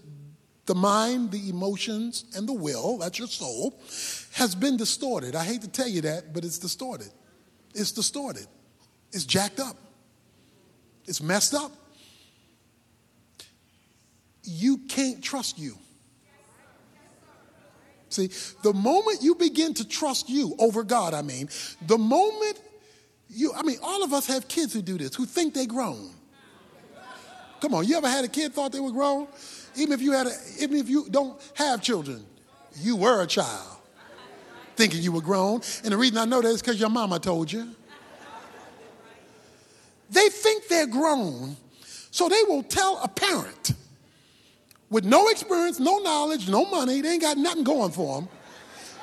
the 0.66 0.76
mind, 0.76 1.32
the 1.32 1.49
emotions, 1.49 2.26
and 2.36 2.47
the 2.47 2.53
will, 2.53 2.97
that's 2.97 3.20
your 3.20 3.28
soul, 3.28 3.82
has 4.34 4.55
been 4.55 4.78
distorted. 4.78 5.36
I 5.36 5.43
hate 5.43 5.62
to 5.62 5.70
tell 5.70 5.88
you 5.88 6.01
that, 6.01 6.34
but 6.34 6.43
it's 6.43 6.60
distorted. 6.60 7.10
It's 7.74 7.91
distorted. 7.91 8.47
It's 9.12 9.26
jacked 9.26 9.60
up. 9.60 9.78
It's 11.05 11.22
messed 11.22 11.53
up. 11.53 11.72
You 14.43 14.78
can't 14.89 15.22
trust 15.22 15.58
you. 15.58 15.78
See, 18.10 18.30
the 18.64 18.74
moment 18.74 19.22
you 19.22 19.36
begin 19.36 19.74
to 19.76 19.88
trust 19.88 20.30
you 20.30 20.55
over 20.60 20.84
God, 20.84 21.14
I 21.14 21.22
mean, 21.22 21.49
the 21.86 21.97
moment 21.97 22.62
you, 23.30 23.53
I 23.53 23.64
mean, 23.64 23.78
all 23.84 24.03
of 24.03 24.14
us 24.14 24.28
have 24.28 24.47
kids 24.47 24.74
who 24.74 24.82
do 24.82 24.97
this, 24.97 25.14
who 25.16 25.26
think 25.26 25.53
they 25.53 25.66
grown. 25.66 26.12
Come 27.60 27.74
on, 27.74 27.86
you 27.86 27.97
ever 27.97 28.08
had 28.08 28.24
a 28.24 28.28
kid 28.28 28.53
thought 28.53 28.72
they 28.72 28.80
were 28.80 28.91
grown? 28.91 29.28
Even 29.76 29.93
if 29.93 30.01
you 30.01 30.12
had 30.12 30.28
a, 30.28 30.32
even 30.60 30.78
if 30.78 30.89
you 30.89 31.08
don't 31.10 31.39
have 31.55 31.82
children, 31.82 32.26
you 32.80 32.95
were 32.95 33.22
a 33.24 33.28
child 33.28 33.78
thinking 34.76 35.01
you 35.01 35.12
were 35.12 35.22
grown. 35.22 35.62
And 35.84 35.91
the 35.91 35.97
reason 35.97 36.18
I 36.18 36.26
know 36.26 36.41
that 36.41 36.49
is 36.49 36.62
because 36.62 36.80
your 36.80 36.89
mama 36.89 37.20
told 37.20 37.51
you. 37.51 37.68
They 40.10 40.30
think 40.30 40.68
they're 40.70 40.88
grown, 40.88 41.58
so 42.12 42.30
they 42.30 42.43
will 42.47 42.64
tell 42.64 43.01
a 43.03 43.10
parent 43.10 43.74
with 44.90 45.06
no 45.06 45.28
experience, 45.30 45.80
no 45.80 45.98
knowledge, 46.00 46.48
no 46.50 46.66
money, 46.66 47.02
they 47.02 47.14
ain't 47.14 47.22
got 47.22 47.38
nothing 47.38 47.64
going 47.64 47.92
for 47.92 48.22
them, 48.22 48.30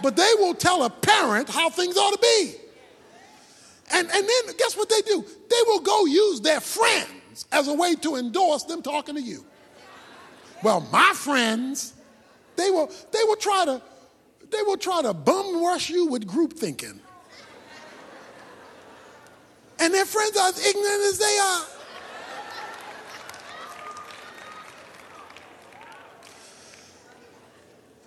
but 0.02 0.16
they 0.16 0.30
will 0.38 0.54
tell 0.54 0.84
a 0.84 0.90
parent 0.90 1.48
how 1.48 1.68
things 1.70 1.96
ought 1.96 2.12
to 2.12 2.20
be. 2.20 2.54
And, 3.92 4.10
and 4.10 4.28
then 4.28 4.56
guess 4.56 4.76
what 4.76 4.88
they 4.88 5.02
do? 5.02 5.22
They 5.22 5.62
will 5.66 5.80
go 5.80 6.06
use 6.06 6.40
their 6.40 6.60
friends 6.60 7.46
as 7.52 7.68
a 7.68 7.74
way 7.74 7.94
to 7.96 8.16
endorse 8.16 8.64
them 8.64 8.82
talking 8.82 9.14
to 9.14 9.20
you. 9.20 9.44
Well, 10.62 10.80
my 10.90 11.12
friends, 11.14 11.92
they 12.56 12.70
will, 12.70 12.90
they 13.12 13.22
will 13.24 13.36
try 13.36 13.66
to, 13.66 13.82
they 14.50 14.62
will 14.62 14.78
try 14.78 15.02
to 15.02 15.12
bum 15.12 15.62
rush 15.62 15.90
you 15.90 16.06
with 16.06 16.26
group 16.26 16.54
thinking. 16.54 17.00
And 19.78 19.92
their 19.92 20.06
friends 20.06 20.36
are 20.36 20.48
as 20.48 20.66
ignorant 20.66 21.02
as 21.02 21.18
they 21.18 21.38
are. 21.38 21.73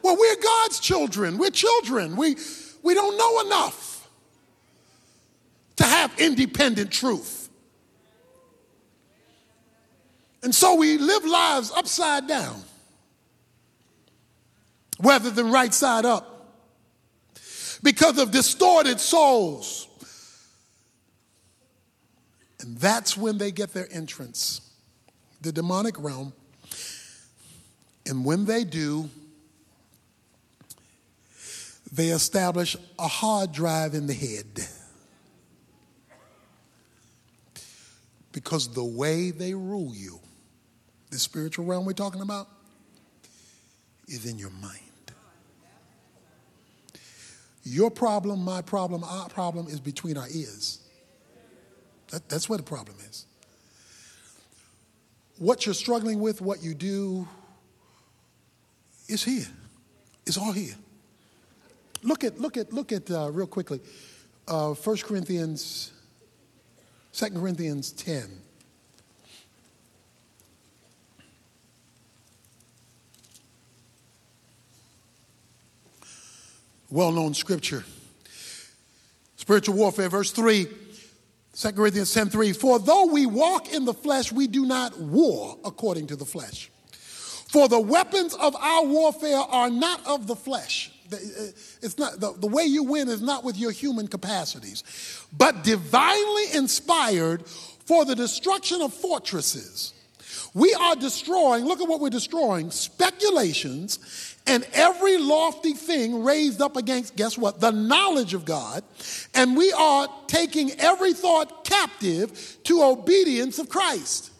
Well, 0.08 0.16
we're 0.18 0.42
God's 0.42 0.80
children. 0.80 1.38
We're 1.38 1.50
children. 1.50 2.16
We, 2.16 2.38
we 2.82 2.94
don't 2.94 3.18
know 3.18 3.42
enough 3.42 4.10
to 5.76 5.84
have 5.84 6.18
independent 6.18 6.94
truth. 6.94 7.50
And 10.44 10.56
so 10.56 10.76
we 10.76 10.98
live 10.98 11.26
lives 11.26 11.74
upside 11.76 12.26
down 12.26 12.64
rather 15.04 15.30
than 15.30 15.52
right 15.52 15.74
side 15.74 16.06
up 16.06 16.56
because 17.84 18.18
of 18.18 18.32
distorted 18.32 19.02
souls. 19.02 19.90
And 22.62 22.78
that's 22.78 23.18
when 23.18 23.38
they 23.40 23.52
get 23.52 23.74
their 23.74 23.90
entrance, 23.92 24.62
the 25.42 25.52
demonic 25.52 26.00
realm. 26.00 26.32
And 28.06 28.24
when 28.24 28.46
they 28.46 28.64
do, 28.64 29.10
they 31.92 32.10
establish 32.10 32.76
a 33.00 33.08
hard 33.08 33.52
drive 33.52 33.94
in 33.94 34.08
the 34.08 34.14
head. 34.14 34.68
Because 38.32 38.74
the 38.74 38.84
way 38.84 39.32
they 39.32 39.54
rule 39.54 39.94
you 39.96 40.20
the 41.10 41.20
spiritual 41.20 41.66
realm 41.66 41.86
we're 41.86 41.94
talking 41.94 42.22
about 42.22 42.48
is 44.08 44.26
in 44.26 44.38
your 44.38 44.50
mind. 44.50 44.74
Your 47.64 47.92
problem, 47.92 48.44
my 48.44 48.62
problem, 48.62 49.04
our 49.04 49.28
problem 49.28 49.68
is 49.68 49.80
between 49.80 50.18
our 50.18 50.28
ears. 50.30 50.82
That, 52.12 52.30
that's 52.30 52.48
where 52.48 52.58
the 52.58 52.64
problem 52.64 52.98
is. 53.10 53.26
What 55.38 55.66
you're 55.66 55.76
struggling 55.76 56.20
with, 56.20 56.42
what 56.42 56.64
you 56.64 56.74
do, 56.74 57.28
is 59.08 59.24
here. 59.24 59.48
It's 60.26 60.38
all 60.38 60.52
here. 60.52 60.76
Look 62.04 62.24
at, 62.24 62.40
look 62.40 62.58
at, 62.58 62.74
look 62.74 62.92
at, 62.92 63.10
uh, 63.10 63.32
real 63.32 63.48
quickly, 63.48 63.80
uh, 64.48 64.74
1 64.74 64.98
Corinthians, 64.98 65.92
2 67.14 67.30
Corinthians 67.32 67.92
10. 67.92 68.42
well 76.90 77.12
known 77.12 77.34
scripture. 77.34 77.84
Spiritual 79.36 79.76
warfare, 79.76 80.10
verse 80.10 80.32
3, 80.32 80.68
2 81.54 81.72
Corinthians 81.72 82.14
10 82.14 82.30
3. 82.30 82.54
For 82.54 82.80
though 82.80 83.06
we 83.06 83.26
walk 83.26 83.74
in 83.74 83.86
the 83.86 83.94
flesh, 83.94 84.32
we 84.32 84.48
do 84.48 84.66
not 84.66 85.00
war 85.00 85.58
according 85.64 86.08
to 86.08 86.16
the 86.16 86.26
flesh. 86.26 86.70
For 86.92 87.68
the 87.68 87.80
weapons 87.80 88.34
of 88.36 88.56
our 88.56 88.86
warfare 88.86 89.38
are 89.38 89.70
not 89.70 90.06
of 90.06 90.28
the 90.28 90.36
flesh. 90.36 90.92
Uh, 91.12 91.18
it's 91.82 91.98
not 91.98 92.20
the, 92.20 92.34
the 92.34 92.48
way 92.48 92.64
you 92.64 92.84
win 92.84 93.08
is 93.08 93.22
not 93.22 93.44
with 93.44 93.58
your 93.58 93.72
human 93.72 94.08
capacities, 94.08 94.84
but 95.36 95.64
divinely 95.64 96.44
inspired 96.54 97.46
for 97.48 98.06
the 98.06 98.16
destruction 98.16 98.82
of 98.82 98.94
fortresses. 98.94 99.94
We 100.54 100.74
are 100.74 100.96
destroying, 100.96 101.66
look 101.66 101.82
at 101.82 101.88
what 101.88 102.00
we're 102.00 102.10
destroying 102.10 102.72
speculations 102.72 104.36
and 104.48 104.66
every 104.74 105.18
lofty 105.18 105.74
thing 105.74 106.24
raised 106.24 106.62
up 106.62 106.78
against, 106.78 107.16
guess 107.16 107.38
what? 107.38 107.60
The 107.60 107.72
knowledge 107.72 108.34
of 108.34 108.46
God. 108.46 108.84
And 109.36 109.58
we 109.58 109.72
are 109.74 110.08
taking 110.28 110.72
every 110.80 111.14
thought 111.14 111.66
captive 111.66 112.58
to 112.64 112.82
obedience 112.84 113.60
of 113.60 113.70
Christ. 113.70 114.32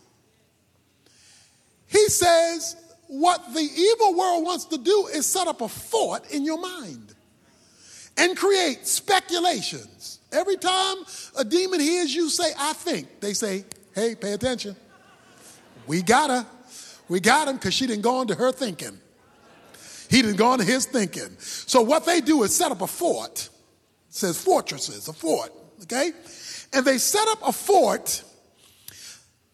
He 1.88 2.08
says, 2.08 2.76
what 3.08 3.54
the 3.54 3.62
evil 3.62 4.16
world 4.16 4.44
wants 4.44 4.66
to 4.66 4.78
do 4.78 5.08
is 5.14 5.26
set 5.26 5.48
up 5.48 5.62
a 5.62 5.70
fort 5.70 6.30
in 6.32 6.44
your 6.44 6.60
mind 6.60 7.16
and 8.18 8.36
create 8.36 8.86
speculations. 8.86 10.20
Every 10.32 10.58
time 10.58 10.98
a 11.38 11.46
demon 11.46 11.80
hears 11.80 12.14
you 12.14 12.30
say, 12.30 12.52
I 12.58 12.74
think, 12.74 13.22
they 13.22 13.34
say, 13.34 13.64
hey, 13.96 14.16
pay 14.16 14.34
attention. 14.34 14.76
We 15.86 16.02
got 16.02 16.30
her. 16.30 16.46
We 17.08 17.22
got 17.22 17.48
him 17.48 17.56
because 17.56 17.74
she 17.74 17.88
didn't 17.88 18.02
go 18.02 18.22
into 18.22 18.36
her 18.36 18.52
thinking. 18.52 19.00
He 20.10 20.22
didn't 20.22 20.38
go 20.38 20.54
into 20.54 20.66
his 20.66 20.86
thinking. 20.86 21.38
So 21.40 21.82
what 21.82 22.06
they 22.06 22.22
do 22.22 22.44
is 22.44 22.56
set 22.56 22.72
up 22.72 22.82
a 22.82 22.88
fort. 22.88 23.50
It 24.10 24.14
says 24.14 24.42
fortresses, 24.42 25.08
a 25.08 25.14
fort, 25.14 25.52
okay? 25.84 26.12
And 26.74 26.86
they 26.86 26.98
set 26.98 27.28
up 27.30 27.40
a 27.46 27.54
fort 27.54 28.24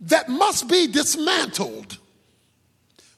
that 0.01 0.29
must 0.29 0.67
be 0.67 0.87
dismantled 0.87 1.97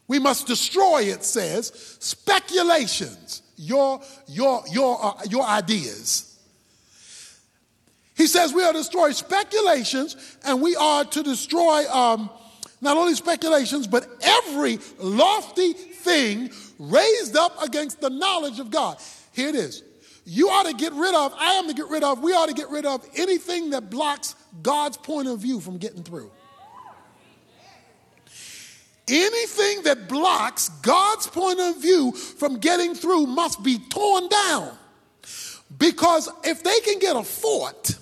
we 0.08 0.20
must 0.20 0.48
destroy, 0.48 1.04
it 1.04 1.24
says, 1.24 1.98
speculations, 2.00 3.42
your, 3.58 4.02
your, 4.28 4.64
your, 4.72 5.04
uh, 5.04 5.14
your 5.30 5.44
ideas. 5.44 6.40
He 8.16 8.28
says 8.28 8.54
we 8.54 8.64
are 8.64 8.72
to 8.72 8.78
destroy 8.78 9.12
speculations 9.12 10.38
and 10.46 10.62
we 10.62 10.76
are 10.76 11.04
to 11.04 11.24
destroy 11.24 11.86
um, 11.92 12.30
not 12.82 12.98
only 12.98 13.16
speculations, 13.16 13.88
but 13.88 14.08
every 14.22 14.80
lofty 15.00 15.74
thing 15.74 16.50
raised 16.80 17.36
up 17.36 17.62
against 17.64 18.00
the 18.00 18.10
knowledge 18.10 18.60
of 18.60 18.70
God. 18.72 18.98
Here 19.34 19.50
it 19.50 19.56
is. 19.56 19.84
You 20.24 20.50
ought 20.50 20.66
to 20.66 20.74
get 20.74 20.94
rid 20.94 21.14
of, 21.14 21.34
I 21.38 21.54
am 21.54 21.68
to 21.68 21.74
get 21.74 21.88
rid 21.88 22.04
of, 22.04 22.24
we 22.24 22.34
ought 22.34 22.48
to 22.48 22.54
get 22.54 22.70
rid 22.70 22.86
of 22.86 23.06
anything 23.16 23.72
that 23.72 23.90
blocks 23.90 24.36
God's 24.62 24.98
point 24.98 25.28
of 25.28 25.40
view 25.40 25.60
from 25.60 25.78
getting 25.78 26.04
through. 26.04 26.32
Anything 29.08 29.84
that 29.84 30.10
blocks 30.10 30.70
God's 30.82 31.28
point 31.28 31.60
of 31.60 31.82
view 31.82 32.12
from 32.12 32.58
getting 32.58 32.96
through 32.96 33.28
must 33.28 33.64
be 33.64 33.78
torn 33.90 34.28
down. 34.30 34.76
Because 35.78 36.30
if 36.44 36.64
they 36.64 36.80
can 36.80 37.00
get 37.00 37.16
a 37.16 37.24
fort, 37.24 37.98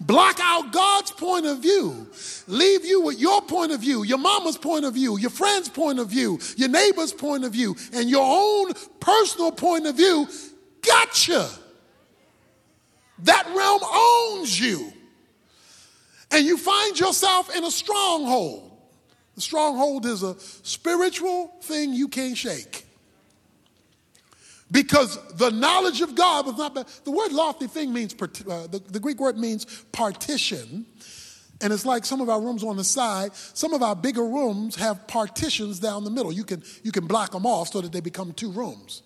block 0.00 0.38
out 0.42 0.72
God's 0.72 1.12
point 1.12 1.46
of 1.46 1.60
view, 1.60 2.08
leave 2.46 2.84
you 2.84 3.02
with 3.02 3.18
your 3.18 3.40
point 3.42 3.72
of 3.72 3.80
view, 3.80 4.02
your 4.02 4.18
mama's 4.18 4.58
point 4.58 4.84
of 4.84 4.94
view, 4.94 5.18
your 5.18 5.30
friend's 5.30 5.68
point 5.68 5.98
of 5.98 6.08
view, 6.08 6.38
your 6.56 6.68
neighbor's 6.68 7.12
point 7.12 7.44
of 7.44 7.52
view, 7.52 7.74
and 7.92 8.10
your 8.10 8.24
own 8.24 8.72
personal 9.00 9.50
point 9.50 9.86
of 9.86 9.96
view, 9.96 10.28
gotcha. 10.82 11.48
That 13.20 13.46
realm 13.54 13.80
owns 13.82 14.60
you. 14.60 14.92
And 16.30 16.44
you 16.44 16.58
find 16.58 16.98
yourself 16.98 17.54
in 17.56 17.64
a 17.64 17.70
stronghold. 17.70 18.73
The 19.34 19.40
stronghold 19.40 20.06
is 20.06 20.22
a 20.22 20.38
spiritual 20.38 21.48
thing 21.62 21.92
you 21.92 22.08
can't 22.08 22.36
shake. 22.36 22.86
Because 24.70 25.18
the 25.34 25.50
knowledge 25.50 26.00
of 26.00 26.14
God 26.14 26.46
was 26.46 26.56
not, 26.56 26.74
bad. 26.74 26.86
the 27.04 27.10
word 27.10 27.32
lofty 27.32 27.66
thing 27.66 27.92
means, 27.92 28.14
uh, 28.14 28.66
the, 28.66 28.82
the 28.88 28.98
Greek 29.00 29.20
word 29.20 29.36
means 29.36 29.64
partition. 29.92 30.86
And 31.60 31.72
it's 31.72 31.86
like 31.86 32.04
some 32.04 32.20
of 32.20 32.28
our 32.28 32.40
rooms 32.40 32.64
on 32.64 32.76
the 32.76 32.84
side. 32.84 33.34
Some 33.34 33.72
of 33.72 33.82
our 33.82 33.94
bigger 33.94 34.24
rooms 34.24 34.76
have 34.76 35.06
partitions 35.06 35.78
down 35.78 36.04
the 36.04 36.10
middle. 36.10 36.32
You 36.32 36.44
can, 36.44 36.62
you 36.82 36.92
can 36.92 37.06
block 37.06 37.32
them 37.32 37.46
off 37.46 37.68
so 37.68 37.80
that 37.80 37.92
they 37.92 38.00
become 38.00 38.32
two 38.32 38.50
rooms. 38.50 39.02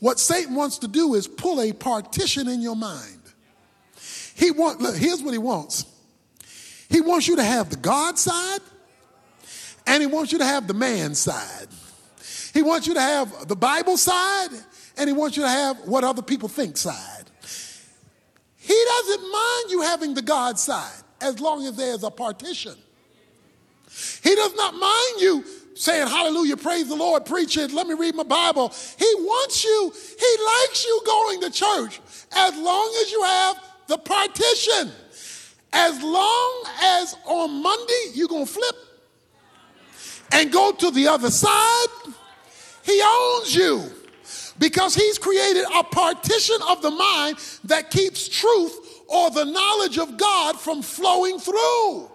What 0.00 0.18
Satan 0.18 0.54
wants 0.54 0.78
to 0.78 0.88
do 0.88 1.14
is 1.14 1.26
pull 1.26 1.60
a 1.60 1.72
partition 1.72 2.48
in 2.48 2.60
your 2.62 2.76
mind. 2.76 3.20
He 4.34 4.52
want, 4.52 4.80
look, 4.80 4.96
here's 4.96 5.22
what 5.22 5.32
he 5.32 5.38
wants. 5.38 5.84
He 6.88 7.00
wants 7.00 7.28
you 7.28 7.36
to 7.36 7.44
have 7.44 7.70
the 7.70 7.76
God 7.76 8.18
side 8.18 8.60
and 9.88 10.02
he 10.02 10.06
wants 10.06 10.32
you 10.32 10.38
to 10.38 10.44
have 10.44 10.66
the 10.66 10.74
man 10.74 11.14
side. 11.14 11.66
He 12.52 12.62
wants 12.62 12.86
you 12.86 12.94
to 12.94 13.00
have 13.00 13.48
the 13.48 13.56
Bible 13.56 13.96
side, 13.96 14.50
and 14.98 15.08
he 15.08 15.14
wants 15.14 15.36
you 15.36 15.42
to 15.42 15.48
have 15.48 15.78
what 15.80 16.04
other 16.04 16.22
people 16.22 16.48
think 16.48 16.76
side. 16.76 17.24
He 18.56 18.84
doesn't 18.86 19.32
mind 19.32 19.70
you 19.70 19.80
having 19.82 20.12
the 20.12 20.22
God 20.22 20.58
side 20.58 21.02
as 21.22 21.40
long 21.40 21.66
as 21.66 21.74
there's 21.76 22.04
a 22.04 22.10
partition. 22.10 22.74
He 24.22 24.34
does 24.34 24.54
not 24.54 24.74
mind 24.74 25.20
you 25.20 25.44
saying, 25.74 26.06
Hallelujah, 26.06 26.58
praise 26.58 26.88
the 26.88 26.94
Lord, 26.94 27.24
preach 27.24 27.56
it, 27.56 27.72
let 27.72 27.86
me 27.86 27.94
read 27.94 28.14
my 28.14 28.24
Bible. 28.24 28.68
He 28.98 29.14
wants 29.20 29.64
you, 29.64 29.92
he 30.18 30.44
likes 30.44 30.84
you 30.84 31.02
going 31.06 31.40
to 31.40 31.50
church 31.50 32.00
as 32.32 32.54
long 32.58 32.94
as 33.00 33.10
you 33.10 33.22
have 33.22 33.56
the 33.86 33.96
partition. 33.96 34.92
As 35.72 36.02
long 36.02 36.64
as 36.82 37.16
on 37.24 37.62
Monday 37.62 38.04
you're 38.12 38.28
going 38.28 38.46
to 38.46 38.52
flip 38.52 38.87
and 40.32 40.52
go 40.52 40.72
to 40.72 40.90
the 40.90 41.08
other 41.08 41.30
side, 41.30 41.86
he 42.82 43.00
owns 43.04 43.54
you 43.54 43.82
because 44.58 44.94
he's 44.94 45.18
created 45.18 45.64
a 45.74 45.84
partition 45.84 46.56
of 46.68 46.82
the 46.82 46.90
mind 46.90 47.38
that 47.64 47.90
keeps 47.90 48.28
truth 48.28 49.02
or 49.08 49.30
the 49.30 49.44
knowledge 49.44 49.98
of 49.98 50.16
God 50.16 50.58
from 50.58 50.82
flowing 50.82 51.38
through. 51.38 52.10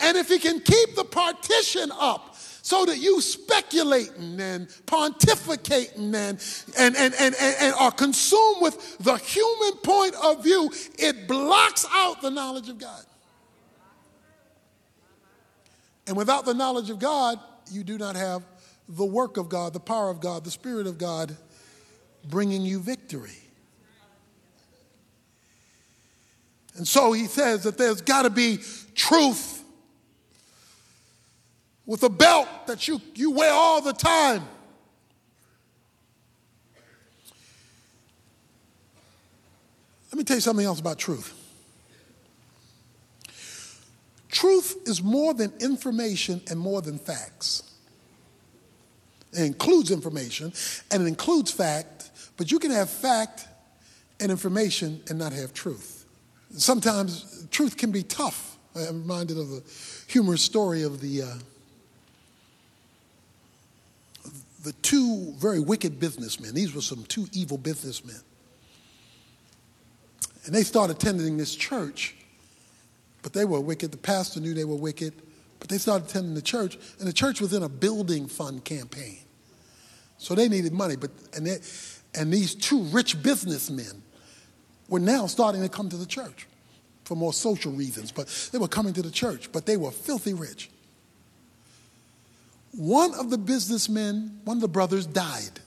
And 0.00 0.16
if 0.16 0.28
he 0.28 0.38
can 0.38 0.60
keep 0.60 0.94
the 0.94 1.04
partition 1.04 1.90
up 1.98 2.36
so 2.62 2.84
that 2.84 2.98
you 2.98 3.20
speculating 3.20 4.38
and 4.40 4.68
pontificating 4.86 6.14
and, 6.14 6.38
and, 6.76 6.96
and, 6.96 7.14
and, 7.18 7.34
and, 7.40 7.74
are 7.74 7.90
consumed 7.90 8.60
with 8.60 8.98
the 8.98 9.16
human 9.16 9.78
point 9.78 10.14
of 10.22 10.44
view, 10.44 10.70
it 10.98 11.26
blocks 11.26 11.86
out 11.90 12.20
the 12.20 12.30
knowledge 12.30 12.68
of 12.68 12.78
God. 12.78 13.04
And 16.08 16.16
without 16.16 16.46
the 16.46 16.54
knowledge 16.54 16.88
of 16.88 16.98
God, 16.98 17.38
you 17.70 17.84
do 17.84 17.98
not 17.98 18.16
have 18.16 18.42
the 18.88 19.04
work 19.04 19.36
of 19.36 19.50
God, 19.50 19.74
the 19.74 19.80
power 19.80 20.08
of 20.08 20.20
God, 20.20 20.42
the 20.42 20.50
Spirit 20.50 20.86
of 20.86 20.96
God 20.96 21.36
bringing 22.26 22.62
you 22.62 22.80
victory. 22.80 23.36
And 26.76 26.88
so 26.88 27.12
he 27.12 27.26
says 27.26 27.64
that 27.64 27.76
there's 27.76 28.00
got 28.00 28.22
to 28.22 28.30
be 28.30 28.60
truth 28.94 29.62
with 31.84 32.02
a 32.02 32.08
belt 32.08 32.48
that 32.66 32.88
you, 32.88 33.00
you 33.14 33.32
wear 33.32 33.52
all 33.52 33.82
the 33.82 33.92
time. 33.92 34.42
Let 40.10 40.16
me 40.16 40.24
tell 40.24 40.36
you 40.36 40.40
something 40.40 40.64
else 40.64 40.80
about 40.80 40.98
truth. 40.98 41.37
Truth 44.28 44.86
is 44.86 45.02
more 45.02 45.32
than 45.34 45.52
information 45.60 46.42
and 46.50 46.58
more 46.58 46.82
than 46.82 46.98
facts. 46.98 47.62
It 49.32 49.44
includes 49.44 49.90
information 49.90 50.52
and 50.90 51.02
it 51.02 51.06
includes 51.06 51.50
fact, 51.50 52.10
but 52.36 52.50
you 52.50 52.58
can 52.58 52.70
have 52.70 52.90
fact 52.90 53.46
and 54.20 54.30
information 54.30 55.00
and 55.08 55.18
not 55.18 55.32
have 55.32 55.52
truth. 55.52 56.06
Sometimes 56.56 57.46
truth 57.50 57.76
can 57.76 57.90
be 57.90 58.02
tough. 58.02 58.56
I'm 58.74 59.02
reminded 59.02 59.38
of 59.38 59.50
a 59.52 59.62
humorous 60.06 60.42
story 60.42 60.82
of 60.82 61.00
the, 61.00 61.22
uh, 61.22 61.34
the 64.64 64.72
two 64.82 65.32
very 65.38 65.60
wicked 65.60 65.98
businessmen. 65.98 66.54
These 66.54 66.74
were 66.74 66.80
some 66.80 67.04
two 67.04 67.26
evil 67.32 67.58
businessmen. 67.58 68.20
And 70.44 70.54
they 70.54 70.62
started 70.62 70.96
attending 70.96 71.36
this 71.36 71.54
church 71.54 72.14
but 73.22 73.32
they 73.32 73.44
were 73.44 73.60
wicked. 73.60 73.92
The 73.92 73.98
pastor 73.98 74.40
knew 74.40 74.54
they 74.54 74.64
were 74.64 74.76
wicked, 74.76 75.14
but 75.60 75.68
they 75.68 75.78
started 75.78 76.08
attending 76.08 76.34
the 76.34 76.42
church, 76.42 76.78
and 76.98 77.08
the 77.08 77.12
church 77.12 77.40
was 77.40 77.52
in 77.52 77.62
a 77.62 77.68
building 77.68 78.26
fund 78.26 78.64
campaign. 78.64 79.18
So 80.18 80.34
they 80.34 80.48
needed 80.48 80.72
money, 80.72 80.96
but 80.96 81.10
and 81.34 81.46
they, 81.46 81.58
and 82.14 82.32
these 82.32 82.54
two 82.54 82.82
rich 82.84 83.22
businessmen 83.22 84.02
were 84.88 85.00
now 85.00 85.26
starting 85.26 85.62
to 85.62 85.68
come 85.68 85.88
to 85.90 85.96
the 85.96 86.06
church 86.06 86.46
for 87.04 87.14
more 87.14 87.32
social 87.32 87.72
reasons, 87.72 88.12
but 88.12 88.28
they 88.52 88.58
were 88.58 88.68
coming 88.68 88.92
to 88.94 89.02
the 89.02 89.10
church, 89.10 89.50
but 89.52 89.66
they 89.66 89.76
were 89.76 89.90
filthy 89.90 90.34
rich. 90.34 90.70
One 92.72 93.14
of 93.14 93.30
the 93.30 93.38
businessmen, 93.38 94.40
one 94.44 94.58
of 94.58 94.60
the 94.60 94.68
brothers 94.68 95.06
died. 95.06 95.60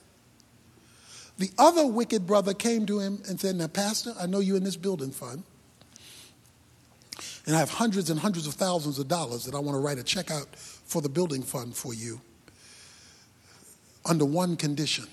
The 1.38 1.50
other 1.58 1.86
wicked 1.86 2.26
brother 2.26 2.54
came 2.54 2.86
to 2.86 3.00
him 3.00 3.22
and 3.28 3.40
said, 3.40 3.56
Now, 3.56 3.66
Pastor, 3.66 4.14
I 4.20 4.26
know 4.26 4.38
you're 4.38 4.56
in 4.56 4.64
this 4.64 4.76
building 4.76 5.10
fund. 5.10 5.42
And 7.46 7.56
I 7.56 7.58
have 7.58 7.70
hundreds 7.70 8.10
and 8.10 8.20
hundreds 8.20 8.46
of 8.46 8.54
thousands 8.54 8.98
of 8.98 9.08
dollars 9.08 9.44
that 9.44 9.54
I 9.54 9.58
want 9.58 9.74
to 9.74 9.80
write 9.80 9.98
a 9.98 10.02
check 10.04 10.30
out 10.30 10.54
for 10.56 11.02
the 11.02 11.08
building 11.08 11.42
fund 11.42 11.74
for 11.76 11.92
you. 11.94 12.20
under 14.04 14.24
one 14.24 14.56
condition. 14.56 15.06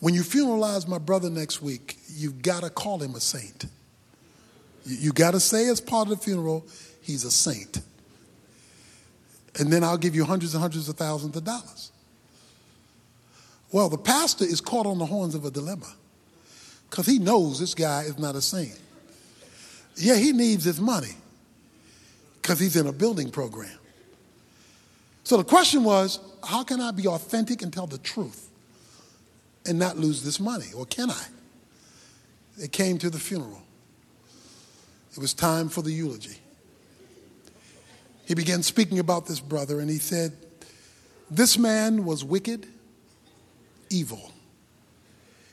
When 0.00 0.14
you 0.14 0.22
funeralize 0.22 0.86
my 0.86 0.98
brother 0.98 1.30
next 1.30 1.62
week, 1.62 1.98
you've 2.08 2.42
got 2.42 2.62
to 2.62 2.70
call 2.70 3.02
him 3.02 3.14
a 3.14 3.20
saint. 3.20 3.66
You, 4.84 5.12
got 5.12 5.32
to 5.32 5.40
say, 5.40 5.68
as 5.68 5.80
part 5.80 6.08
of 6.08 6.18
the 6.18 6.22
funeral, 6.22 6.66
he's 7.00 7.24
a 7.24 7.30
saint. 7.30 7.80
And 9.58 9.72
then 9.72 9.82
I'll 9.82 9.96
give 9.96 10.14
you 10.14 10.24
hundreds 10.24 10.54
and 10.54 10.60
hundreds 10.60 10.88
of 10.88 10.96
thousands 10.96 11.36
of 11.36 11.44
dollars. 11.44 11.90
Well, 13.72 13.88
the 13.88 13.98
pastor 13.98 14.44
is 14.44 14.60
caught 14.60 14.86
on 14.86 14.98
the 14.98 15.06
horns 15.06 15.34
of 15.34 15.44
a 15.44 15.50
dilemma 15.50 15.92
because 16.90 17.06
he 17.06 17.18
knows 17.18 17.58
this 17.58 17.74
guy 17.74 18.02
is 18.02 18.18
not 18.18 18.36
a 18.36 18.42
saint. 18.42 18.78
Yeah, 19.96 20.16
he 20.16 20.32
needs 20.32 20.64
his 20.64 20.80
money 20.80 21.14
because 22.40 22.58
he's 22.58 22.76
in 22.76 22.86
a 22.86 22.92
building 22.92 23.30
program. 23.30 23.78
So 25.22 25.36
the 25.36 25.44
question 25.44 25.84
was 25.84 26.20
how 26.42 26.62
can 26.62 26.80
I 26.80 26.90
be 26.90 27.06
authentic 27.06 27.62
and 27.62 27.72
tell 27.72 27.86
the 27.86 27.98
truth 27.98 28.48
and 29.66 29.78
not 29.78 29.96
lose 29.96 30.22
this 30.22 30.38
money? 30.38 30.66
Or 30.76 30.84
can 30.84 31.10
I? 31.10 31.24
It 32.58 32.72
came 32.72 32.98
to 32.98 33.10
the 33.10 33.18
funeral. 33.18 33.62
It 35.12 35.18
was 35.18 35.32
time 35.32 35.68
for 35.68 35.82
the 35.82 35.92
eulogy. 35.92 36.38
He 38.26 38.34
began 38.34 38.62
speaking 38.62 38.98
about 38.98 39.26
this 39.26 39.40
brother 39.40 39.80
and 39.80 39.88
he 39.88 39.98
said, 39.98 40.32
This 41.30 41.58
man 41.58 42.04
was 42.04 42.24
wicked, 42.24 42.66
evil. 43.90 44.32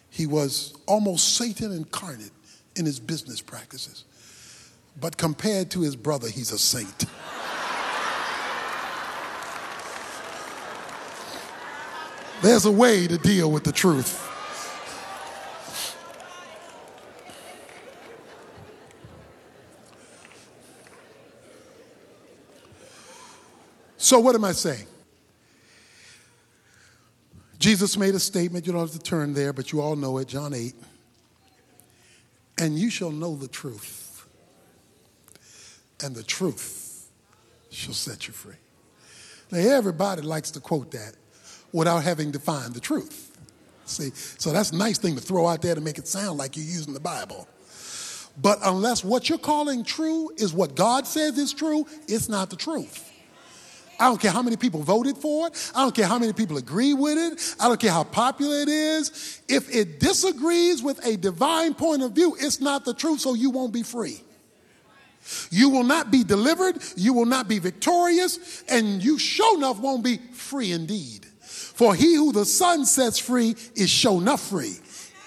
He 0.10 0.26
was 0.26 0.76
almost 0.88 1.36
Satan 1.36 1.72
incarnate 1.72 2.32
in 2.76 2.86
his 2.86 3.00
business 3.00 3.42
practices. 3.42 4.04
But 5.00 5.18
compared 5.18 5.72
to 5.72 5.82
his 5.82 5.96
brother, 5.96 6.28
he's 6.30 6.52
a 6.52 6.60
saint. 6.60 7.06
There's 12.42 12.66
a 12.66 12.72
way 12.72 13.08
to 13.08 13.18
deal 13.18 13.52
with 13.52 13.64
the 13.64 13.72
truth. 13.72 14.28
So, 23.98 24.20
what 24.20 24.36
am 24.36 24.44
I 24.44 24.52
saying? 24.52 24.88
Jesus 27.60 27.96
made 27.96 28.16
a 28.16 28.20
statement. 28.20 28.66
You 28.66 28.74
don't 28.74 28.82
have 28.82 28.92
to 28.92 29.00
turn 29.00 29.34
there, 29.36 29.54
but 29.54 29.72
you 29.72 29.80
all 29.80 29.96
know 29.96 30.18
it. 30.18 30.28
John 30.28 30.54
8. 30.54 30.74
And 32.58 32.78
you 32.78 32.90
shall 32.90 33.12
know 33.12 33.36
the 33.36 33.48
truth, 33.48 34.11
and 36.04 36.16
the 36.16 36.24
truth 36.24 37.10
shall 37.70 37.94
set 37.94 38.28
you 38.28 38.34
free. 38.34 38.56
Now, 39.52 39.60
everybody 39.60 40.22
likes 40.22 40.52
to 40.52 40.60
quote 40.60 40.92
that 40.92 41.16
without 41.74 42.04
having 42.04 42.32
defined 42.32 42.74
the 42.74 42.80
truth. 42.80 43.38
See, 43.86 44.12
so 44.14 44.52
that's 44.52 44.72
a 44.72 44.78
nice 44.78 44.98
thing 44.98 45.16
to 45.16 45.22
throw 45.22 45.48
out 45.48 45.62
there 45.62 45.76
to 45.76 45.82
make 45.82 45.98
it 45.98 46.08
sound 46.08 46.38
like 46.38 46.56
you're 46.56 46.66
using 46.66 46.94
the 46.94 47.00
Bible. 47.00 47.48
But 48.42 48.60
unless 48.64 49.04
what 49.04 49.28
you're 49.28 49.38
calling 49.38 49.84
true 49.84 50.32
is 50.38 50.54
what 50.54 50.76
God 50.76 51.06
says 51.06 51.38
is 51.38 51.54
true, 51.54 51.86
it's 52.08 52.30
not 52.30 52.50
the 52.50 52.56
truth. 52.56 53.10
I 54.00 54.06
don't 54.06 54.20
care 54.20 54.32
how 54.32 54.42
many 54.42 54.58
people 54.58 54.82
voted 54.82 55.18
for 55.18 55.48
it. 55.48 55.72
I 55.76 55.84
don't 55.84 55.94
care 55.94 56.08
how 56.08 56.18
many 56.18 56.34
people 56.34 56.58
agree 56.58 56.94
with 56.94 57.18
it. 57.18 57.56
I 57.60 57.68
don't 57.68 57.80
care 57.80 57.92
how 57.92 58.04
popular 58.04 58.58
it 58.58 58.70
is. 58.70 59.42
If 59.48 59.74
it 59.74 60.00
disagrees 60.00 60.82
with 60.82 61.06
a 61.06 61.18
divine 61.18 61.76
point 61.76 62.02
of 62.02 62.14
view, 62.14 62.36
it's 62.40 62.60
not 62.60 62.84
the 62.84 62.96
truth, 62.96 63.20
so 63.20 63.36
you 63.36 63.52
won't 63.52 63.74
be 63.74 63.84
free. 63.84 64.24
You 65.50 65.70
will 65.70 65.84
not 65.84 66.12
be 66.12 66.24
delivered, 66.24 66.78
you 66.96 67.14
will 67.14 67.26
not 67.26 67.48
be 67.48 67.60
victorious, 67.60 68.64
and 68.68 69.04
you 69.04 69.18
sure 69.18 69.58
enough 69.58 69.80
won't 69.80 70.04
be 70.04 70.18
free 70.18 70.72
indeed. 70.72 71.26
For 71.42 71.96
he 71.96 72.16
who 72.16 72.32
the 72.32 72.46
Son 72.46 72.86
sets 72.86 73.20
free 73.20 73.56
is 73.76 73.90
sure 73.90 74.22
enough 74.22 74.50
free, 74.50 74.78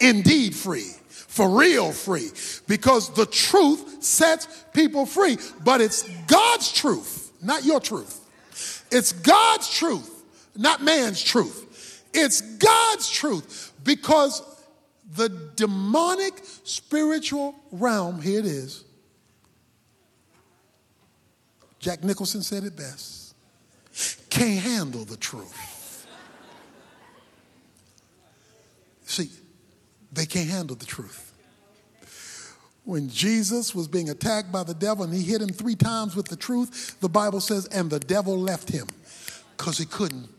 indeed 0.00 0.54
free, 0.54 0.90
for 1.08 1.48
real 1.48 1.92
free, 1.92 2.30
because 2.68 3.12
the 3.14 3.26
truth 3.26 4.02
sets 4.02 4.64
people 4.72 5.06
free. 5.06 5.38
But 5.64 5.80
it's 5.80 6.02
God's 6.26 6.72
truth, 6.72 7.32
not 7.42 7.64
your 7.64 7.80
truth. 7.80 8.20
It's 8.90 9.12
God's 9.12 9.68
truth, 9.68 10.22
not 10.56 10.82
man's 10.82 11.22
truth. 11.22 12.04
It's 12.12 12.40
God's 12.40 13.10
truth 13.10 13.72
because 13.82 14.42
the 15.16 15.28
demonic 15.56 16.34
spiritual 16.64 17.54
realm, 17.72 18.20
here 18.20 18.38
it 18.38 18.46
is. 18.46 18.84
Jack 21.84 22.02
Nicholson 22.02 22.40
said 22.40 22.64
it 22.64 22.76
best 22.76 23.34
can't 24.30 24.58
handle 24.58 25.04
the 25.04 25.18
truth. 25.18 26.06
See, 29.04 29.30
they 30.10 30.24
can't 30.24 30.48
handle 30.48 30.76
the 30.76 30.86
truth. 30.86 31.32
When 32.84 33.10
Jesus 33.10 33.74
was 33.74 33.86
being 33.86 34.08
attacked 34.08 34.50
by 34.50 34.62
the 34.62 34.72
devil 34.72 35.04
and 35.04 35.12
he 35.12 35.22
hit 35.22 35.42
him 35.42 35.50
three 35.50 35.76
times 35.76 36.16
with 36.16 36.28
the 36.28 36.36
truth, 36.36 36.98
the 37.00 37.08
Bible 37.08 37.40
says, 37.40 37.66
and 37.66 37.90
the 37.90 38.00
devil 38.00 38.38
left 38.38 38.70
him 38.70 38.88
because 39.56 39.76
he 39.76 39.84
couldn't. 39.84 40.30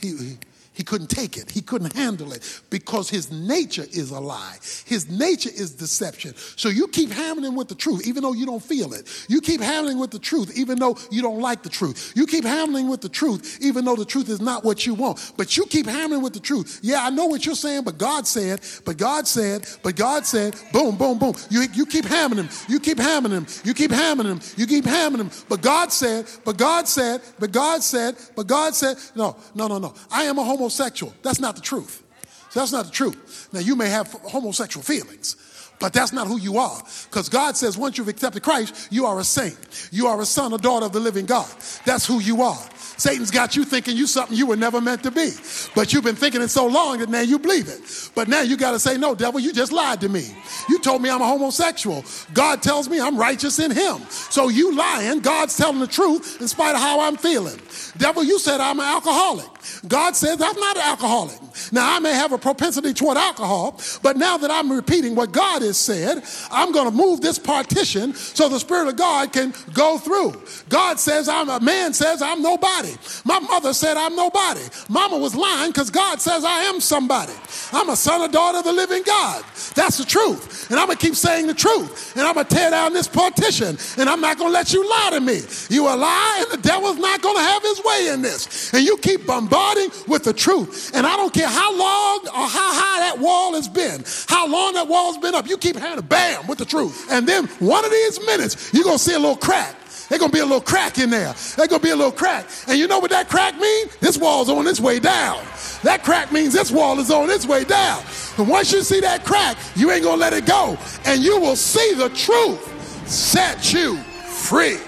He, 0.00 0.36
he 0.78 0.84
couldn't 0.84 1.08
take 1.08 1.36
it. 1.36 1.50
He 1.50 1.60
couldn't 1.60 1.92
handle 1.92 2.32
it 2.32 2.62
because 2.70 3.10
his 3.10 3.32
nature 3.32 3.84
is 3.90 4.12
a 4.12 4.20
lie. 4.20 4.58
His 4.84 5.10
nature 5.10 5.50
is 5.52 5.72
deception. 5.72 6.36
So 6.54 6.68
you 6.68 6.86
keep 6.86 7.10
hammering 7.10 7.56
with 7.56 7.66
the 7.66 7.74
truth 7.74 8.06
even 8.06 8.22
though 8.22 8.32
you 8.32 8.46
don't 8.46 8.62
feel 8.62 8.92
it. 8.94 9.08
You 9.28 9.40
keep 9.40 9.60
hammering 9.60 9.98
with 9.98 10.12
the 10.12 10.20
truth 10.20 10.56
even 10.56 10.78
though 10.78 10.96
you 11.10 11.20
don't 11.20 11.40
like 11.40 11.64
the 11.64 11.68
truth. 11.68 12.12
You 12.14 12.26
keep 12.26 12.44
hammering 12.44 12.88
with 12.88 13.00
the 13.00 13.08
truth 13.08 13.58
even 13.60 13.84
though 13.84 13.96
the 13.96 14.04
truth 14.04 14.28
is 14.28 14.40
not 14.40 14.64
what 14.64 14.86
you 14.86 14.94
want. 14.94 15.32
But 15.36 15.56
you 15.56 15.66
keep 15.66 15.86
hammering 15.86 16.22
with 16.22 16.32
the 16.32 16.38
truth. 16.38 16.78
Yeah, 16.80 17.04
I 17.04 17.10
know 17.10 17.26
what 17.26 17.44
you're 17.44 17.56
saying, 17.56 17.82
but 17.82 17.98
God 17.98 18.28
said, 18.28 18.60
but 18.84 18.96
God 18.96 19.26
said, 19.26 19.66
but 19.82 19.96
God 19.96 20.26
said, 20.26 20.54
boom, 20.72 20.96
boom, 20.96 21.18
boom. 21.18 21.34
You, 21.50 21.62
you 21.74 21.86
keep 21.86 22.04
hammering 22.04 22.44
him. 22.44 22.50
You 22.68 22.78
keep 22.78 23.00
hammering 23.00 23.34
him. 23.34 23.46
You 23.64 23.74
keep 23.74 23.90
hammering 23.90 24.28
him. 24.28 24.40
You 24.56 24.68
keep 24.68 24.84
hammering 24.84 25.24
him. 25.24 25.32
But 25.48 25.60
God 25.60 25.90
said, 25.92 26.26
but 26.44 26.56
God 26.56 26.86
said, 26.86 27.20
but 27.40 27.50
God 27.50 27.82
said, 27.82 28.14
but 28.36 28.46
God 28.46 28.76
said, 28.76 28.96
no, 29.16 29.36
no, 29.56 29.66
no, 29.66 29.78
no. 29.78 29.92
I 30.08 30.22
am 30.22 30.38
a 30.38 30.44
homo 30.44 30.67
homosexual. 30.68 31.14
That's 31.22 31.40
not 31.40 31.56
the 31.56 31.62
truth. 31.62 32.02
So 32.50 32.60
that's 32.60 32.72
not 32.72 32.86
the 32.86 32.90
truth. 32.90 33.48
Now, 33.52 33.60
you 33.60 33.74
may 33.74 33.88
have 33.88 34.08
homosexual 34.08 34.82
feelings, 34.82 35.36
but 35.80 35.92
that's 35.92 36.12
not 36.12 36.26
who 36.26 36.38
you 36.38 36.58
are. 36.58 36.82
Because 37.04 37.28
God 37.28 37.56
says 37.56 37.78
once 37.78 37.96
you've 37.96 38.08
accepted 38.08 38.42
Christ, 38.42 38.88
you 38.90 39.06
are 39.06 39.18
a 39.18 39.24
saint. 39.24 39.88
You 39.90 40.08
are 40.08 40.20
a 40.20 40.26
son 40.26 40.52
or 40.52 40.58
daughter 40.58 40.86
of 40.86 40.92
the 40.92 41.00
living 41.00 41.24
God. 41.24 41.48
That's 41.86 42.06
who 42.06 42.20
you 42.20 42.42
are. 42.42 42.68
Satan's 42.98 43.30
got 43.30 43.56
you 43.56 43.64
thinking 43.64 43.96
you 43.96 44.06
something 44.06 44.36
you 44.36 44.46
were 44.46 44.56
never 44.56 44.80
meant 44.80 45.04
to 45.04 45.10
be. 45.10 45.30
But 45.74 45.92
you've 45.92 46.04
been 46.04 46.16
thinking 46.16 46.42
it 46.42 46.48
so 46.48 46.66
long 46.66 46.98
that 46.98 47.08
now 47.08 47.20
you 47.20 47.38
believe 47.38 47.68
it. 47.68 48.10
But 48.14 48.28
now 48.28 48.42
you 48.42 48.56
got 48.56 48.72
to 48.72 48.78
say, 48.78 48.98
no, 48.98 49.14
devil, 49.14 49.38
you 49.40 49.52
just 49.52 49.72
lied 49.72 50.00
to 50.00 50.08
me. 50.08 50.36
You 50.68 50.80
told 50.80 51.00
me 51.00 51.08
I'm 51.08 51.22
a 51.22 51.26
homosexual. 51.26 52.04
God 52.34 52.60
tells 52.60 52.88
me 52.88 53.00
I'm 53.00 53.16
righteous 53.16 53.60
in 53.60 53.70
him. 53.70 53.98
So 54.10 54.48
you 54.48 54.76
lying. 54.76 55.20
God's 55.20 55.56
telling 55.56 55.78
the 55.78 55.86
truth 55.86 56.40
in 56.40 56.48
spite 56.48 56.74
of 56.74 56.80
how 56.80 57.00
I'm 57.00 57.16
feeling. 57.16 57.58
Devil, 57.96 58.24
you 58.24 58.38
said 58.38 58.60
I'm 58.60 58.80
an 58.80 58.86
alcoholic. 58.86 59.46
God 59.86 60.16
says 60.16 60.42
I'm 60.42 60.58
not 60.58 60.76
an 60.76 60.82
alcoholic. 60.82 61.38
Now, 61.72 61.96
I 61.96 61.98
may 61.98 62.14
have 62.14 62.32
a 62.32 62.38
propensity 62.38 62.92
toward 62.92 63.16
alcohol, 63.16 63.80
but 64.02 64.16
now 64.16 64.36
that 64.38 64.50
I'm 64.50 64.70
repeating 64.72 65.14
what 65.14 65.32
God 65.32 65.62
has 65.62 65.76
said, 65.76 66.22
I'm 66.50 66.72
going 66.72 66.90
to 66.90 66.96
move 66.96 67.20
this 67.20 67.38
partition 67.38 68.14
so 68.14 68.48
the 68.48 68.58
Spirit 68.60 68.88
of 68.88 68.96
God 68.96 69.32
can 69.32 69.54
go 69.72 69.98
through. 69.98 70.40
God 70.68 70.98
says 70.98 71.28
I'm 71.28 71.48
a 71.48 71.60
man 71.60 71.92
says 71.92 72.22
I'm 72.22 72.42
nobody. 72.42 72.94
My 73.24 73.38
mother 73.38 73.72
said 73.72 73.96
I'm 73.96 74.14
nobody. 74.16 74.62
Mama 74.88 75.18
was 75.18 75.34
lying 75.34 75.70
because 75.70 75.90
God 75.90 76.20
says 76.20 76.44
I 76.44 76.62
am 76.62 76.80
somebody. 76.80 77.32
I'm 77.72 77.88
a 77.88 77.96
son 77.96 78.20
or 78.20 78.28
daughter 78.28 78.58
of 78.58 78.64
the 78.64 78.72
living 78.72 79.02
God. 79.04 79.44
That's 79.74 79.98
the 79.98 80.04
truth. 80.04 80.70
And 80.70 80.78
I'm 80.78 80.86
going 80.86 80.98
to 80.98 81.06
keep 81.06 81.16
saying 81.16 81.46
the 81.46 81.54
truth. 81.54 82.16
And 82.16 82.26
I'm 82.26 82.34
going 82.34 82.46
to 82.46 82.54
tear 82.54 82.70
down 82.70 82.92
this 82.92 83.08
partition. 83.08 83.78
And 83.96 84.08
I'm 84.08 84.20
not 84.20 84.38
going 84.38 84.50
to 84.50 84.54
let 84.54 84.72
you 84.72 84.88
lie 84.88 85.10
to 85.12 85.20
me. 85.20 85.40
You 85.70 85.86
a 85.88 85.96
lie, 85.96 86.44
and 86.44 86.58
the 86.58 86.68
devil's 86.68 86.98
not 86.98 87.22
going 87.22 87.36
to 87.36 87.42
have 87.42 87.62
his 87.62 87.82
way 87.84 88.08
in 88.12 88.22
this. 88.22 88.72
And 88.72 88.84
you 88.84 88.96
keep 88.98 89.26
bombarding 89.26 89.90
with 90.06 90.24
the 90.24 90.32
truth. 90.32 90.92
And 90.94 91.06
I 91.06 91.16
don't 91.16 91.32
care 91.32 91.47
how 91.48 91.76
long 91.76 92.20
or 92.26 92.48
how 92.48 92.72
high 92.72 93.00
that 93.00 93.18
wall 93.18 93.54
has 93.54 93.68
been, 93.68 94.04
how 94.26 94.46
long 94.46 94.74
that 94.74 94.88
wall's 94.88 95.18
been 95.18 95.34
up. 95.34 95.48
You 95.48 95.58
keep 95.58 95.76
handing 95.76 96.06
bam 96.06 96.46
with 96.46 96.58
the 96.58 96.64
truth. 96.64 97.06
And 97.10 97.26
then 97.26 97.46
one 97.58 97.84
of 97.84 97.90
these 97.90 98.24
minutes, 98.26 98.72
you're 98.72 98.84
to 98.84 98.98
see 98.98 99.14
a 99.14 99.18
little 99.18 99.36
crack. 99.36 99.74
There's 100.08 100.20
gonna 100.20 100.32
be 100.32 100.38
a 100.38 100.44
little 100.44 100.62
crack 100.62 100.98
in 100.98 101.10
there. 101.10 101.34
There's 101.56 101.68
gonna 101.68 101.82
be 101.82 101.90
a 101.90 101.96
little 101.96 102.12
crack. 102.12 102.46
And 102.66 102.78
you 102.78 102.86
know 102.86 102.98
what 102.98 103.10
that 103.10 103.28
crack 103.28 103.58
means? 103.58 103.94
This 103.96 104.16
wall's 104.16 104.48
on 104.48 104.66
its 104.66 104.80
way 104.80 104.98
down. 104.98 105.44
That 105.82 106.02
crack 106.02 106.32
means 106.32 106.54
this 106.54 106.70
wall 106.70 106.98
is 106.98 107.10
on 107.10 107.28
its 107.28 107.46
way 107.46 107.64
down. 107.64 108.02
And 108.38 108.48
once 108.48 108.72
you 108.72 108.82
see 108.82 109.00
that 109.00 109.24
crack, 109.24 109.58
you 109.76 109.90
ain't 109.90 110.04
gonna 110.04 110.20
let 110.20 110.32
it 110.32 110.46
go. 110.46 110.78
And 111.04 111.22
you 111.22 111.38
will 111.38 111.56
see 111.56 111.94
the 111.94 112.08
truth 112.10 113.08
set 113.08 113.72
you 113.74 113.96
free. 113.96 114.78